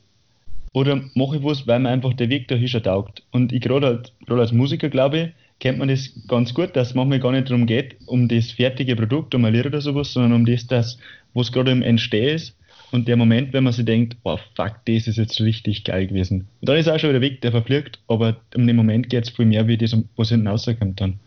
Oder 0.73 1.03
mache 1.15 1.37
ich 1.37 1.45
was, 1.45 1.67
weil 1.67 1.81
mir 1.81 1.91
einfach 1.91 2.15
der 2.15 2.29
Weg 2.29 2.49
dahin 2.49 2.69
schon 2.69 2.83
taugt? 2.83 3.23
Und 3.31 3.53
ich 3.53 3.61
gerade 3.61 3.87
halt, 3.87 4.13
gerade 4.27 4.41
als 4.41 4.53
Musiker 4.53 4.89
glaube 4.89 5.19
ich, 5.19 5.29
kennt 5.61 5.79
man 5.79 5.89
das 5.89 6.11
ganz 6.29 6.55
gut, 6.55 6.75
dass 6.77 6.89
es 6.89 6.95
manchmal 6.95 7.21
gar 7.21 7.33
nicht 7.33 7.49
darum 7.49 7.67
geht, 7.67 7.97
um 8.07 8.29
das 8.29 8.51
fertige 8.51 8.97
Produkt, 8.97 9.35
um 9.35 9.45
ein 9.45 9.53
Lied 9.53 9.67
oder 9.67 9.81
sowas, 9.81 10.13
sondern 10.13 10.33
um 10.33 10.47
das, 10.47 10.67
das 10.67 10.99
was 11.35 11.53
gerade 11.53 11.71
im 11.71 11.83
Entstehen 11.83 12.37
ist 12.37 12.57
und 12.93 13.09
der 13.09 13.17
Moment, 13.17 13.53
wenn 13.53 13.65
man 13.65 13.73
sich 13.73 13.85
denkt, 13.85 14.17
oh 14.23 14.39
fuck, 14.55 14.77
das 14.87 15.07
ist 15.07 15.17
jetzt 15.17 15.41
richtig 15.41 15.85
geil 15.85 16.07
gewesen. 16.07 16.49
Und 16.61 16.69
dann 16.69 16.77
ist 16.77 16.89
auch 16.89 16.99
schon 16.99 17.11
wieder 17.11 17.21
weg, 17.21 17.41
der 17.41 17.51
verfliegt, 17.51 17.99
aber 18.09 18.37
um 18.55 18.67
den 18.67 18.77
Moment 18.77 19.09
geht 19.09 19.25
es 19.25 19.31
viel 19.31 19.47
mehr, 19.47 19.67
wie 19.67 19.79
das, 19.79 19.97
was 20.17 20.29
hinten 20.29 20.47
rauskommt 20.47 21.01
dann. 21.01 21.19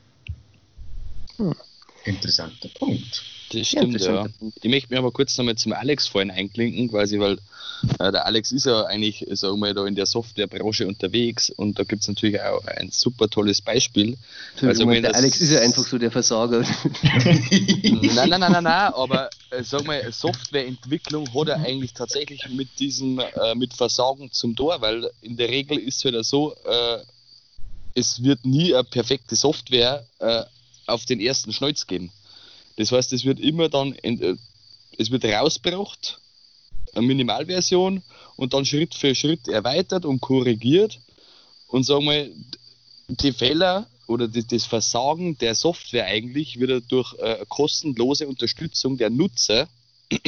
Interessanter 2.05 2.69
Punkt. 2.77 3.23
Das 3.51 3.67
stimmt, 3.67 4.01
ja. 4.01 4.27
Ich 4.61 4.69
möchte 4.69 4.89
mich 4.89 4.97
aber 4.97 5.11
kurz 5.11 5.37
nochmal 5.37 5.55
zum 5.55 5.73
Alex 5.73 6.07
vorhin 6.07 6.31
einklinken, 6.31 6.89
quasi, 6.89 7.19
weil 7.19 7.37
äh, 7.99 8.11
der 8.11 8.25
Alex 8.25 8.51
ist 8.51 8.65
ja 8.65 8.83
eigentlich, 8.85 9.25
sagen 9.31 9.55
wir 9.55 9.57
mal, 9.57 9.73
da 9.73 9.85
in 9.85 9.95
der 9.95 10.05
Softwarebranche 10.05 10.87
unterwegs 10.87 11.49
und 11.49 11.77
da 11.77 11.83
gibt 11.83 12.01
es 12.01 12.07
natürlich 12.07 12.41
auch 12.41 12.65
ein 12.65 12.89
super 12.91 13.29
tolles 13.29 13.61
Beispiel. 13.61 14.17
Also, 14.61 14.89
der 14.89 15.15
Alex 15.15 15.41
ist 15.41 15.51
ja 15.51 15.59
einfach 15.59 15.85
so 15.85 15.97
der 15.97 16.11
Versager. 16.11 16.61
nein, 17.03 18.15
nein, 18.15 18.29
nein, 18.29 18.39
nein, 18.39 18.63
nein, 18.63 18.93
aber 18.93 19.29
äh, 19.51 19.63
sag 19.63 19.85
mal, 19.85 20.11
Softwareentwicklung 20.11 21.33
hat 21.33 21.47
ja 21.47 21.55
eigentlich 21.55 21.93
tatsächlich 21.93 22.47
mit 22.49 22.79
diesem, 22.79 23.19
äh, 23.19 23.55
mit 23.55 23.73
Versagen 23.73 24.31
zum 24.31 24.55
Tor, 24.55 24.81
weil 24.81 25.09
in 25.21 25.37
der 25.37 25.49
Regel 25.49 25.77
ist 25.77 25.97
es 25.97 26.03
ja 26.03 26.11
halt 26.11 26.25
so, 26.25 26.55
äh, 26.65 26.99
es 27.93 28.21
wird 28.23 28.45
nie 28.45 28.73
eine 28.73 28.83
perfekte 28.83 29.35
Software 29.35 30.05
äh, 30.19 30.43
auf 30.87 31.05
den 31.05 31.19
ersten 31.19 31.53
Schnäuz 31.53 31.87
geben. 31.87 32.11
Das 32.77 32.91
heißt, 32.91 33.13
es 33.13 33.25
wird 33.25 33.39
immer 33.39 33.69
dann, 33.69 33.93
äh, 33.93 34.35
es 34.97 35.11
wird 35.11 35.25
rausgebracht, 35.25 36.19
eine 36.93 37.05
Minimalversion 37.07 38.03
und 38.35 38.53
dann 38.53 38.65
Schritt 38.65 38.95
für 38.95 39.15
Schritt 39.15 39.47
erweitert 39.47 40.05
und 40.05 40.21
korrigiert 40.21 40.99
und 41.67 41.83
sagen 41.83 42.05
wir, 42.05 42.29
die 43.07 43.33
Fehler 43.33 43.87
oder 44.07 44.27
das 44.27 44.65
Versagen 44.65 45.37
der 45.37 45.55
Software 45.55 46.05
eigentlich 46.05 46.59
wird 46.59 46.91
durch 46.91 47.13
äh, 47.19 47.45
kostenlose 47.49 48.27
Unterstützung 48.27 48.97
der 48.97 49.09
Nutzer 49.09 49.67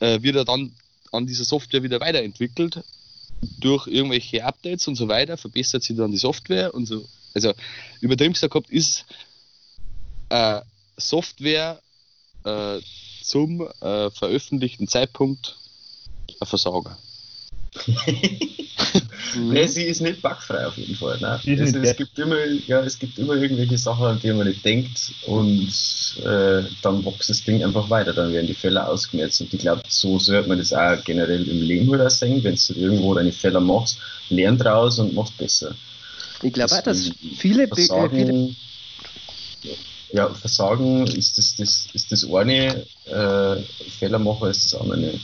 äh, 0.00 0.22
wird 0.22 0.48
dann 0.48 0.72
an 1.12 1.26
dieser 1.26 1.44
Software 1.44 1.82
wieder 1.82 2.00
weiterentwickelt 2.00 2.82
durch 3.58 3.86
irgendwelche 3.86 4.44
Updates 4.44 4.88
und 4.88 4.96
so 4.96 5.08
weiter 5.08 5.36
verbessert 5.36 5.82
sich 5.82 5.96
dann 5.96 6.10
die 6.10 6.18
Software 6.18 6.74
und 6.74 6.86
so. 6.86 7.06
Also 7.34 7.52
übertrieben 8.00 8.32
gesagt 8.32 8.70
ist 8.70 9.04
äh, 10.30 10.60
Software 10.96 11.80
äh, 12.44 12.80
zum 13.22 13.68
äh, 13.80 14.10
veröffentlichten 14.10 14.88
Zeitpunkt 14.88 15.56
ein 16.40 16.46
Versager. 16.46 16.96
nee, 19.36 19.66
sie 19.66 19.82
ist 19.82 20.00
nicht 20.00 20.22
bugfrei 20.22 20.66
auf 20.66 20.76
jeden 20.76 20.94
Fall. 20.94 21.18
Ne? 21.18 21.40
Ist 21.44 21.74
Es, 21.74 21.96
gibt 21.96 22.18
immer, 22.18 22.44
ja, 22.66 22.80
es 22.80 22.98
gibt 22.98 23.18
immer 23.18 23.34
irgendwelche 23.34 23.78
Sachen, 23.78 24.04
an 24.04 24.20
die 24.20 24.32
man 24.32 24.46
nicht 24.46 24.64
denkt 24.64 25.12
und 25.26 25.68
äh, 26.24 26.62
dann 26.82 27.04
wächst 27.04 27.30
das 27.30 27.42
Ding 27.42 27.64
einfach 27.64 27.90
weiter. 27.90 28.12
Dann 28.12 28.32
werden 28.32 28.46
die 28.46 28.54
Fälle 28.54 28.86
ausgemerzt. 28.86 29.40
Und 29.40 29.52
ich 29.52 29.60
glaube, 29.60 29.82
so 29.88 30.18
sollte 30.18 30.48
man 30.48 30.58
das 30.58 30.72
auch 30.72 31.02
generell 31.04 31.48
im 31.48 31.62
Leben 31.62 31.92
wieder 31.92 32.10
sehen. 32.10 32.44
Wenn 32.44 32.54
du 32.54 32.74
irgendwo 32.74 33.14
deine 33.14 33.32
Fehler 33.32 33.60
machst, 33.60 33.98
lern 34.28 34.56
draus 34.56 34.98
und 34.98 35.14
mach's 35.14 35.32
besser. 35.32 35.74
Ich 36.42 36.52
glaube 36.52 36.74
auch, 36.74 36.82
dass 36.82 37.10
viele, 37.38 37.64
äh, 37.64 37.68
viele 37.74 37.86
Versagen, 37.88 38.56
ja, 40.14 40.32
Versagen 40.32 41.08
ist 41.08 41.36
das, 41.36 41.56
das, 41.56 41.88
ist 41.92 42.12
das 42.12 42.24
eine, 42.32 42.86
äh, 43.06 43.62
Fehler 43.98 44.20
machen 44.20 44.48
ist 44.48 44.72
das 44.72 44.80
andere. 44.80 45.18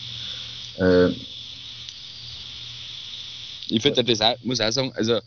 Äh, 0.79 1.15
Ich 3.69 3.83
finde 3.83 4.03
das 4.03 4.21
auch, 4.21 4.35
muss 4.43 4.61
auch 4.61 4.73
sagen, 4.73 4.93
also 4.97 5.21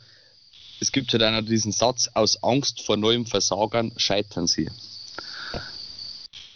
es 0.81 0.91
gibt 0.91 1.13
halt 1.13 1.23
auch 1.23 1.47
diesen 1.47 1.71
Satz, 1.71 2.09
aus 2.13 2.43
Angst 2.43 2.81
vor 2.81 2.97
neuem 2.97 3.25
Versagern 3.25 3.93
scheitern 3.95 4.47
sie. 4.47 4.69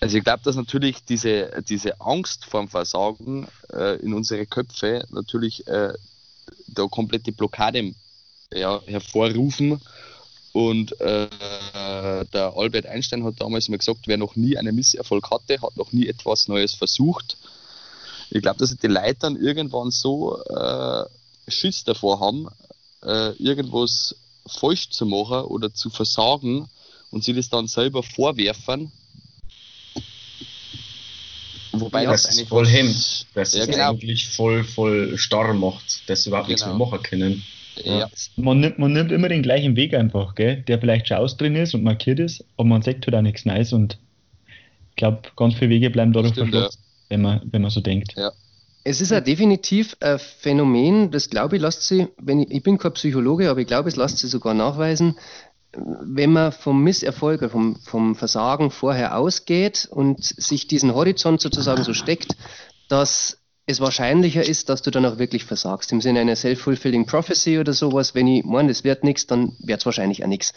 Also 0.02 0.18
ich 0.18 0.24
glaube, 0.26 0.44
dass 0.44 0.58
natürlich 0.58 0.98
diese, 1.06 1.64
diese 1.68 2.02
Angst 2.02 2.44
vor 2.44 2.60
dem 2.60 2.68
Versagen 2.68 3.48
äh, 3.72 3.96
in 4.02 4.14
unsere 4.14 4.46
Köpfe 4.46 5.06
natürlich 5.12 5.66
äh, 5.66 5.94
da 6.68 6.88
komplette 6.88 7.32
Blockade 7.32 7.94
ja, 8.54 8.82
hervorrufen. 8.86 9.80
Und 10.52 11.00
äh, 11.00 11.30
der 12.34 12.54
Albert 12.56 12.86
Einstein 12.86 13.24
hat 13.24 13.36
damals 13.40 13.70
mal 13.70 13.78
gesagt, 13.78 14.02
wer 14.08 14.18
noch 14.18 14.36
nie 14.36 14.58
einen 14.58 14.76
Misserfolg 14.76 15.30
hatte, 15.32 15.62
hat 15.62 15.78
noch 15.78 15.92
nie 15.92 16.08
etwas 16.08 16.48
Neues 16.48 16.74
versucht. 16.76 17.38
Ich 18.30 18.42
glaube, 18.42 18.60
dass 18.60 18.76
die 18.76 18.88
Leute 18.88 19.16
dann 19.20 19.36
irgendwann 19.38 19.92
so 19.92 20.42
äh, 20.44 21.06
Schiss 21.48 21.84
davor 21.84 22.20
haben, 22.20 22.48
äh, 23.04 23.32
irgendwas 23.42 24.16
falsch 24.48 24.90
zu 24.90 25.06
machen 25.06 25.42
oder 25.46 25.74
zu 25.74 25.90
versagen 25.90 26.68
und 27.12 27.24
sie 27.24 27.34
das 27.34 27.50
dann 27.50 27.68
selber 27.68 28.04
vorwerfen. 28.04 28.92
Wobei 31.74 32.06
das 32.06 32.24
das 32.24 32.32
ist 32.32 32.38
eigentlich 32.38 32.50
voll 32.50 32.68
hemmt, 32.68 33.26
dass 33.34 33.54
Ja, 33.54 33.62
es 33.64 33.68
genau. 33.70 33.90
eigentlich 33.92 34.28
voll, 34.30 34.64
voll 34.64 35.18
starr 35.18 35.54
macht, 35.54 36.10
dass 36.10 36.24
sie 36.24 36.30
überhaupt 36.30 36.48
nichts 36.50 36.64
mehr 36.66 36.74
Genau. 36.74 36.86
machen 36.86 37.04
können. 37.04 37.44
Ja. 37.84 38.10
Man 38.36 38.60
nimmt, 38.60 38.80
man 38.80 38.94
nimmt 38.94 39.12
immer 39.12 39.30
den 39.30 39.44
gleichen 39.44 39.76
Weg 39.76 39.94
einfach, 39.94 40.36
gell? 40.36 40.64
der 40.68 40.80
vielleicht 40.80 41.08
schon 41.08 41.18
aus 41.18 41.38
drin 41.38 41.56
ist 41.56 41.74
und 41.74 41.84
markiert 41.84 42.20
ist, 42.20 42.44
aber 42.58 42.68
man 42.68 42.82
sagt 42.82 43.06
halt 43.06 43.16
auch 43.16 43.22
nichts 43.22 43.46
Neues 43.46 43.74
und 43.74 44.00
ich 44.90 44.96
glaube, 44.96 45.22
ganz 45.36 45.54
viele 45.56 45.70
Wege 45.70 45.90
bleiben 45.90 46.14
dadurch 46.14 46.34
Stimmt, 46.34 46.52
verschlossen, 46.52 46.82
wenn, 47.10 47.22
man, 47.22 47.42
wenn 47.52 47.62
man 47.62 47.72
so 47.72 47.82
denkt. 47.82 48.16
Es 48.84 49.02
ist 49.02 49.12
ja 49.12 49.22
definitiv 49.22 49.96
ein 50.00 50.18
Phänomen, 50.18 51.12
das 51.12 51.30
glaube 51.30 51.58
ich, 51.58 51.62
lässt 51.62 51.84
sich, 51.84 52.08
wenn 52.18 52.40
ich, 52.40 52.52
ich 52.52 52.64
bin 52.64 52.78
kein 52.78 52.94
Psychologe, 52.94 53.50
aber 53.50 53.60
ich 53.60 53.68
glaube, 53.68 53.90
es 53.90 53.96
lässt 53.96 54.18
sich 54.18 54.32
sogar 54.32 54.54
nachweisen, 54.54 55.16
wenn 55.74 56.32
man 56.32 56.52
vom 56.52 56.84
Misserfolg 56.84 57.50
vom, 57.52 57.76
vom 57.76 58.16
Versagen 58.16 58.72
vorher 58.72 59.18
ausgeht 59.18 59.88
und 59.92 60.24
sich 60.24 60.68
diesen 60.68 60.96
Horizont 60.96 61.42
sozusagen 61.42 61.84
so 61.84 61.94
steckt, 61.94 62.36
dass 62.88 63.40
es 63.70 63.82
wahrscheinlicher 63.82 64.48
ist, 64.48 64.70
dass 64.70 64.82
du 64.82 64.92
dann 64.92 65.06
auch 65.06 65.20
wirklich 65.20 65.44
versagst. 65.44 65.92
Im 65.92 66.00
Sinne 66.00 66.22
einer 66.22 66.38
self-fulfilling 66.38 67.06
prophecy 67.06 67.60
oder 67.60 67.74
sowas, 67.74 68.16
wenn 68.16 68.26
ich 68.26 68.46
meine, 68.46 68.70
das 68.70 68.86
wird 68.86 69.04
nichts, 69.04 69.28
dann 69.28 69.52
wird 69.60 69.82
es 69.82 69.86
wahrscheinlich 69.86 70.24
auch 70.24 70.30
nichts. 70.30 70.54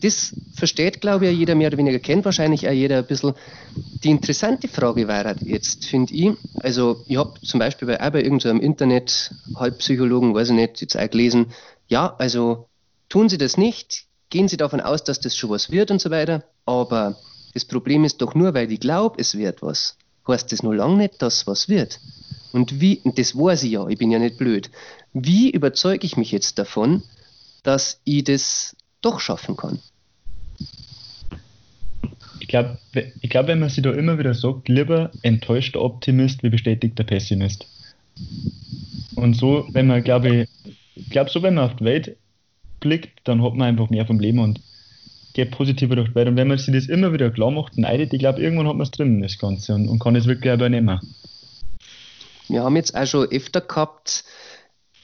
Das 0.00 0.34
versteht, 0.54 1.02
glaube 1.02 1.28
ich, 1.28 1.38
jeder 1.38 1.54
mehr 1.54 1.68
oder 1.68 1.76
weniger, 1.76 1.98
kennt 1.98 2.24
wahrscheinlich 2.24 2.66
auch 2.66 2.72
jeder 2.72 2.98
ein 2.98 3.06
bisschen. 3.06 3.34
Die 4.02 4.08
interessante 4.08 4.68
Frage 4.68 5.06
wäre 5.06 5.36
jetzt, 5.44 5.84
finde 5.84 6.14
ich, 6.14 6.30
also 6.60 7.04
ich 7.06 7.18
habe 7.18 7.38
zum 7.42 7.60
Beispiel 7.60 7.88
bei, 7.88 8.00
auch 8.00 8.10
bei 8.10 8.22
irgendeinem 8.22 8.60
Internet-Halbpsychologen, 8.60 10.34
weiß 10.34 10.48
ich 10.48 10.54
nicht, 10.54 10.80
jetzt 10.80 10.98
auch 10.98 11.10
gelesen, 11.10 11.52
ja, 11.88 12.16
also 12.16 12.68
tun 13.10 13.28
Sie 13.28 13.36
das 13.36 13.58
nicht, 13.58 14.06
gehen 14.30 14.48
Sie 14.48 14.56
davon 14.56 14.80
aus, 14.80 15.04
dass 15.04 15.20
das 15.20 15.36
schon 15.36 15.50
was 15.50 15.70
wird 15.70 15.90
und 15.90 16.00
so 16.00 16.10
weiter, 16.10 16.42
aber 16.64 17.16
das 17.52 17.66
Problem 17.66 18.04
ist 18.04 18.22
doch 18.22 18.34
nur, 18.34 18.54
weil 18.54 18.72
ich 18.72 18.80
glaube, 18.80 19.16
es 19.20 19.36
wird 19.36 19.60
was, 19.60 19.98
heißt 20.26 20.50
das 20.52 20.62
nur 20.62 20.74
lange 20.74 20.96
nicht, 20.96 21.20
dass 21.20 21.46
was 21.46 21.68
wird. 21.68 22.00
Und 22.52 22.80
wie, 22.80 23.00
und 23.04 23.18
das 23.18 23.36
weiß 23.36 23.62
ich 23.64 23.72
ja, 23.72 23.86
ich 23.88 23.98
bin 23.98 24.10
ja 24.10 24.18
nicht 24.18 24.38
blöd, 24.38 24.70
wie 25.12 25.50
überzeuge 25.50 26.06
ich 26.06 26.16
mich 26.16 26.32
jetzt 26.32 26.58
davon, 26.58 27.02
dass 27.62 28.00
ich 28.04 28.24
das 28.24 28.76
doch 29.02 29.20
schaffen 29.20 29.56
kann? 29.56 29.78
Ich 32.40 32.48
glaube, 32.48 32.78
ich 33.20 33.30
glaub, 33.30 33.48
wenn 33.48 33.58
man 33.58 33.68
sich 33.68 33.82
da 33.82 33.92
immer 33.92 34.18
wieder 34.18 34.34
sagt, 34.34 34.68
lieber 34.68 35.10
enttäuschter 35.22 35.80
Optimist 35.82 36.42
wie 36.42 36.50
bestätigter 36.50 37.02
Pessimist. 37.02 37.66
Und 39.16 39.34
so, 39.34 39.66
wenn 39.72 39.88
man, 39.88 40.04
glaube 40.04 40.48
ich, 40.94 41.10
glaube, 41.10 41.30
so, 41.30 41.42
wenn 41.42 41.54
man 41.54 41.64
auf 41.64 41.76
die 41.76 41.84
Welt 41.84 42.16
blickt, 42.80 43.20
dann 43.24 43.42
hat 43.42 43.54
man 43.54 43.68
einfach 43.68 43.90
mehr 43.90 44.06
vom 44.06 44.20
Leben 44.20 44.38
und 44.38 44.60
geht 45.34 45.50
positiver 45.50 45.96
durch 45.96 46.08
die 46.08 46.14
Welt. 46.14 46.28
Und 46.28 46.36
wenn 46.36 46.48
man 46.48 46.58
sich 46.58 46.72
das 46.72 46.86
immer 46.86 47.12
wieder 47.12 47.30
klar 47.30 47.50
macht, 47.50 47.76
neidet, 47.76 48.12
ich 48.12 48.18
glaube, 48.18 48.40
irgendwann 48.40 48.68
hat 48.68 48.76
man 48.76 48.84
es 48.84 48.90
drin, 48.90 49.20
das 49.20 49.38
Ganze, 49.38 49.74
und, 49.74 49.88
und 49.88 49.98
kann 49.98 50.16
es 50.16 50.26
wirklich 50.26 50.52
übernehmen. 50.52 51.00
Wir 52.48 52.62
haben 52.62 52.76
jetzt 52.76 52.94
auch 52.94 53.06
schon 53.06 53.28
öfter 53.28 53.60
gehabt, 53.60 54.24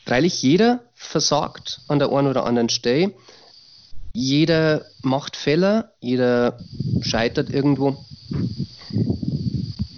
freilich 0.05 0.43
jeder 0.43 0.81
versagt 0.95 1.81
an 1.89 1.99
der 1.99 2.11
einen 2.13 2.29
oder 2.29 2.45
anderen 2.45 2.69
Stelle. 2.69 3.13
Jeder 4.13 4.85
macht 5.03 5.37
Fehler, 5.37 5.93
jeder 6.01 6.59
scheitert 7.01 7.51
irgendwo. 7.51 8.05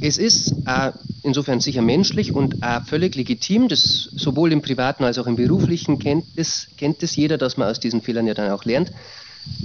Es 0.01 0.19
ist 0.19 0.55
auch 0.67 0.93
insofern 1.23 1.61
sicher 1.61 1.83
menschlich 1.83 2.33
und 2.33 2.63
auch 2.63 2.85
völlig 2.85 3.15
legitim, 3.15 3.69
das 3.69 4.11
sowohl 4.15 4.53
im 4.53 4.63
privaten 4.63 5.03
als 5.03 5.19
auch 5.19 5.27
im 5.27 5.37
beruflichen 5.37 5.99
kennt 5.99 6.27
es, 6.37 6.69
kennt 6.77 7.03
es 7.03 7.17
jeder, 7.17 7.39
dass 7.39 7.57
man 7.57 7.69
aus 7.69 7.81
diesen 7.81 8.03
Fehlern 8.03 8.27
ja 8.27 8.35
dann 8.35 8.51
auch 8.51 8.65
lernt. 8.65 8.93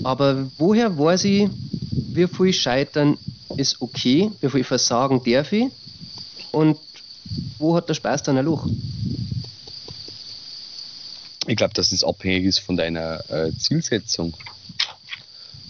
Aber 0.04 0.48
woher 0.58 0.98
weiß 0.98 1.26
ich, 1.26 1.50
wie 1.92 2.28
viel 2.28 2.54
Scheitern 2.54 3.18
ist 3.58 3.82
okay, 3.82 4.32
wie 4.42 4.50
viel 4.50 4.64
Versagen 4.64 5.22
darf 5.24 5.52
ich 5.52 5.68
und 6.52 6.78
wo 7.58 7.76
hat 7.76 7.90
der 7.90 7.94
Spaß 7.94 8.24
dann 8.24 8.38
ein 8.38 8.46
Loch? 8.46 8.66
Ich 11.48 11.56
glaube, 11.56 11.74
dass 11.74 11.90
das 11.90 12.04
abhängig 12.04 12.46
ist 12.46 12.60
von 12.60 12.78
deiner 12.78 13.24
äh, 13.30 13.52
Zielsetzung. 13.58 14.34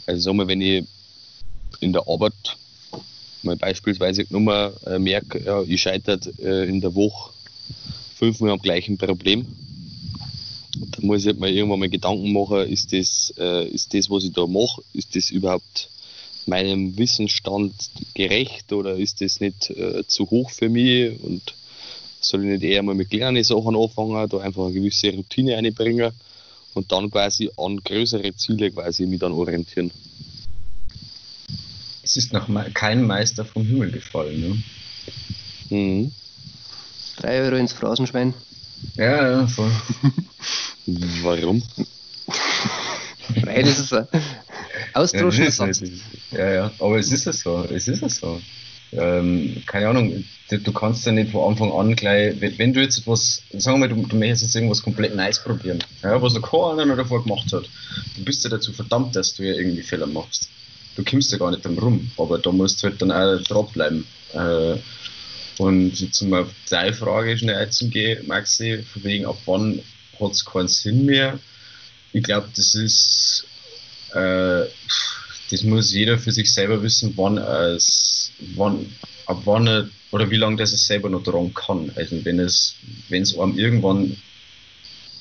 Also 0.05 0.21
sag 0.21 0.33
mal, 0.33 0.47
wenn 0.47 0.61
ich 0.61 0.85
in 1.79 1.93
der 1.93 2.07
Arbeit 2.07 2.33
mal 3.43 3.55
beispielsweise 3.55 4.25
nur 4.29 4.73
äh, 4.85 4.99
merke, 4.99 5.43
ja, 5.43 5.61
ich 5.61 5.81
scheitere 5.81 6.19
äh, 6.39 6.67
in 6.67 6.81
der 6.81 6.93
Woche 6.95 7.31
fünfmal 8.15 8.51
am 8.51 8.59
gleichen 8.59 8.97
Problem, 8.97 9.45
da 10.91 11.01
muss 11.01 11.25
ich 11.25 11.37
mal 11.37 11.49
irgendwann 11.49 11.79
mal 11.79 11.89
Gedanken 11.89 12.33
machen, 12.33 12.67
ist 12.67 12.91
das, 12.91 13.33
äh, 13.37 13.67
ist 13.67 13.93
das, 13.93 14.09
was 14.09 14.25
ich 14.25 14.33
da 14.33 14.45
mache, 14.45 14.81
ist 14.93 15.15
das 15.15 15.29
überhaupt 15.29 15.89
meinem 16.49 16.97
Wissensstand 16.97 17.73
gerecht 18.13 18.73
oder 18.73 18.95
ist 18.95 19.21
das 19.21 19.39
nicht 19.39 19.69
äh, 19.69 20.05
zu 20.07 20.29
hoch 20.29 20.49
für 20.49 20.69
mich 20.69 21.19
und 21.23 21.53
soll 22.21 22.43
ich 22.43 22.51
nicht 22.51 22.63
eher 22.63 22.83
mal 22.83 22.95
mit 22.95 23.09
kleinen 23.09 23.43
Sachen 23.43 23.75
anfangen, 23.75 24.29
da 24.29 24.39
einfach 24.39 24.65
eine 24.65 24.73
gewisse 24.73 25.11
Routine 25.13 25.57
einbringen 25.57 26.11
und 26.73 26.91
dann 26.91 27.09
quasi 27.09 27.49
an 27.57 27.77
größere 27.77 28.35
Ziele 28.35 28.71
quasi 28.71 29.05
mich 29.05 29.19
dann 29.19 29.31
orientieren. 29.31 29.91
Es 32.03 32.15
ist 32.15 32.33
noch 32.33 32.47
mal 32.47 32.69
kein 32.71 33.03
Meister 33.03 33.45
vom 33.45 33.65
Himmel 33.65 33.91
gefallen. 33.91 34.63
Ne? 35.69 35.77
Mhm. 35.77 36.11
3 37.17 37.41
Euro 37.41 37.55
ins 37.57 37.73
Phrasenschwein. 37.73 38.33
Ja, 38.95 39.31
ja, 39.31 39.47
voll. 39.47 39.71
Warum? 41.21 41.61
Nein, 43.35 43.65
das 43.65 43.79
ist 43.79 43.93
ein 43.93 44.07
ausdroschender 44.93 45.51
Ja, 46.31 46.37
ja, 46.39 46.53
ja, 46.53 46.71
aber 46.79 46.99
es 46.99 47.11
ist 47.11 47.25
ja 47.25 47.33
so, 47.33 47.65
es 47.71 47.87
ist 47.87 48.01
ja 48.01 48.09
so. 48.09 48.41
Ähm, 48.91 49.61
keine 49.67 49.89
Ahnung, 49.89 50.23
du, 50.49 50.59
du 50.59 50.73
kannst 50.73 51.05
ja 51.05 51.11
nicht 51.11 51.31
von 51.31 51.51
Anfang 51.51 51.71
an 51.71 51.95
gleich, 51.95 52.41
wenn, 52.41 52.57
wenn 52.57 52.73
du 52.73 52.81
jetzt 52.81 52.97
etwas, 52.99 53.43
sagen 53.51 53.79
wir 53.79 53.87
mal, 53.87 53.95
du, 53.95 54.07
du 54.07 54.15
möchtest 54.15 54.43
jetzt 54.43 54.55
irgendwas 54.55 54.81
komplett 54.81 55.15
Neues 55.15 55.39
probieren, 55.39 55.83
ja, 56.01 56.19
was 56.19 56.33
noch 56.33 56.41
keiner 56.41 56.85
noch 56.85 56.97
davor 56.97 57.23
gemacht 57.23 57.53
hat, 57.53 57.69
du 58.17 58.23
bist 58.23 58.43
ja 58.43 58.49
dazu 58.49 58.73
verdammt, 58.73 59.15
dass 59.15 59.35
du 59.35 59.43
ja 59.43 59.53
irgendwie 59.53 59.83
Fehler 59.83 60.07
machst. 60.07 60.49
Du 60.95 61.03
kommst 61.03 61.31
ja 61.31 61.37
gar 61.37 61.51
nicht 61.51 61.63
drum 61.63 61.77
rum, 61.77 62.11
aber 62.17 62.39
da 62.39 62.51
musst 62.51 62.81
du 62.81 62.87
halt 62.87 63.01
dann 63.01 63.11
auch 63.11 63.39
dranbleiben. 63.43 64.05
Äh, 64.33 64.77
und 65.59 65.99
jetzt 65.99 66.21
um 66.21 66.33
auf 66.33 66.47
deine 66.69 66.93
Frage 66.93 67.37
schnell 67.37 67.55
einzugehen, 67.55 68.25
Maxi, 68.27 68.81
von 68.81 69.03
wegen, 69.03 69.25
ab 69.25 69.37
wann 69.45 69.81
hat 70.19 70.31
es 70.31 70.45
keinen 70.45 70.67
Sinn 70.67 71.05
mehr? 71.05 71.37
Ich 72.11 72.23
glaube, 72.23 72.49
das 72.55 72.73
ist, 72.75 73.45
äh, 74.13 74.65
das 75.51 75.63
muss 75.63 75.93
jeder 75.93 76.19
für 76.19 76.31
sich 76.31 76.53
selber 76.53 76.81
wissen, 76.83 77.13
wann 77.15 77.37
es, 77.37 78.31
wann, 78.55 78.85
ab 79.25 79.41
wann 79.45 79.67
er, 79.67 79.89
oder 80.11 80.29
wie 80.29 80.37
lange 80.37 80.57
das 80.57 80.73
es 80.73 80.85
selber 80.85 81.09
noch 81.09 81.23
dran 81.23 81.53
kann. 81.53 81.91
Also 81.95 82.23
wenn 82.23 82.39
es, 82.39 82.75
wenn 83.09 83.23
es 83.23 83.37
einem 83.37 83.57
irgendwann 83.57 84.17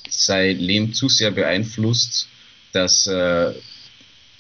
sein 0.08 0.58
Leben 0.58 0.92
zu 0.92 1.08
sehr 1.08 1.30
beeinflusst, 1.30 2.28
dass 2.72 3.06
äh, 3.06 3.52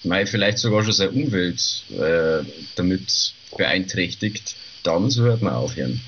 mei, 0.04 0.26
vielleicht 0.26 0.58
sogar 0.58 0.84
schon 0.84 0.92
seine 0.92 1.10
Umwelt 1.10 1.84
äh, 1.90 2.44
damit 2.76 3.34
beeinträchtigt, 3.56 4.54
dann 4.82 5.10
sollte 5.10 5.44
man 5.44 5.54
aufhören. 5.54 6.00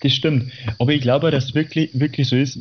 Das 0.00 0.12
stimmt. 0.12 0.52
Aber 0.78 0.92
ich 0.92 1.00
glaube, 1.00 1.30
dass 1.30 1.46
es 1.46 1.54
wirklich, 1.54 1.90
wirklich 1.92 2.28
so 2.28 2.36
ist. 2.36 2.58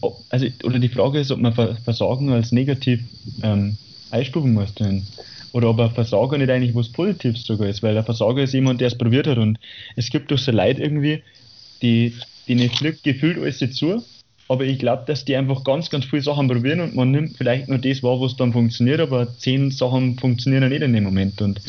Ob- 0.00 0.22
Also, 0.30 0.46
oder 0.64 0.78
die 0.78 0.88
Frage 0.88 1.20
ist, 1.20 1.30
ob 1.30 1.40
man 1.40 1.54
Ver- 1.54 1.76
Versagen 1.84 2.30
als 2.30 2.52
negativ 2.52 3.00
ähm, 3.42 3.76
einstufen 4.10 4.54
muss. 4.54 4.74
Denn, 4.74 5.06
oder 5.52 5.70
ob 5.70 5.80
ein 5.80 5.90
Versager 5.90 6.38
nicht 6.38 6.50
eigentlich 6.50 6.74
was 6.74 6.88
Positives 6.90 7.44
sogar 7.44 7.68
ist, 7.68 7.82
weil 7.82 7.96
ein 7.96 8.04
Versager 8.04 8.42
ist 8.42 8.52
jemand, 8.54 8.80
der 8.80 8.88
es 8.88 8.98
probiert 8.98 9.26
hat. 9.26 9.38
Und 9.38 9.58
es 9.96 10.10
gibt 10.10 10.30
doch 10.30 10.38
so 10.38 10.52
Leute 10.52 10.82
irgendwie, 10.82 11.22
die, 11.82 12.14
nicht 12.46 12.78
fliegt 12.78 13.02
gefühlt 13.02 13.38
alles 13.38 13.58
zu. 13.74 14.02
Aber 14.48 14.64
ich 14.64 14.78
glaube, 14.78 15.02
dass 15.06 15.24
die 15.24 15.34
einfach 15.34 15.64
ganz, 15.64 15.90
ganz 15.90 16.04
viele 16.04 16.22
Sachen 16.22 16.46
probieren 16.46 16.80
und 16.80 16.94
man 16.94 17.10
nimmt 17.10 17.36
vielleicht 17.36 17.68
nur 17.68 17.78
das 17.78 18.04
wahr, 18.04 18.20
was 18.20 18.36
dann 18.36 18.52
funktioniert, 18.52 19.00
aber 19.00 19.36
zehn 19.38 19.72
Sachen 19.72 20.16
funktionieren 20.20 20.62
ja 20.62 20.68
nicht 20.68 20.82
in 20.82 20.92
dem 20.92 21.02
Moment. 21.02 21.42
Und 21.42 21.60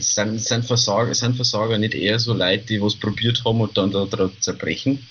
Sind, 0.00 0.40
sind, 0.40 0.64
Versager, 0.64 1.14
sind 1.14 1.36
Versager 1.36 1.78
nicht 1.78 1.94
eher 1.94 2.18
so 2.18 2.34
Leute, 2.34 2.66
die 2.66 2.82
was 2.82 2.96
probiert 2.96 3.44
haben 3.44 3.60
und 3.60 3.76
dann 3.78 3.92
daran 3.92 4.32
zerbrechen? 4.40 5.06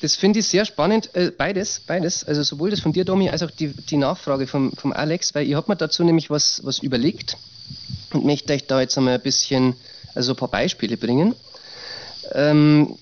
Das 0.00 0.16
finde 0.16 0.38
ich 0.38 0.46
sehr 0.46 0.64
spannend. 0.64 1.14
Äh, 1.14 1.30
beides, 1.30 1.80
beides. 1.86 2.24
Also 2.24 2.42
sowohl 2.42 2.70
das 2.70 2.80
von 2.80 2.92
dir, 2.92 3.04
Domi, 3.04 3.28
als 3.28 3.42
auch 3.42 3.50
die, 3.50 3.68
die 3.68 3.96
Nachfrage 3.96 4.46
vom, 4.46 4.72
vom 4.72 4.92
Alex, 4.92 5.34
weil 5.34 5.46
ich 5.46 5.54
habe 5.54 5.70
mir 5.70 5.76
dazu 5.76 6.04
nämlich 6.04 6.30
was, 6.30 6.64
was 6.64 6.78
überlegt 6.78 7.36
und 8.12 8.24
möchte 8.24 8.52
euch 8.52 8.66
da 8.66 8.80
jetzt 8.80 8.96
einmal 8.96 9.14
ein 9.14 9.20
bisschen, 9.20 9.74
also 10.14 10.32
ein 10.32 10.36
paar 10.36 10.48
Beispiele 10.48 10.96
bringen. 10.96 11.34
Ähm, 12.32 12.96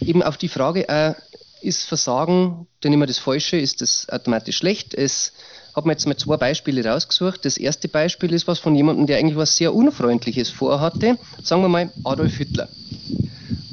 eben 0.00 0.22
auf 0.22 0.36
die 0.36 0.48
Frage, 0.48 0.88
äh, 0.88 1.14
ist 1.60 1.84
Versagen 1.84 2.68
denn 2.84 2.92
immer 2.92 3.06
das 3.06 3.18
Falsche, 3.18 3.56
ist 3.56 3.80
das 3.80 4.08
automatisch 4.08 4.58
schlecht? 4.58 4.94
Es 4.94 5.32
habe 5.74 5.88
mir 5.88 5.94
jetzt 5.94 6.06
mal 6.06 6.16
zwei 6.16 6.36
Beispiele 6.36 6.84
rausgesucht. 6.86 7.44
Das 7.44 7.56
erste 7.56 7.88
Beispiel 7.88 8.32
ist 8.32 8.46
was 8.46 8.60
von 8.60 8.76
jemandem, 8.76 9.06
der 9.06 9.18
eigentlich 9.18 9.36
was 9.36 9.56
sehr 9.56 9.74
Unfreundliches 9.74 10.50
vorhatte. 10.50 11.18
Sagen 11.42 11.62
wir 11.62 11.68
mal 11.68 11.90
Adolf 12.04 12.36
Hitler. 12.36 12.68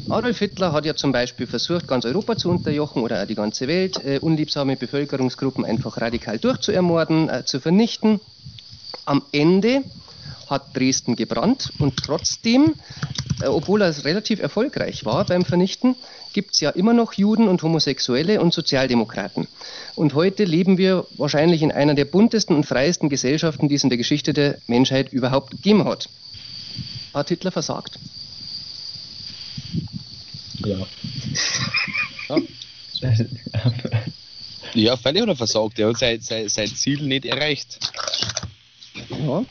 Adolf 0.08 0.38
Hitler 0.38 0.72
hat 0.72 0.86
ja 0.86 0.96
zum 0.96 1.12
Beispiel 1.12 1.48
versucht, 1.48 1.88
ganz 1.88 2.06
Europa 2.06 2.38
zu 2.38 2.50
unterjochen 2.50 3.02
oder 3.02 3.24
auch 3.24 3.28
die 3.28 3.34
ganze 3.34 3.68
Welt, 3.68 4.04
äh, 4.06 4.20
unliebsame 4.20 4.76
Bevölkerungsgruppen 4.76 5.66
einfach 5.66 6.00
radikal 6.00 6.38
durchzuermorden, 6.38 7.28
äh, 7.28 7.44
zu 7.44 7.60
vernichten. 7.60 8.20
Am 9.06 9.24
Ende 9.32 9.84
hat 10.48 10.76
Dresden 10.76 11.16
gebrannt 11.16 11.74
und 11.80 11.98
trotzdem, 11.98 12.76
äh, 13.42 13.48
obwohl 13.48 13.82
er 13.82 14.06
relativ 14.06 14.40
erfolgreich 14.40 15.06
war 15.06 15.26
beim 15.26 15.44
Vernichten, 15.44 15.96
gibt 16.34 16.54
es 16.54 16.60
ja 16.60 16.70
immer 16.70 16.94
noch 16.94 17.14
Juden 17.14 17.48
und 17.48 17.64
Homosexuelle 17.64 18.42
und 18.42 18.54
Sozialdemokraten. 18.54 19.48
Und 19.96 20.14
heute 20.14 20.44
leben 20.44 20.78
wir 20.78 21.08
wahrscheinlich 21.18 21.64
in 21.64 21.72
einer 21.72 21.96
der 21.96 22.06
buntesten 22.06 22.56
und 22.56 22.66
freiesten 22.68 23.10
Gesellschaften, 23.10 23.70
die 23.70 23.76
es 23.76 23.84
in 23.84 23.90
der 23.90 23.98
Geschichte 23.98 24.34
der 24.34 24.60
Menschheit 24.68 25.12
überhaupt 25.12 25.50
gegeben 25.50 25.86
hat. 25.86 26.10
Hat 27.12 27.30
Hitler 27.30 27.52
versagt? 27.52 27.98
Ja. 30.60 30.88
Ja, 34.74 34.98
völlig 34.98 35.22
hat 35.22 35.30
er 35.30 35.36
versagt. 35.36 35.80
Er 35.80 35.90
hat 35.90 35.98
sein, 35.98 36.20
sein, 36.20 36.50
sein 36.50 36.68
Ziel 36.68 37.02
nicht 37.04 37.26
erreicht. 37.26 37.80
Ja. 39.10 39.46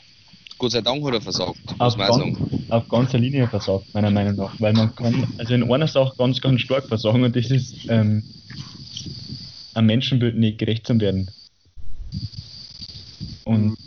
Gott 0.57 0.71
sei 0.71 0.81
Dank 0.81 1.03
hat 1.03 1.13
er 1.13 1.21
versagt, 1.21 1.59
muss 1.65 1.79
auf, 1.79 1.97
man 1.97 2.07
ganz, 2.07 2.37
sagen. 2.37 2.65
auf 2.69 2.87
ganzer 2.87 3.17
Linie 3.17 3.47
versagt, 3.47 3.93
meiner 3.93 4.11
Meinung 4.11 4.35
nach. 4.35 4.59
Weil 4.59 4.73
man 4.73 4.95
kann, 4.95 5.27
also 5.37 5.53
in 5.53 5.69
einer 5.69 5.87
Sache 5.87 6.13
ganz, 6.17 6.39
ganz 6.39 6.61
stark 6.61 6.87
versagen 6.87 7.23
und 7.23 7.35
das 7.35 7.51
ist 7.51 7.89
ähm, 7.89 8.23
einem 9.73 9.87
Menschenbild 9.87 10.37
nicht 10.37 10.59
gerecht 10.59 10.87
zu 10.87 10.99
werden. 10.99 11.29
Und 13.43 13.77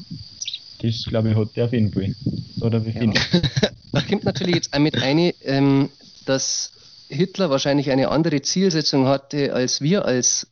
das, 0.83 1.05
glaube 1.05 1.31
ich, 1.31 1.37
hat 1.37 1.57
der 1.57 1.65
auf 1.65 1.73
jeden 1.73 1.93
Fall. 1.93 2.15
Oder 2.61 2.85
wie 2.85 2.91
Ja. 2.91 3.13
Da 3.93 4.03
kommt 4.03 4.25
natürlich 4.25 4.57
jetzt 4.57 4.75
auch 4.75 4.79
mit 4.79 4.97
eine, 4.97 5.35
ähm, 5.43 5.89
dass 6.27 6.73
Hitler 7.09 7.51
wahrscheinlich 7.51 7.91
eine 7.91 8.11
andere 8.11 8.43
Zielsetzung 8.43 9.07
hatte 9.07 9.53
als 9.55 9.81
wir 9.81 10.05
als 10.05 10.47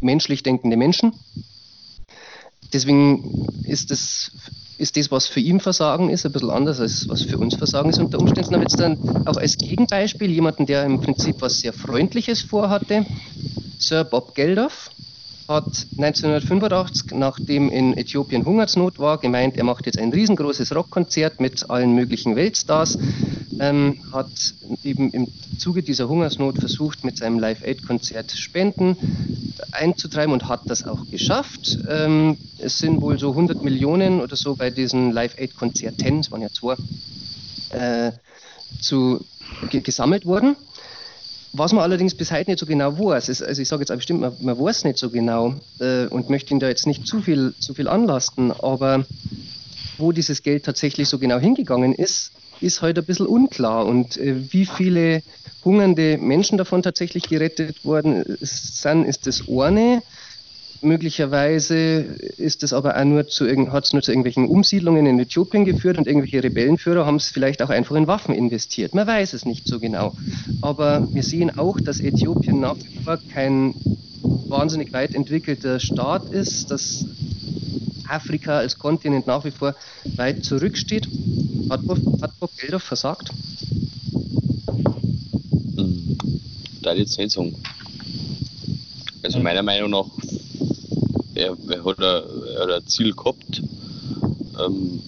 menschlich 0.00 0.42
denkende 0.42 0.76
Menschen. 0.76 1.12
Deswegen 2.72 3.46
ist 3.64 3.90
das, 3.90 4.32
ist 4.78 4.96
das, 4.96 5.10
was 5.10 5.26
für 5.26 5.40
ihn 5.40 5.60
Versagen 5.60 6.08
ist, 6.08 6.24
ein 6.24 6.32
bisschen 6.32 6.50
anders 6.50 6.80
als 6.80 7.08
was 7.08 7.22
für 7.22 7.38
uns 7.38 7.54
Versagen 7.54 7.90
ist 7.90 7.98
unter 7.98 8.18
Umständen. 8.18 8.54
Aber 8.54 8.62
jetzt 8.62 8.80
dann 8.80 9.26
auch 9.26 9.36
als 9.36 9.58
Gegenbeispiel 9.58 10.30
jemanden, 10.30 10.66
der 10.66 10.84
im 10.84 11.00
Prinzip 11.00 11.36
was 11.40 11.60
sehr 11.60 11.72
Freundliches 11.72 12.42
vorhatte. 12.42 13.04
Sir 13.78 14.04
Bob 14.04 14.34
Geldof 14.34 14.90
hat 15.48 15.86
1985, 15.98 17.12
nachdem 17.12 17.68
in 17.68 17.96
Äthiopien 17.96 18.44
Hungersnot 18.44 18.98
war, 18.98 19.18
gemeint, 19.18 19.56
er 19.56 19.64
macht 19.64 19.86
jetzt 19.86 19.98
ein 19.98 20.12
riesengroßes 20.12 20.74
Rockkonzert 20.74 21.40
mit 21.40 21.68
allen 21.68 21.94
möglichen 21.94 22.36
Weltstars, 22.36 22.98
ähm, 23.60 24.00
hat 24.12 24.30
eben 24.84 25.10
im 25.10 25.28
Zuge 25.58 25.82
dieser 25.82 26.08
Hungersnot 26.08 26.58
versucht, 26.58 27.04
mit 27.04 27.18
seinem 27.18 27.38
Live-Aid-Konzert 27.38 28.32
Spenden 28.32 28.96
einzutreiben 29.72 30.32
und 30.32 30.48
hat 30.48 30.62
das 30.66 30.86
auch 30.86 31.08
geschafft. 31.10 31.78
Ähm, 31.88 32.36
es 32.58 32.78
sind 32.78 33.00
wohl 33.00 33.18
so 33.18 33.30
100 33.30 33.62
Millionen 33.62 34.20
oder 34.20 34.36
so 34.36 34.54
bei 34.54 34.70
diesen 34.70 35.12
Live-Aid-Konzerten, 35.12 36.20
es 36.20 36.30
waren 36.30 36.42
ja 36.42 36.48
zwei, 36.48 36.76
äh, 37.70 38.12
zu, 38.80 39.24
ge 39.70 39.80
gesammelt 39.80 40.26
worden. 40.26 40.56
Was 41.54 41.72
man 41.72 41.82
allerdings 41.82 42.14
bis 42.14 42.30
heute 42.30 42.50
nicht 42.50 42.60
so 42.60 42.66
genau 42.66 42.98
weiß, 42.98 43.28
ist, 43.28 43.42
also 43.42 43.60
ich 43.60 43.68
sage 43.68 43.82
jetzt 43.82 43.92
auch 43.92 43.96
bestimmt, 43.96 44.20
man, 44.20 44.34
man 44.40 44.58
weiß 44.58 44.84
nicht 44.84 44.98
so 44.98 45.10
genau 45.10 45.54
äh, 45.80 46.06
und 46.06 46.30
möchte 46.30 46.54
ihn 46.54 46.60
da 46.60 46.68
jetzt 46.68 46.86
nicht 46.86 47.06
zu 47.06 47.20
viel, 47.20 47.54
zu 47.58 47.74
viel 47.74 47.88
anlasten, 47.88 48.52
aber 48.52 49.04
wo 49.98 50.12
dieses 50.12 50.42
Geld 50.42 50.64
tatsächlich 50.64 51.08
so 51.08 51.18
genau 51.18 51.38
hingegangen 51.38 51.94
ist, 51.94 52.32
ist 52.62 52.80
heute 52.80 53.02
ein 53.02 53.06
bisschen 53.06 53.26
unklar. 53.26 53.84
Und 53.84 54.16
äh, 54.16 54.52
wie 54.52 54.64
viele 54.64 55.22
hungernde 55.64 56.18
Menschen 56.18 56.58
davon 56.58 56.82
tatsächlich 56.82 57.28
gerettet 57.28 57.84
worden 57.84 58.24
sind, 58.40 59.04
ist 59.04 59.26
das 59.26 59.42
eine. 59.48 60.02
Möglicherweise 60.82 61.74
ist 62.36 62.64
es 62.64 62.72
aber 62.72 62.96
auch 62.96 63.04
nur 63.04 63.28
zu 63.28 63.46
hat 63.70 63.84
es 63.84 63.92
nur 63.92 64.02
zu 64.02 64.10
irgendwelchen 64.10 64.48
Umsiedlungen 64.48 65.06
in 65.06 65.18
Äthiopien 65.18 65.64
geführt 65.64 65.96
und 65.96 66.08
irgendwelche 66.08 66.42
Rebellenführer 66.42 67.06
haben 67.06 67.16
es 67.16 67.28
vielleicht 67.28 67.62
auch 67.62 67.70
einfach 67.70 67.94
in 67.94 68.08
Waffen 68.08 68.34
investiert. 68.34 68.92
Man 68.92 69.06
weiß 69.06 69.32
es 69.32 69.44
nicht 69.44 69.66
so 69.68 69.78
genau. 69.78 70.14
Aber 70.60 71.06
wir 71.12 71.22
sehen 71.22 71.56
auch, 71.56 71.78
dass 71.80 72.00
Äthiopien 72.00 72.58
nach 72.58 72.76
wie 72.76 73.04
vor 73.04 73.18
kein 73.32 73.74
wahnsinnig 74.22 74.92
weit 74.92 75.14
entwickelter 75.14 75.78
Staat 75.78 76.30
ist, 76.30 76.70
dass 76.70 77.06
Afrika 78.08 78.58
als 78.58 78.78
Kontinent 78.78 79.26
nach 79.26 79.44
wie 79.44 79.50
vor 79.50 79.74
weit 80.16 80.44
zurücksteht. 80.44 81.08
Hat 81.70 81.86
Bob, 81.86 82.50
Geldof 82.58 82.82
versagt? 82.82 83.30
Hm. 85.76 86.18
Da 86.82 86.92
jetzt 86.92 87.16
nicht 87.18 87.30
sagen. 87.30 87.54
Also 89.22 89.38
meiner 89.38 89.62
Meinung 89.62 89.90
nach, 89.90 90.06
er, 91.34 91.56
er, 91.68 91.84
hat, 91.84 92.00
ein, 92.00 92.86
Ziel 92.86 93.12
gehabt. 93.12 93.62
Ähm, 94.60 95.02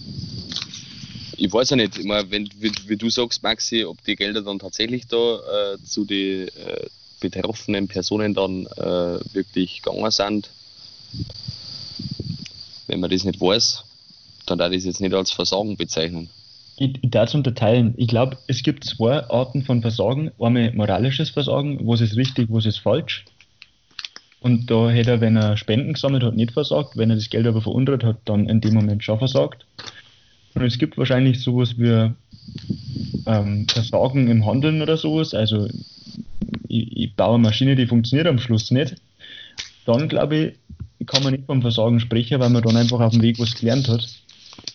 ich 1.37 1.51
weiß 1.51 1.71
ja 1.71 1.75
nicht, 1.75 1.97
ich 1.97 2.05
mein, 2.05 2.29
wenn, 2.31 2.49
wie, 2.59 2.71
wie, 2.87 2.97
du 2.97 3.09
sagst, 3.09 3.43
Maxi, 3.43 3.83
ob 3.83 4.03
die 4.03 4.15
Gelder 4.15 4.41
dann 4.41 4.59
tatsächlich 4.59 5.07
da 5.07 5.17
äh, 5.17 5.77
zu 5.83 6.05
den 6.05 6.47
äh, 6.47 6.87
betroffenen 7.19 7.87
Personen 7.87 8.33
dann 8.33 8.65
äh, 8.77 9.19
wirklich 9.33 9.81
gegangen 9.81 10.11
sind. 10.11 10.49
Wenn 12.87 12.99
man 12.99 13.09
das 13.09 13.23
nicht 13.23 13.41
weiß, 13.41 13.83
dann 14.45 14.57
darf 14.57 14.71
ich 14.71 14.77
das 14.77 14.85
jetzt 14.85 15.01
nicht 15.01 15.13
als 15.13 15.31
Versagen 15.31 15.75
bezeichnen. 15.75 16.29
Ich, 16.77 16.93
ich 17.01 17.09
darf 17.09 17.29
es 17.29 17.35
unterteilen. 17.35 17.93
Ich 17.97 18.07
glaube, 18.07 18.37
es 18.47 18.61
gibt 18.61 18.83
zwei 18.83 19.23
Arten 19.29 19.63
von 19.63 19.81
Versagen. 19.81 20.31
Einmal 20.39 20.73
moralisches 20.73 21.29
Versagen, 21.29 21.79
was 21.87 22.01
ist 22.01 22.17
richtig, 22.17 22.47
was 22.49 22.65
ist 22.65 22.79
falsch. 22.79 23.25
Und 24.39 24.69
da 24.69 24.89
hätte 24.89 25.11
er, 25.11 25.21
wenn 25.21 25.35
er 25.37 25.57
Spenden 25.57 25.93
gesammelt 25.93 26.23
hat, 26.23 26.35
nicht 26.35 26.51
versagt. 26.51 26.97
Wenn 26.97 27.09
er 27.09 27.15
das 27.15 27.29
Geld 27.29 27.47
aber 27.47 27.61
verunreinigt 27.61 28.03
hat, 28.05 28.17
dann 28.25 28.47
in 28.47 28.61
dem 28.61 28.73
Moment 28.75 29.03
schon 29.03 29.17
versagt. 29.17 29.65
Und 30.53 30.61
es 30.63 30.77
gibt 30.77 30.97
wahrscheinlich 30.97 31.41
sowas 31.41 31.77
wie 31.77 32.11
ähm, 33.25 33.67
Versagen 33.67 34.27
im 34.29 34.45
Handeln 34.45 34.81
oder 34.81 34.97
sowas. 34.97 35.33
Also 35.33 35.67
ich, 36.67 36.95
ich 36.97 37.15
baue 37.15 37.35
eine 37.35 37.43
Maschine, 37.43 37.75
die 37.75 37.87
funktioniert 37.87 38.27
am 38.27 38.39
Schluss 38.39 38.71
nicht. 38.71 38.95
Dann 39.85 40.07
glaube 40.09 40.57
ich, 40.99 41.07
kann 41.07 41.23
man 41.23 41.33
nicht 41.33 41.45
vom 41.45 41.61
Versagen 41.61 41.99
sprechen, 41.99 42.39
weil 42.39 42.49
man 42.49 42.63
dann 42.63 42.77
einfach 42.77 42.99
auf 42.99 43.13
dem 43.13 43.21
Weg 43.21 43.39
was 43.39 43.55
gelernt 43.55 43.87
hat 43.87 44.07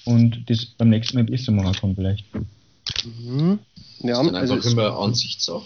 und 0.05 0.49
das 0.49 0.65
beim 0.67 0.89
nächsten 0.91 1.17
Mal 1.17 1.25
besser 1.25 1.53
machen 1.53 1.73
kann 1.75 1.95
vielleicht. 1.95 2.25
Mhm. 3.05 3.59
Ja, 4.03 4.17
Das 4.17 4.21
ist 4.23 4.27
dann 4.27 4.35
also 4.37 4.55
einfach 4.55 4.67
es- 4.67 4.73
immer 4.73 4.99
Ansichtssache. 4.99 5.65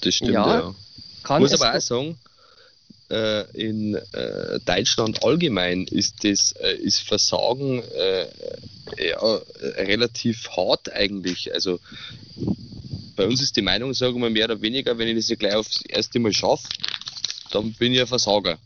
Das 0.00 0.14
stimmt, 0.14 0.32
Ja, 0.32 0.54
ja. 0.60 0.74
kann 1.22 1.42
muss 1.42 1.60
aber 1.60 1.76
auch 1.76 1.80
sagen, 1.80 2.16
in 3.08 3.94
äh, 3.94 4.60
Deutschland 4.64 5.22
allgemein 5.24 5.84
ist 5.84 6.24
das 6.24 6.52
äh, 6.52 6.76
ist 6.76 7.00
Versagen 7.00 7.82
äh, 7.82 8.26
ja, 8.98 9.36
äh, 9.36 9.82
relativ 9.82 10.48
hart 10.56 10.90
eigentlich. 10.92 11.52
Also 11.52 11.80
bei 13.16 13.26
uns 13.26 13.42
ist 13.42 13.56
die 13.56 13.62
Meinung, 13.62 13.92
sagen 13.94 14.20
wir 14.20 14.30
mehr 14.30 14.46
oder 14.46 14.60
weniger, 14.62 14.96
wenn 14.96 15.08
ich 15.08 15.16
das 15.16 15.28
nicht 15.28 15.38
gleich 15.38 15.54
aufs 15.54 15.82
erste 15.82 16.18
Mal 16.18 16.32
schaffe, 16.32 16.66
dann 17.50 17.72
bin 17.74 17.92
ich 17.92 18.00
ein 18.00 18.06
Versager. 18.06 18.58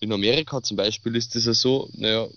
In 0.00 0.12
Amerika 0.12 0.62
zum 0.62 0.76
Beispiel 0.76 1.16
ist 1.16 1.34
das 1.34 1.44
ja 1.44 1.54
so, 1.54 1.90
naja, 1.94 2.28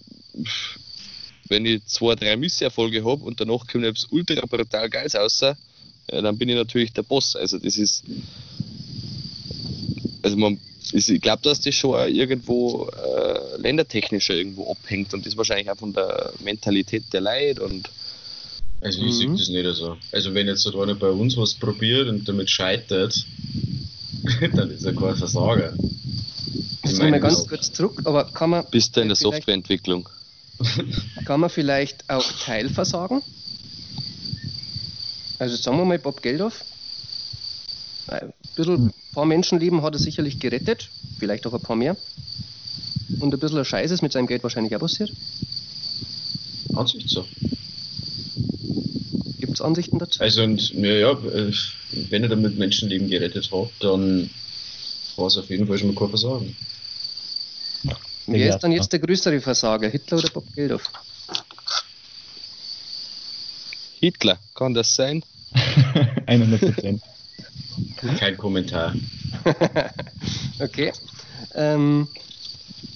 wenn 1.48 1.66
ich 1.66 1.86
zwei, 1.86 2.16
drei 2.16 2.36
Misserfolge 2.36 3.06
habe 3.06 3.24
und 3.24 3.40
danach 3.40 3.68
kommt 3.68 3.86
etwas 3.86 4.08
ultra 4.12 4.46
brutal 4.46 4.90
Geiles 4.90 5.16
raus, 5.16 5.40
ja, 5.42 5.56
dann 6.08 6.38
bin 6.38 6.50
ich 6.50 6.56
natürlich 6.56 6.94
der 6.94 7.04
Boss. 7.04 7.36
Also 7.36 7.58
das 7.60 7.78
ist 7.78 8.04
also 10.26 10.38
man, 10.38 10.60
ich 10.94 11.22
glaube, 11.22 11.42
dass 11.44 11.62
das 11.62 11.76
schon 11.76 11.96
auch 11.96 12.06
irgendwo 12.08 12.88
äh, 12.90 13.58
ländertechnischer 13.62 14.34
irgendwo 14.34 14.72
abhängt 14.72 15.14
und 15.14 15.26
das 15.26 15.36
wahrscheinlich 15.38 15.70
auch 15.70 15.78
von 15.78 15.94
der 15.94 16.34
Mentalität 16.44 17.04
der 17.14 17.22
Leute 17.22 17.64
und 17.64 17.90
Also 18.82 19.02
ich 19.04 19.14
sehe 19.16 19.30
Mhm. 19.30 19.38
das 19.38 19.50
nicht 19.50 19.76
so. 19.76 19.98
Also 20.12 20.34
wenn 20.34 20.48
jetzt 20.48 20.62
so 20.62 20.80
einer 20.82 20.96
bei 20.96 21.10
uns 21.10 21.36
was 21.38 21.54
probiert 21.56 22.08
und 22.08 22.28
damit 22.28 22.50
scheitert, 22.50 23.16
dann 24.56 24.70
ist 24.72 24.84
er 24.86 24.94
kein 24.94 25.16
Versager. 25.16 25.74
Jetzt 26.84 26.94
In 26.94 27.04
nochmal 27.04 27.20
ganz 27.20 27.40
Augen. 27.40 27.48
kurz 27.50 27.72
zurück, 27.74 28.02
aber 28.06 28.26
kann 28.26 28.52
man, 28.52 28.66
bist 28.70 28.96
du 28.96 29.02
in 29.02 29.08
der 29.08 29.16
Softwareentwicklung. 29.16 30.08
kann 31.26 31.40
man 31.40 31.50
vielleicht 31.50 32.08
auch 32.10 32.24
Teilversagen? 32.44 33.22
Also 35.40 35.56
sagen 35.58 35.78
wir 35.78 35.86
mal 35.86 36.00
Bob 36.00 36.22
Geldof. 36.22 36.64
Ein 38.56 38.64
bisschen, 38.64 38.86
ein 38.86 38.94
paar 39.14 39.26
Menschenleben 39.26 39.82
hat 39.82 39.96
er 39.96 40.00
sicherlich 40.00 40.40
gerettet, 40.40 40.90
vielleicht 41.20 41.46
auch 41.46 41.54
ein 41.54 41.60
paar 41.60 41.76
mehr. 41.76 41.98
Und 43.20 43.34
ein 43.34 43.40
bisschen 43.40 43.66
Scheiße 43.66 43.94
ist 43.94 44.02
mit 44.02 44.14
seinem 44.14 44.28
Geld 44.28 44.44
wahrscheinlich 44.44 44.74
auch 44.76 44.80
passiert. 44.80 45.12
Ansichtssache. 46.74 47.28
Gibt 49.42 49.56
es 49.56 49.62
Ansichten 49.62 50.00
dazu? 50.00 50.22
Also 50.22 50.44
und 50.44 50.74
naja, 50.74 51.12
äh, 51.12 51.52
wenn 52.10 52.24
er 52.24 52.30
damit 52.30 52.58
Menschenleben 52.58 53.10
gerettet 53.10 53.52
hat, 53.52 53.70
dann 53.82 54.30
war 55.18 55.28
es 55.28 55.38
auf 55.38 55.50
jeden 55.50 55.68
Fall 55.68 55.78
schon 55.78 55.94
mal 55.94 56.00
kein 56.00 56.10
Versagen. 56.10 56.56
Wer 58.28 58.40
Ja, 58.40 58.56
ist 58.56 58.62
dann 58.62 58.72
jetzt 58.72 58.94
der 58.94 59.00
größere 59.00 59.42
Versager, 59.42 59.90
Hitler 59.90 60.18
oder 60.20 60.30
Bob 60.30 60.46
Geldof? 60.54 60.90
Hitler, 64.00 64.40
kann 64.54 64.74
das 64.74 64.96
sein? 64.96 65.24
100 66.26 66.62
Prozent. 66.62 67.02
Kein 68.18 68.38
Kommentar. 68.38 68.94
Okay. 70.58 70.94
Ähm, 71.54 72.08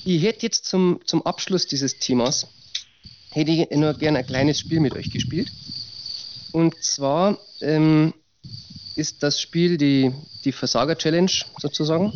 ich 0.06 0.24
hätte 0.24 0.44
jetzt 0.44 0.66
zum, 0.66 1.02
zum 1.06 1.26
Abschluss 1.26 1.68
dieses 1.68 2.00
Themas 2.00 2.48
hätte 3.32 3.52
ich 3.52 3.70
nur 3.72 3.94
gerne 3.94 4.20
ein 4.20 4.26
kleines 4.26 4.60
Spiel 4.60 4.80
mit 4.80 4.94
euch 4.94 5.12
gespielt. 5.12 5.52
Und 6.52 6.82
zwar 6.82 7.38
ähm, 7.62 8.14
ist 8.96 9.22
das 9.22 9.40
Spiel 9.40 9.78
die, 9.78 10.12
die 10.46 10.52
Versager-Challenge 10.52 11.32
sozusagen. 11.60 12.12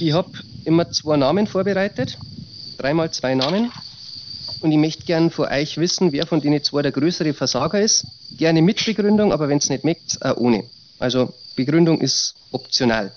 Ich 0.00 0.12
habe 0.12 0.30
immer 0.64 0.90
zwei 0.90 1.16
Namen 1.16 1.46
vorbereitet, 1.46 2.18
dreimal 2.78 3.10
zwei 3.10 3.34
Namen. 3.34 3.72
Und 4.60 4.70
ich 4.70 4.78
möchte 4.78 5.04
gern 5.04 5.30
von 5.30 5.48
euch 5.48 5.78
wissen, 5.78 6.12
wer 6.12 6.26
von 6.26 6.40
denen 6.40 6.62
zwei 6.62 6.82
der 6.82 6.92
größere 6.92 7.34
Versager 7.34 7.80
ist. 7.80 8.06
Gerne 8.36 8.62
mit 8.62 8.84
Begründung, 8.84 9.32
aber 9.32 9.48
wenn 9.48 9.58
es 9.58 9.68
nicht 9.68 9.82
mögt, 9.82 10.24
auch 10.24 10.36
ohne. 10.36 10.64
Also 10.98 11.32
Begründung 11.52 12.00
ist 12.00 12.34
optional. 12.50 13.12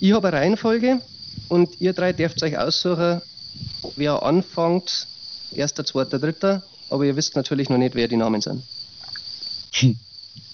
Ich 0.00 0.12
habe 0.12 0.28
eine 0.28 0.36
Reihenfolge 0.38 1.00
und 1.48 1.80
ihr 1.80 1.92
drei 1.92 2.12
dürft 2.12 2.42
euch 2.42 2.56
aussuchen, 2.56 3.20
wer 3.96 4.22
anfängt. 4.22 5.06
Erster, 5.52 5.84
zweiter, 5.84 6.18
dritter. 6.18 6.62
Aber 6.90 7.04
ihr 7.04 7.16
wisst 7.16 7.36
natürlich 7.36 7.68
noch 7.68 7.78
nicht, 7.78 7.94
wer 7.94 8.08
die 8.08 8.16
Namen 8.16 8.40
sind. 8.40 8.62
Der 9.80 9.94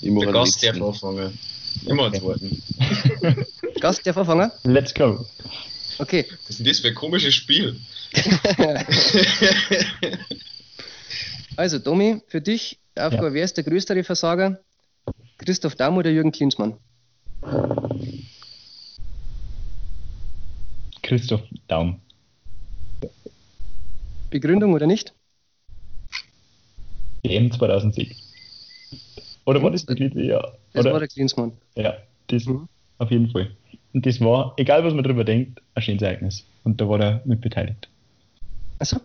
einen 0.03 0.32
Gast 0.32 0.62
darf 0.62 0.80
anfangen. 0.80 1.38
Immer 1.86 2.05
antworten. 2.05 2.62
Gast 3.80 4.07
darf 4.07 4.16
anfangen? 4.16 4.51
Let's 4.64 4.95
go. 4.95 5.26
Okay. 5.99 6.26
Was 6.47 6.59
ist 6.61 6.66
das 6.66 6.80
für 6.80 6.88
ein 6.88 6.95
komisches 6.95 7.34
Spiel? 7.34 7.76
Also, 11.55 11.78
Domi, 11.78 12.22
für 12.28 12.40
dich, 12.40 12.78
Aufgabe, 12.97 13.34
wer 13.34 13.45
ist 13.45 13.57
der 13.59 13.64
größere 13.64 14.03
Versager? 14.05 14.59
Christoph 15.45 15.74
Daum 15.74 15.97
oder 15.97 16.11
Jürgen 16.11 16.32
Klinsmann? 16.32 16.74
Christoph 21.03 21.43
Daum. 21.68 22.01
Begründung 24.30 24.72
oder 24.72 24.86
nicht? 24.86 25.12
EM 27.24 27.51
2006. 27.51 28.16
Oder 29.45 29.62
war 29.62 29.70
das 29.70 29.86
wirklich? 29.86 30.14
Ja. 30.14 30.40
Das 30.72 30.84
Oder? 30.84 30.93
war 30.93 31.01
der 31.01 31.09
Klinsmann. 31.09 31.53
Ja, 31.76 31.97
das 32.28 32.45
Mhm. 32.47 32.68
auf 32.99 33.11
jeden 33.11 33.28
Fall. 33.30 33.51
Und 33.93 34.07
das 34.07 34.20
war, 34.20 34.55
egal 34.57 34.84
was 34.84 34.95
man 34.95 35.05
drüber 35.05 35.24
denkt, 35.24 35.61
ein 35.74 35.82
schönes 35.82 36.03
Ereignis. 36.03 36.45
Und 36.64 36.80
da 36.80 36.88
war 36.88 37.01
er 37.01 37.22
mit 37.24 37.40
beteiligt. 37.40 37.88
Also, 38.78 39.01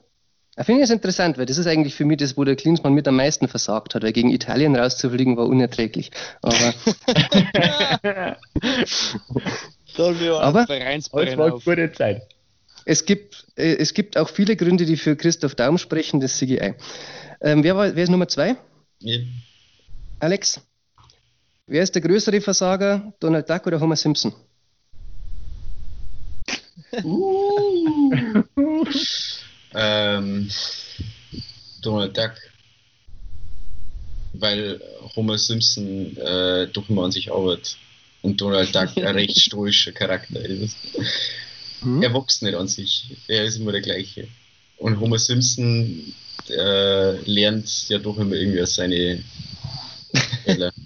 ich 0.59 0.65
finde 0.65 0.83
es 0.83 0.89
interessant, 0.89 1.37
weil 1.37 1.45
das 1.45 1.57
ist 1.57 1.67
eigentlich 1.67 1.93
für 1.95 2.05
mich 2.05 2.17
das, 2.17 2.35
wo 2.35 2.43
der 2.43 2.55
Klinsmann 2.55 2.93
mit 2.93 3.07
am 3.07 3.15
meisten 3.15 3.47
versagt 3.47 3.93
hat, 3.95 4.03
weil 4.03 4.11
gegen 4.11 4.31
Italien 4.31 4.75
rauszufliegen 4.75 5.37
war 5.37 5.45
unerträglich. 5.45 6.11
Aber, 6.41 6.55
Aber- 10.41 10.65
es 10.95 11.11
war 11.13 11.21
eine 11.21 11.59
gute 11.63 11.91
Zeit. 11.93 12.23
Es 12.85 13.05
gibt, 13.05 13.45
äh, 13.55 13.75
es 13.75 13.93
gibt 13.93 14.17
auch 14.17 14.29
viele 14.29 14.55
Gründe, 14.55 14.85
die 14.85 14.95
für 14.97 15.15
Christoph 15.15 15.55
Daum 15.55 15.77
sprechen, 15.77 16.21
das 16.21 16.39
sehe 16.39 16.55
ich 16.55 16.61
ein. 16.61 16.75
Ähm, 17.41 17.63
wer, 17.63 17.75
war, 17.75 17.95
wer 17.95 18.03
ist 18.03 18.09
Nummer 18.09 18.27
zwei? 18.27 18.55
Ja. 18.99 19.17
Alex? 20.19 20.61
Wer 21.67 21.83
ist 21.83 21.93
der 21.95 22.01
größere 22.01 22.39
Versager, 22.41 23.13
Donald 23.19 23.49
Duck 23.49 23.67
oder 23.67 23.79
Homer 23.81 23.97
Simpson? 23.97 24.33
Ähm, 29.73 30.49
Donald 31.81 32.06
Duck. 32.17 32.33
Weil 34.33 34.81
Homer 35.15 35.37
Simpson 35.37 36.17
äh, 36.17 36.67
doch 36.67 36.89
immer 36.89 37.05
an 37.05 37.11
sich 37.11 37.31
arbeitet. 37.31 37.77
Und 38.21 38.41
Donald 38.41 38.73
Duck 38.73 38.97
ein 38.97 39.05
recht 39.15 39.39
stoischer 39.39 39.91
Charakter 39.91 40.39
ist. 40.41 40.75
Hm? 41.81 42.01
Er 42.01 42.13
wächst 42.13 42.43
nicht 42.43 42.55
an 42.55 42.67
sich. 42.67 43.17
Er 43.27 43.45
ist 43.45 43.57
immer 43.57 43.71
der 43.71 43.81
gleiche. 43.81 44.27
Und 44.77 44.99
Homer 44.99 45.19
Simpson 45.19 46.13
äh, 46.49 47.17
lernt 47.29 47.89
ja 47.89 47.99
doch 47.99 48.17
immer 48.17 48.35
irgendwie 48.35 48.65
seine 48.65 49.23
Fehler. 50.43 50.73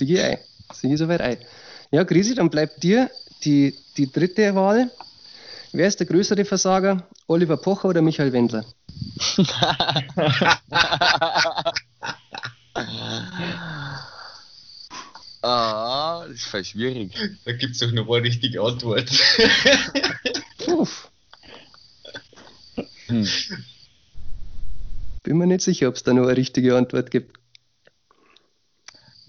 Ich 0.00 0.20
ein. 0.20 0.38
Ich 0.82 0.98
soweit 0.98 1.20
ein. 1.20 1.36
Ja, 1.92 2.02
Grisi, 2.02 2.34
dann 2.34 2.50
bleibt 2.50 2.82
dir 2.82 3.10
die, 3.44 3.76
die 3.96 4.10
dritte 4.10 4.52
Wahl. 4.56 4.90
Wer 5.72 5.86
ist 5.86 6.00
der 6.00 6.06
größere 6.08 6.44
Versager? 6.44 7.06
Oliver 7.28 7.56
Pocher 7.56 7.90
oder 7.90 8.02
Michael 8.02 8.32
Wendler? 8.32 8.64
ah, 15.42 16.26
das 16.28 16.44
voll 16.44 16.64
schwierig. 16.64 17.12
Da 17.44 17.52
gibt 17.52 17.72
es 17.72 17.78
doch 17.78 17.90
noch 17.92 18.10
eine 18.10 18.24
richtige 18.24 18.62
Antwort. 18.62 19.10
Puh. 20.58 20.86
Hm. 23.06 23.28
Bin 25.22 25.38
mir 25.38 25.46
nicht 25.46 25.62
sicher, 25.62 25.88
ob 25.88 25.96
es 25.96 26.02
da 26.02 26.12
noch 26.12 26.24
eine 26.24 26.36
richtige 26.36 26.76
Antwort 26.76 27.10
gibt. 27.10 27.38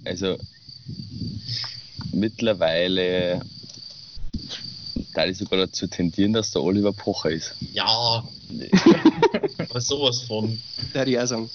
Also 0.03 0.37
mittlerweile 2.11 3.41
da 5.15 5.25
ich 5.25 5.37
sogar 5.37 5.59
dazu 5.59 5.87
tendieren, 5.87 6.33
dass 6.33 6.51
der 6.51 6.61
Oliver 6.61 6.91
Pocher 6.91 7.31
ist. 7.31 7.55
ja, 7.73 8.23
aber 9.57 9.81
sowas 9.81 10.21
von. 10.23 10.61
Da 10.93 10.99
hätte 11.01 11.11
ich 11.11 11.19
auch 11.19 11.25
sagen. 11.25 11.49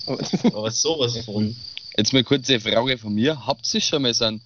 Aber- 0.44 0.70
sowas 0.70 1.18
von. 1.24 1.54
Jetzt 1.96 2.12
mal 2.12 2.24
kurze 2.24 2.60
Frage 2.60 2.98
von 2.98 3.14
mir. 3.14 3.46
Habt 3.46 3.72
ihr 3.74 3.80
schon 3.80 4.02
mal 4.02 4.14
so 4.14 4.24
einen, 4.26 4.40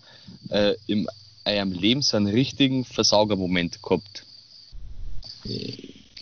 äh, 0.48 0.74
in 0.86 1.06
eurem 1.44 1.72
Leben 1.72 2.02
so 2.02 2.16
einen 2.16 2.26
richtigen 2.28 2.84
Versaugermoment 2.84 3.82
gehabt? 3.82 4.24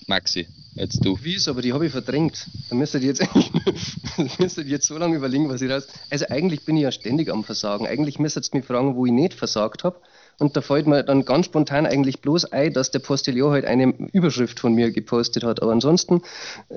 Maxi, 0.09 0.49
jetzt 0.75 1.05
du. 1.05 1.17
Wie 1.23 1.35
ist, 1.35 1.47
aber 1.49 1.63
die 1.63 1.73
habe 1.73 1.87
ich 1.87 1.93
verdrängt. 1.93 2.47
Da 2.69 2.75
müsstet 2.75 3.03
ihr 3.03 3.09
jetzt, 3.11 3.21
da 4.17 4.27
müsstet 4.39 4.67
ihr 4.67 4.73
jetzt 4.73 4.87
so 4.87 4.99
lange 4.99 5.17
überlegen, 5.17 5.49
was 5.49 5.63
ich 5.63 5.71
raus. 5.71 5.87
Also 6.11 6.27
eigentlich 6.29 6.63
bin 6.65 6.77
ich 6.77 6.83
ja 6.83 6.93
ständig 6.93 7.31
am 7.31 7.45
Versagen. 7.45 7.87
Eigentlich 7.87 8.19
müsstet 8.19 8.49
ihr 8.53 8.59
mich 8.59 8.67
fragen, 8.67 8.97
wo 8.97 9.07
ich 9.07 9.13
nicht 9.13 9.35
versagt 9.35 9.85
habe. 9.85 10.01
Und 10.39 10.57
da 10.57 10.61
fällt 10.61 10.87
mir 10.87 11.03
dann 11.05 11.25
ganz 11.25 11.47
spontan 11.47 11.87
eigentlich 11.87 12.21
bloß 12.21 12.47
ein, 12.47 12.73
dass 12.73 12.91
der 12.91 12.99
Postillon 12.99 13.53
halt 13.53 13.65
eine 13.65 13.95
Überschrift 14.13 14.59
von 14.59 14.75
mir 14.75 14.91
gepostet 14.91 15.45
hat. 15.45 15.63
Aber 15.63 15.73
ansonsten 15.73 16.23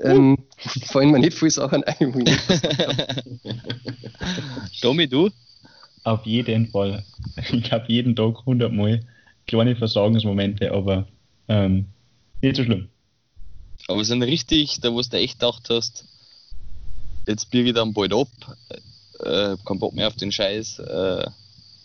ähm, 0.04 0.38
fallen 0.84 1.10
mir 1.10 1.18
nicht 1.18 1.36
viele 1.36 1.50
Sachen 1.50 1.82
ein. 1.84 2.14
Tommy, 4.80 5.08
du? 5.08 5.30
Auf 6.04 6.24
jeden 6.24 6.68
Fall. 6.68 7.04
Ich 7.52 7.72
habe 7.72 7.84
jeden 7.88 8.14
Tag 8.14 8.38
100 8.40 8.72
Mal 8.72 9.00
kleine 9.46 9.74
Versagensmomente, 9.74 10.72
aber 10.72 11.06
ähm, 11.48 11.86
nicht 12.42 12.56
so 12.56 12.64
schlimm. 12.64 12.88
Aber 13.88 14.04
so 14.04 14.14
ein 14.14 14.22
richtig, 14.22 14.80
da 14.80 14.92
wo 14.92 15.00
du 15.00 15.16
echt 15.16 15.40
gedacht 15.40 15.68
hast, 15.70 16.04
jetzt 17.26 17.50
biege 17.50 17.68
ich 17.70 17.74
dann 17.74 17.92
bald 17.92 18.12
ab, 18.12 18.28
äh, 19.20 19.56
kein 19.64 19.78
Bock 19.78 19.94
mehr 19.94 20.08
auf 20.08 20.16
den 20.16 20.32
Scheiß. 20.32 20.78
Äh, 20.80 21.26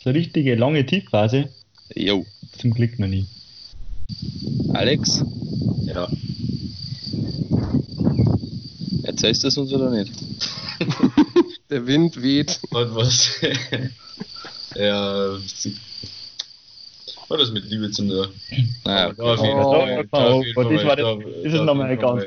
So 0.03 0.09
eine 0.09 0.19
richtige 0.19 0.55
lange 0.55 0.85
Tiefphase, 0.85 1.49
jo, 1.95 2.25
zum 2.57 2.71
Glück 2.71 2.99
noch 2.99 3.07
nie. 3.07 3.25
Alex, 4.73 5.23
Ja. 5.85 6.09
erzählst 9.03 9.43
du 9.43 9.47
das 9.47 9.57
uns 9.57 9.73
oder 9.73 9.89
nicht? 9.91 10.11
Der 11.69 11.85
Wind 11.87 12.21
weht. 12.21 12.59
Hat 12.73 12.95
was. 12.95 13.39
ja. 14.75 15.37
Hat 17.29 17.39
was 17.39 17.51
mit 17.51 17.65
Liebe 17.69 17.89
zu 17.91 18.07
tun. 18.07 18.27
Naja, 18.85 19.13
Da 19.13 19.23
auf 19.33 19.41
jeden 19.45 19.59
Oh, 19.59 19.71
Fall, 19.73 20.75
das, 20.75 20.85
war 20.85 20.95
da- 20.95 21.15
das, 21.15 21.23
das 21.43 21.51
da 21.53 21.59
ist 21.59 21.65
nochmal 21.65 21.89
ein 21.91 21.99
ganz. 21.99 22.23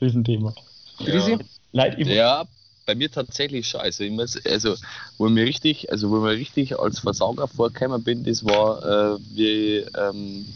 Riesenthema. 0.00 0.54
Grisi? 0.98 1.32
Ja. 1.32 1.38
Leid, 1.72 1.98
ich, 1.98 2.06
Ja, 2.08 2.44
bei 2.86 2.94
mir 2.94 3.10
tatsächlich 3.10 3.68
schon. 3.68 3.80
Also, 3.80 4.04
ich 4.04 4.10
muss, 4.10 4.44
also 4.46 4.76
wo 5.18 5.26
ich 5.26 5.32
mir 5.32 5.44
richtig, 5.44 5.90
also 5.90 6.10
wo 6.10 6.18
ich 6.18 6.22
mir 6.22 6.38
richtig 6.38 6.78
als 6.78 7.00
Versauger 7.00 7.48
vorgekommen 7.48 8.02
bin, 8.02 8.24
das 8.24 8.44
war, 8.44 9.14
äh, 9.14 9.18
wie 9.34 9.78
ich 9.78 9.86
ähm, 9.96 10.46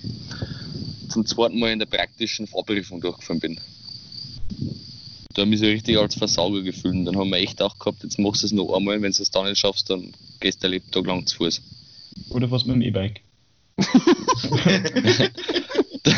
zum 1.09 1.27
zweiten 1.27 1.59
Mal 1.59 1.73
in 1.73 1.79
der 1.79 1.87
praktischen 1.87 2.47
Vorprüfung 2.47 3.01
durchgefahren 3.01 3.41
bin. 3.41 3.61
Da 5.35 5.43
habe 5.43 5.55
ich 5.55 5.61
mich 5.61 5.61
so 5.61 5.67
richtig 5.67 5.99
als 5.99 6.15
Versauger 6.15 6.63
gefühlt. 6.63 6.95
Und 6.95 7.05
dann 7.05 7.17
haben 7.17 7.31
wir 7.31 7.39
echt 7.39 7.63
auch 7.63 7.79
gehabt, 7.79 8.03
jetzt 8.03 8.19
machst 8.19 8.43
du 8.43 8.47
es 8.47 8.53
noch 8.53 8.75
einmal, 8.75 9.01
wenn 9.01 9.13
du 9.13 9.23
es 9.23 9.31
dann 9.31 9.47
nicht 9.47 9.59
schaffst, 9.59 9.89
dann 9.91 10.13
gehst 10.41 10.63
du 10.63 10.67
ein 10.67 10.73
Lebtag 10.73 11.07
lang 11.07 11.27
zu 11.27 11.37
Fuß. 11.37 11.63
oder 12.31 12.51
was 12.51 12.65
mit 12.65 12.77
dem 12.77 12.83
E-Bike. 12.83 13.21
da 16.05 16.13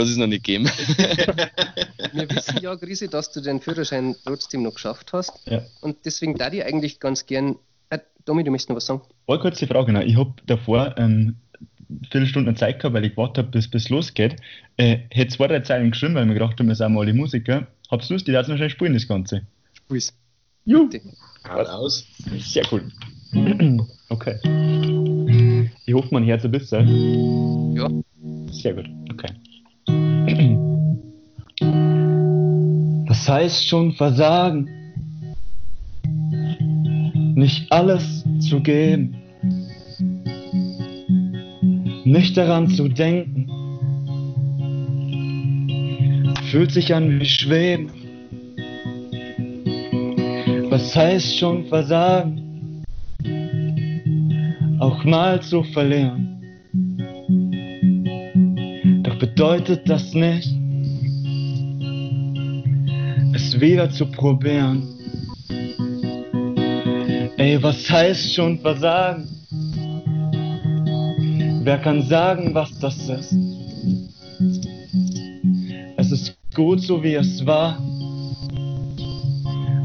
hat 0.00 0.08
es 0.08 0.16
noch 0.16 0.26
nicht 0.26 0.44
gegeben. 0.44 0.66
Wir 0.66 2.30
wissen 2.30 2.58
ja, 2.60 2.74
Grisi, 2.74 3.08
dass 3.08 3.32
du 3.32 3.40
den 3.40 3.60
Führerschein 3.60 4.16
trotzdem 4.24 4.62
noch 4.62 4.74
geschafft 4.74 5.12
hast. 5.12 5.32
Ja. 5.46 5.62
Und 5.80 5.98
deswegen 6.04 6.36
da 6.36 6.52
ich 6.52 6.64
eigentlich 6.64 7.00
ganz 7.00 7.26
gern. 7.26 7.56
Äh, 7.90 7.98
Domi, 8.24 8.44
du 8.44 8.50
möchtest 8.50 8.70
noch 8.70 8.76
was 8.76 8.86
sagen? 8.86 9.02
Voll 9.26 9.38
kurze 9.38 9.66
Frage 9.66 9.92
noch. 9.92 10.02
Ich 10.02 10.16
habe 10.16 10.34
davor 10.46 10.94
ähm, 10.98 11.36
viele 12.10 12.26
Stunden 12.26 12.56
Zeit 12.56 12.78
gehabt, 12.78 12.94
weil 12.94 13.04
ich 13.04 13.12
gewartet 13.12 13.38
habe, 13.38 13.48
bis 13.50 13.68
es 13.72 13.88
losgeht. 13.88 14.36
Äh, 14.76 14.98
hätte 15.10 15.34
zwei, 15.34 15.46
drei 15.46 15.60
Zeilen 15.60 15.90
geschrieben, 15.90 16.14
weil 16.14 16.22
ich 16.22 16.28
mir 16.28 16.34
gedacht 16.34 16.54
habe, 16.58 16.68
wir 16.68 16.74
sind 16.74 16.92
mal 16.92 17.00
alle 17.00 17.14
Musiker. 17.14 17.66
Hab's 17.90 18.10
Lust, 18.10 18.26
die 18.26 18.32
darf 18.32 18.48
noch 18.48 18.56
schnell 18.56 18.70
spielen, 18.70 18.94
das 18.94 19.06
Ganze. 19.06 19.42
Spiel's. 19.72 20.12
Juhu. 20.64 20.90
Haut 21.48 21.66
aus. 21.68 22.04
Sehr 22.38 22.64
cool. 22.72 22.90
okay. 24.08 24.36
Ich 25.86 25.94
hoffe, 25.94 26.08
mein 26.10 26.24
Herz 26.24 26.44
ein 26.44 26.50
bisschen. 26.50 27.76
Ja. 27.76 27.88
Sehr 28.62 28.74
gut. 28.74 28.88
Okay. 29.12 29.30
Was 33.06 33.28
heißt 33.28 33.68
schon 33.68 33.92
Versagen? 33.92 34.68
Nicht 37.34 37.70
alles 37.70 38.24
zu 38.40 38.60
geben. 38.60 39.16
Nicht 42.04 42.36
daran 42.36 42.68
zu 42.68 42.88
denken. 42.88 43.50
Fühlt 46.50 46.72
sich 46.72 46.94
an 46.94 47.20
wie 47.20 47.24
Schweben. 47.26 47.90
Was 50.70 50.96
heißt 50.96 51.38
schon 51.38 51.66
Versagen? 51.66 52.82
Auch 54.78 55.04
mal 55.04 55.42
zu 55.42 55.62
verlieren. 55.62 56.25
Doch 59.16 59.20
bedeutet 59.20 59.88
das 59.88 60.12
nicht, 60.12 60.54
es 63.32 63.58
wieder 63.58 63.88
zu 63.90 64.04
probieren. 64.04 64.82
Ey, 67.38 67.62
was 67.62 67.88
heißt 67.88 68.34
schon 68.34 68.58
Versagen? 68.58 69.26
Wer 71.62 71.78
kann 71.78 72.02
sagen, 72.02 72.54
was 72.54 72.78
das 72.78 73.08
ist? 73.08 73.34
Es 75.96 76.12
ist 76.12 76.36
gut 76.54 76.82
so 76.82 77.02
wie 77.02 77.14
es 77.14 77.46
war. 77.46 77.78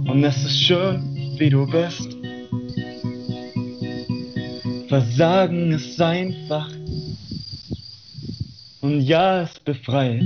Und 0.07 0.25
es 0.25 0.43
ist 0.43 0.61
schön, 0.61 1.35
wie 1.37 1.49
du 1.49 1.65
bist. 1.67 2.17
Versagen 4.89 5.71
ist 5.71 6.01
einfach. 6.01 6.80
Und 8.91 8.99
ja, 8.99 9.43
es 9.43 9.57
befreit. 9.61 10.21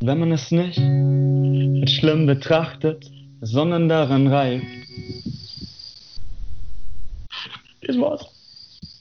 Wenn 0.00 0.18
man 0.18 0.32
es 0.32 0.50
nicht 0.50 0.80
als 0.80 1.92
schlimm 1.92 2.26
betrachtet, 2.26 3.08
sondern 3.40 3.88
daran 3.88 4.26
reift. 4.26 4.66
Das 7.82 7.96
war's. 8.00 8.26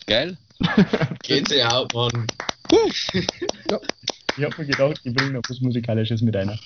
Geil? 0.05 0.37
Gänsehaut, 1.23 1.91
Mann. 1.95 2.27
Ich 2.69 4.43
hab 4.43 4.59
mir 4.59 4.65
gedacht, 4.67 5.01
ich 5.03 5.15
bringe 5.15 5.31
noch 5.31 5.41
was 5.49 5.59
Musikalisches 5.59 6.21
mit 6.21 6.35
einer. 6.35 6.59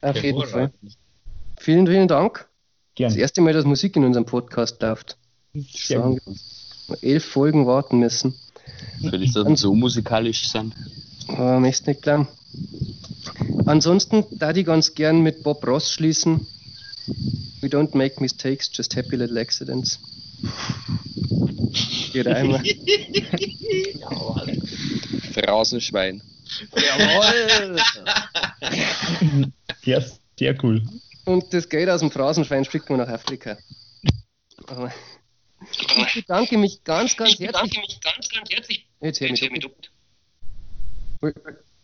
Auf 0.00 0.16
jeden 0.20 0.44
Fall. 0.48 0.72
Vielen, 1.60 1.86
vielen 1.86 2.08
Dank. 2.08 2.38
Das 2.38 2.48
Gerne. 2.96 3.18
erste 3.18 3.40
Mal, 3.40 3.52
dass 3.52 3.64
Musik 3.64 3.94
in 3.94 4.04
unserem 4.04 4.26
Podcast 4.26 4.82
läuft. 4.82 5.16
Sehr 5.54 6.00
gut. 6.00 6.22
Elf 7.00 7.24
Folgen 7.24 7.66
warten 7.66 7.98
müssen. 7.98 8.34
Vielleicht, 9.00 9.36
dass 9.36 9.46
wir 9.46 9.56
so 9.56 9.74
musikalisch 9.74 10.48
sind. 10.48 10.74
Aber 11.28 11.60
möchtest 11.60 11.86
nicht 11.86 12.02
glauben. 12.02 12.28
Ansonsten 13.66 14.24
da 14.30 14.52
die 14.52 14.64
ganz 14.64 14.94
gern 14.94 15.22
mit 15.22 15.42
Bob 15.42 15.66
Ross 15.66 15.90
schließen. 15.92 16.46
We 17.60 17.68
don't 17.68 17.96
make 17.96 18.20
mistakes, 18.20 18.70
just 18.72 18.96
happy 18.96 19.16
little 19.16 19.40
accidents. 19.40 19.98
Geht 22.12 22.26
einmal. 22.26 22.62
Phrasenschwein. 25.32 26.22
Jawohl! 26.74 27.80
Sehr, 29.84 30.04
sehr 30.38 30.64
cool. 30.64 30.82
Und 31.24 31.54
das 31.54 31.68
Geld 31.68 31.88
aus 31.88 32.00
dem 32.00 32.10
Phrasenschwein 32.10 32.64
schickt 32.64 32.90
man 32.90 32.98
nach 32.98 33.08
Afrika. 33.08 33.56
Ich 35.70 36.14
bedanke 36.14 36.58
mich 36.58 36.82
ganz, 36.84 37.16
ganz 37.16 37.38
herzlich. 37.38 37.78
mich 37.78 38.00
ganz, 38.00 38.28
ganz 38.28 38.50
herzlich. 38.50 38.86
Jetzt 39.00 39.20
hör 39.20 39.30
mich. 39.30 39.40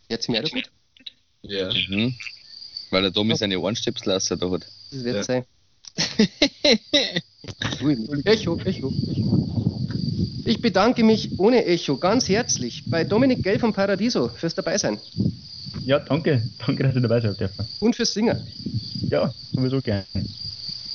Jetzt 0.09 0.27
hör 0.27 0.33
mich 0.33 0.45
auch 0.45 0.51
gut. 0.51 0.71
Ja. 1.43 1.71
Mhm. 1.89 2.15
Weil 2.91 3.03
der 3.03 3.13
Tommy 3.13 3.35
seine 3.35 3.59
Ohrenstöpsel 3.59 4.09
lassen 4.13 4.39
da 4.39 4.49
hat. 4.49 4.65
Das 4.91 5.03
wird 5.03 5.15
Ja. 5.15 5.23
sein. 5.23 5.45
Ui, 7.81 8.21
Echo, 8.25 8.57
Echo, 8.59 8.91
Echo. 9.07 9.87
Ich 10.45 10.61
bedanke 10.61 11.03
mich 11.03 11.37
ohne 11.39 11.65
Echo 11.65 11.97
ganz 11.97 12.27
herzlich 12.29 12.83
bei 12.87 13.03
Dominik 13.03 13.43
Gell 13.43 13.59
vom 13.59 13.73
Paradiso 13.73 14.29
fürs 14.29 14.55
Dabeisein 14.55 14.99
Ja, 15.85 15.99
danke. 15.99 16.41
Danke, 16.65 16.83
dass 16.83 16.93
du 16.93 17.01
dabei 17.01 17.21
sein 17.21 17.35
dürfen. 17.37 17.67
und 17.79 17.95
fürs 17.95 18.13
Singen. 18.13 18.45
Ja, 19.09 19.33
sowieso 19.53 19.81
gerne. 19.81 20.05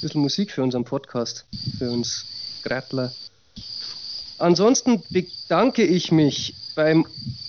bisschen 0.00 0.20
Musik 0.20 0.50
für 0.52 0.62
unseren 0.62 0.84
Podcast, 0.84 1.44
für 1.78 1.90
uns 1.90 2.24
Grattler. 2.64 3.12
Ansonsten 4.38 5.02
bedanke 5.10 5.84
ich 5.84 6.10
mich 6.10 6.54
beim 6.74 7.06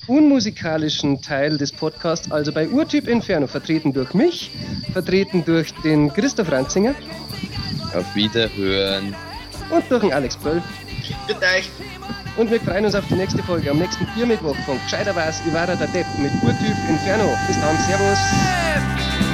unmusikalischen 0.08 1.22
Teil 1.22 1.58
des 1.58 1.72
Podcasts, 1.72 2.32
also 2.32 2.52
bei 2.52 2.68
Urtyp 2.68 3.08
Inferno, 3.08 3.48
vertreten 3.48 3.92
durch 3.92 4.14
mich, 4.14 4.52
vertreten 4.94 5.44
durch 5.44 5.74
den 5.84 6.14
Christoph 6.14 6.52
Ranzinger 6.52 6.94
Auf 7.96 8.16
Wiederhören. 8.16 9.16
und 9.72 9.84
durch 9.90 10.02
den 10.02 10.14
Alex 10.14 10.38
Böll. 10.38 10.62
Bitte 11.28 11.40
euch. 11.40 11.70
Und 12.38 12.52
wir 12.52 12.60
freuen 12.60 12.86
uns 12.86 12.96
auf 12.96 13.08
die 13.08 13.16
nächste 13.16 13.42
Folge 13.44 13.72
am 13.72 13.80
nächsten 13.80 14.06
Biermittwoch 14.16 14.56
von 14.66 14.78
Gescheiter 14.84 15.16
weiß, 15.16 15.42
Ivara 15.48 15.76
der 15.76 15.88
Depp 15.88 16.06
mit 16.20 16.32
Urtyp 16.44 16.76
Inferno. 16.90 17.30
Bis 17.48 17.60
dann, 17.60 17.78
Servus. 17.88 19.25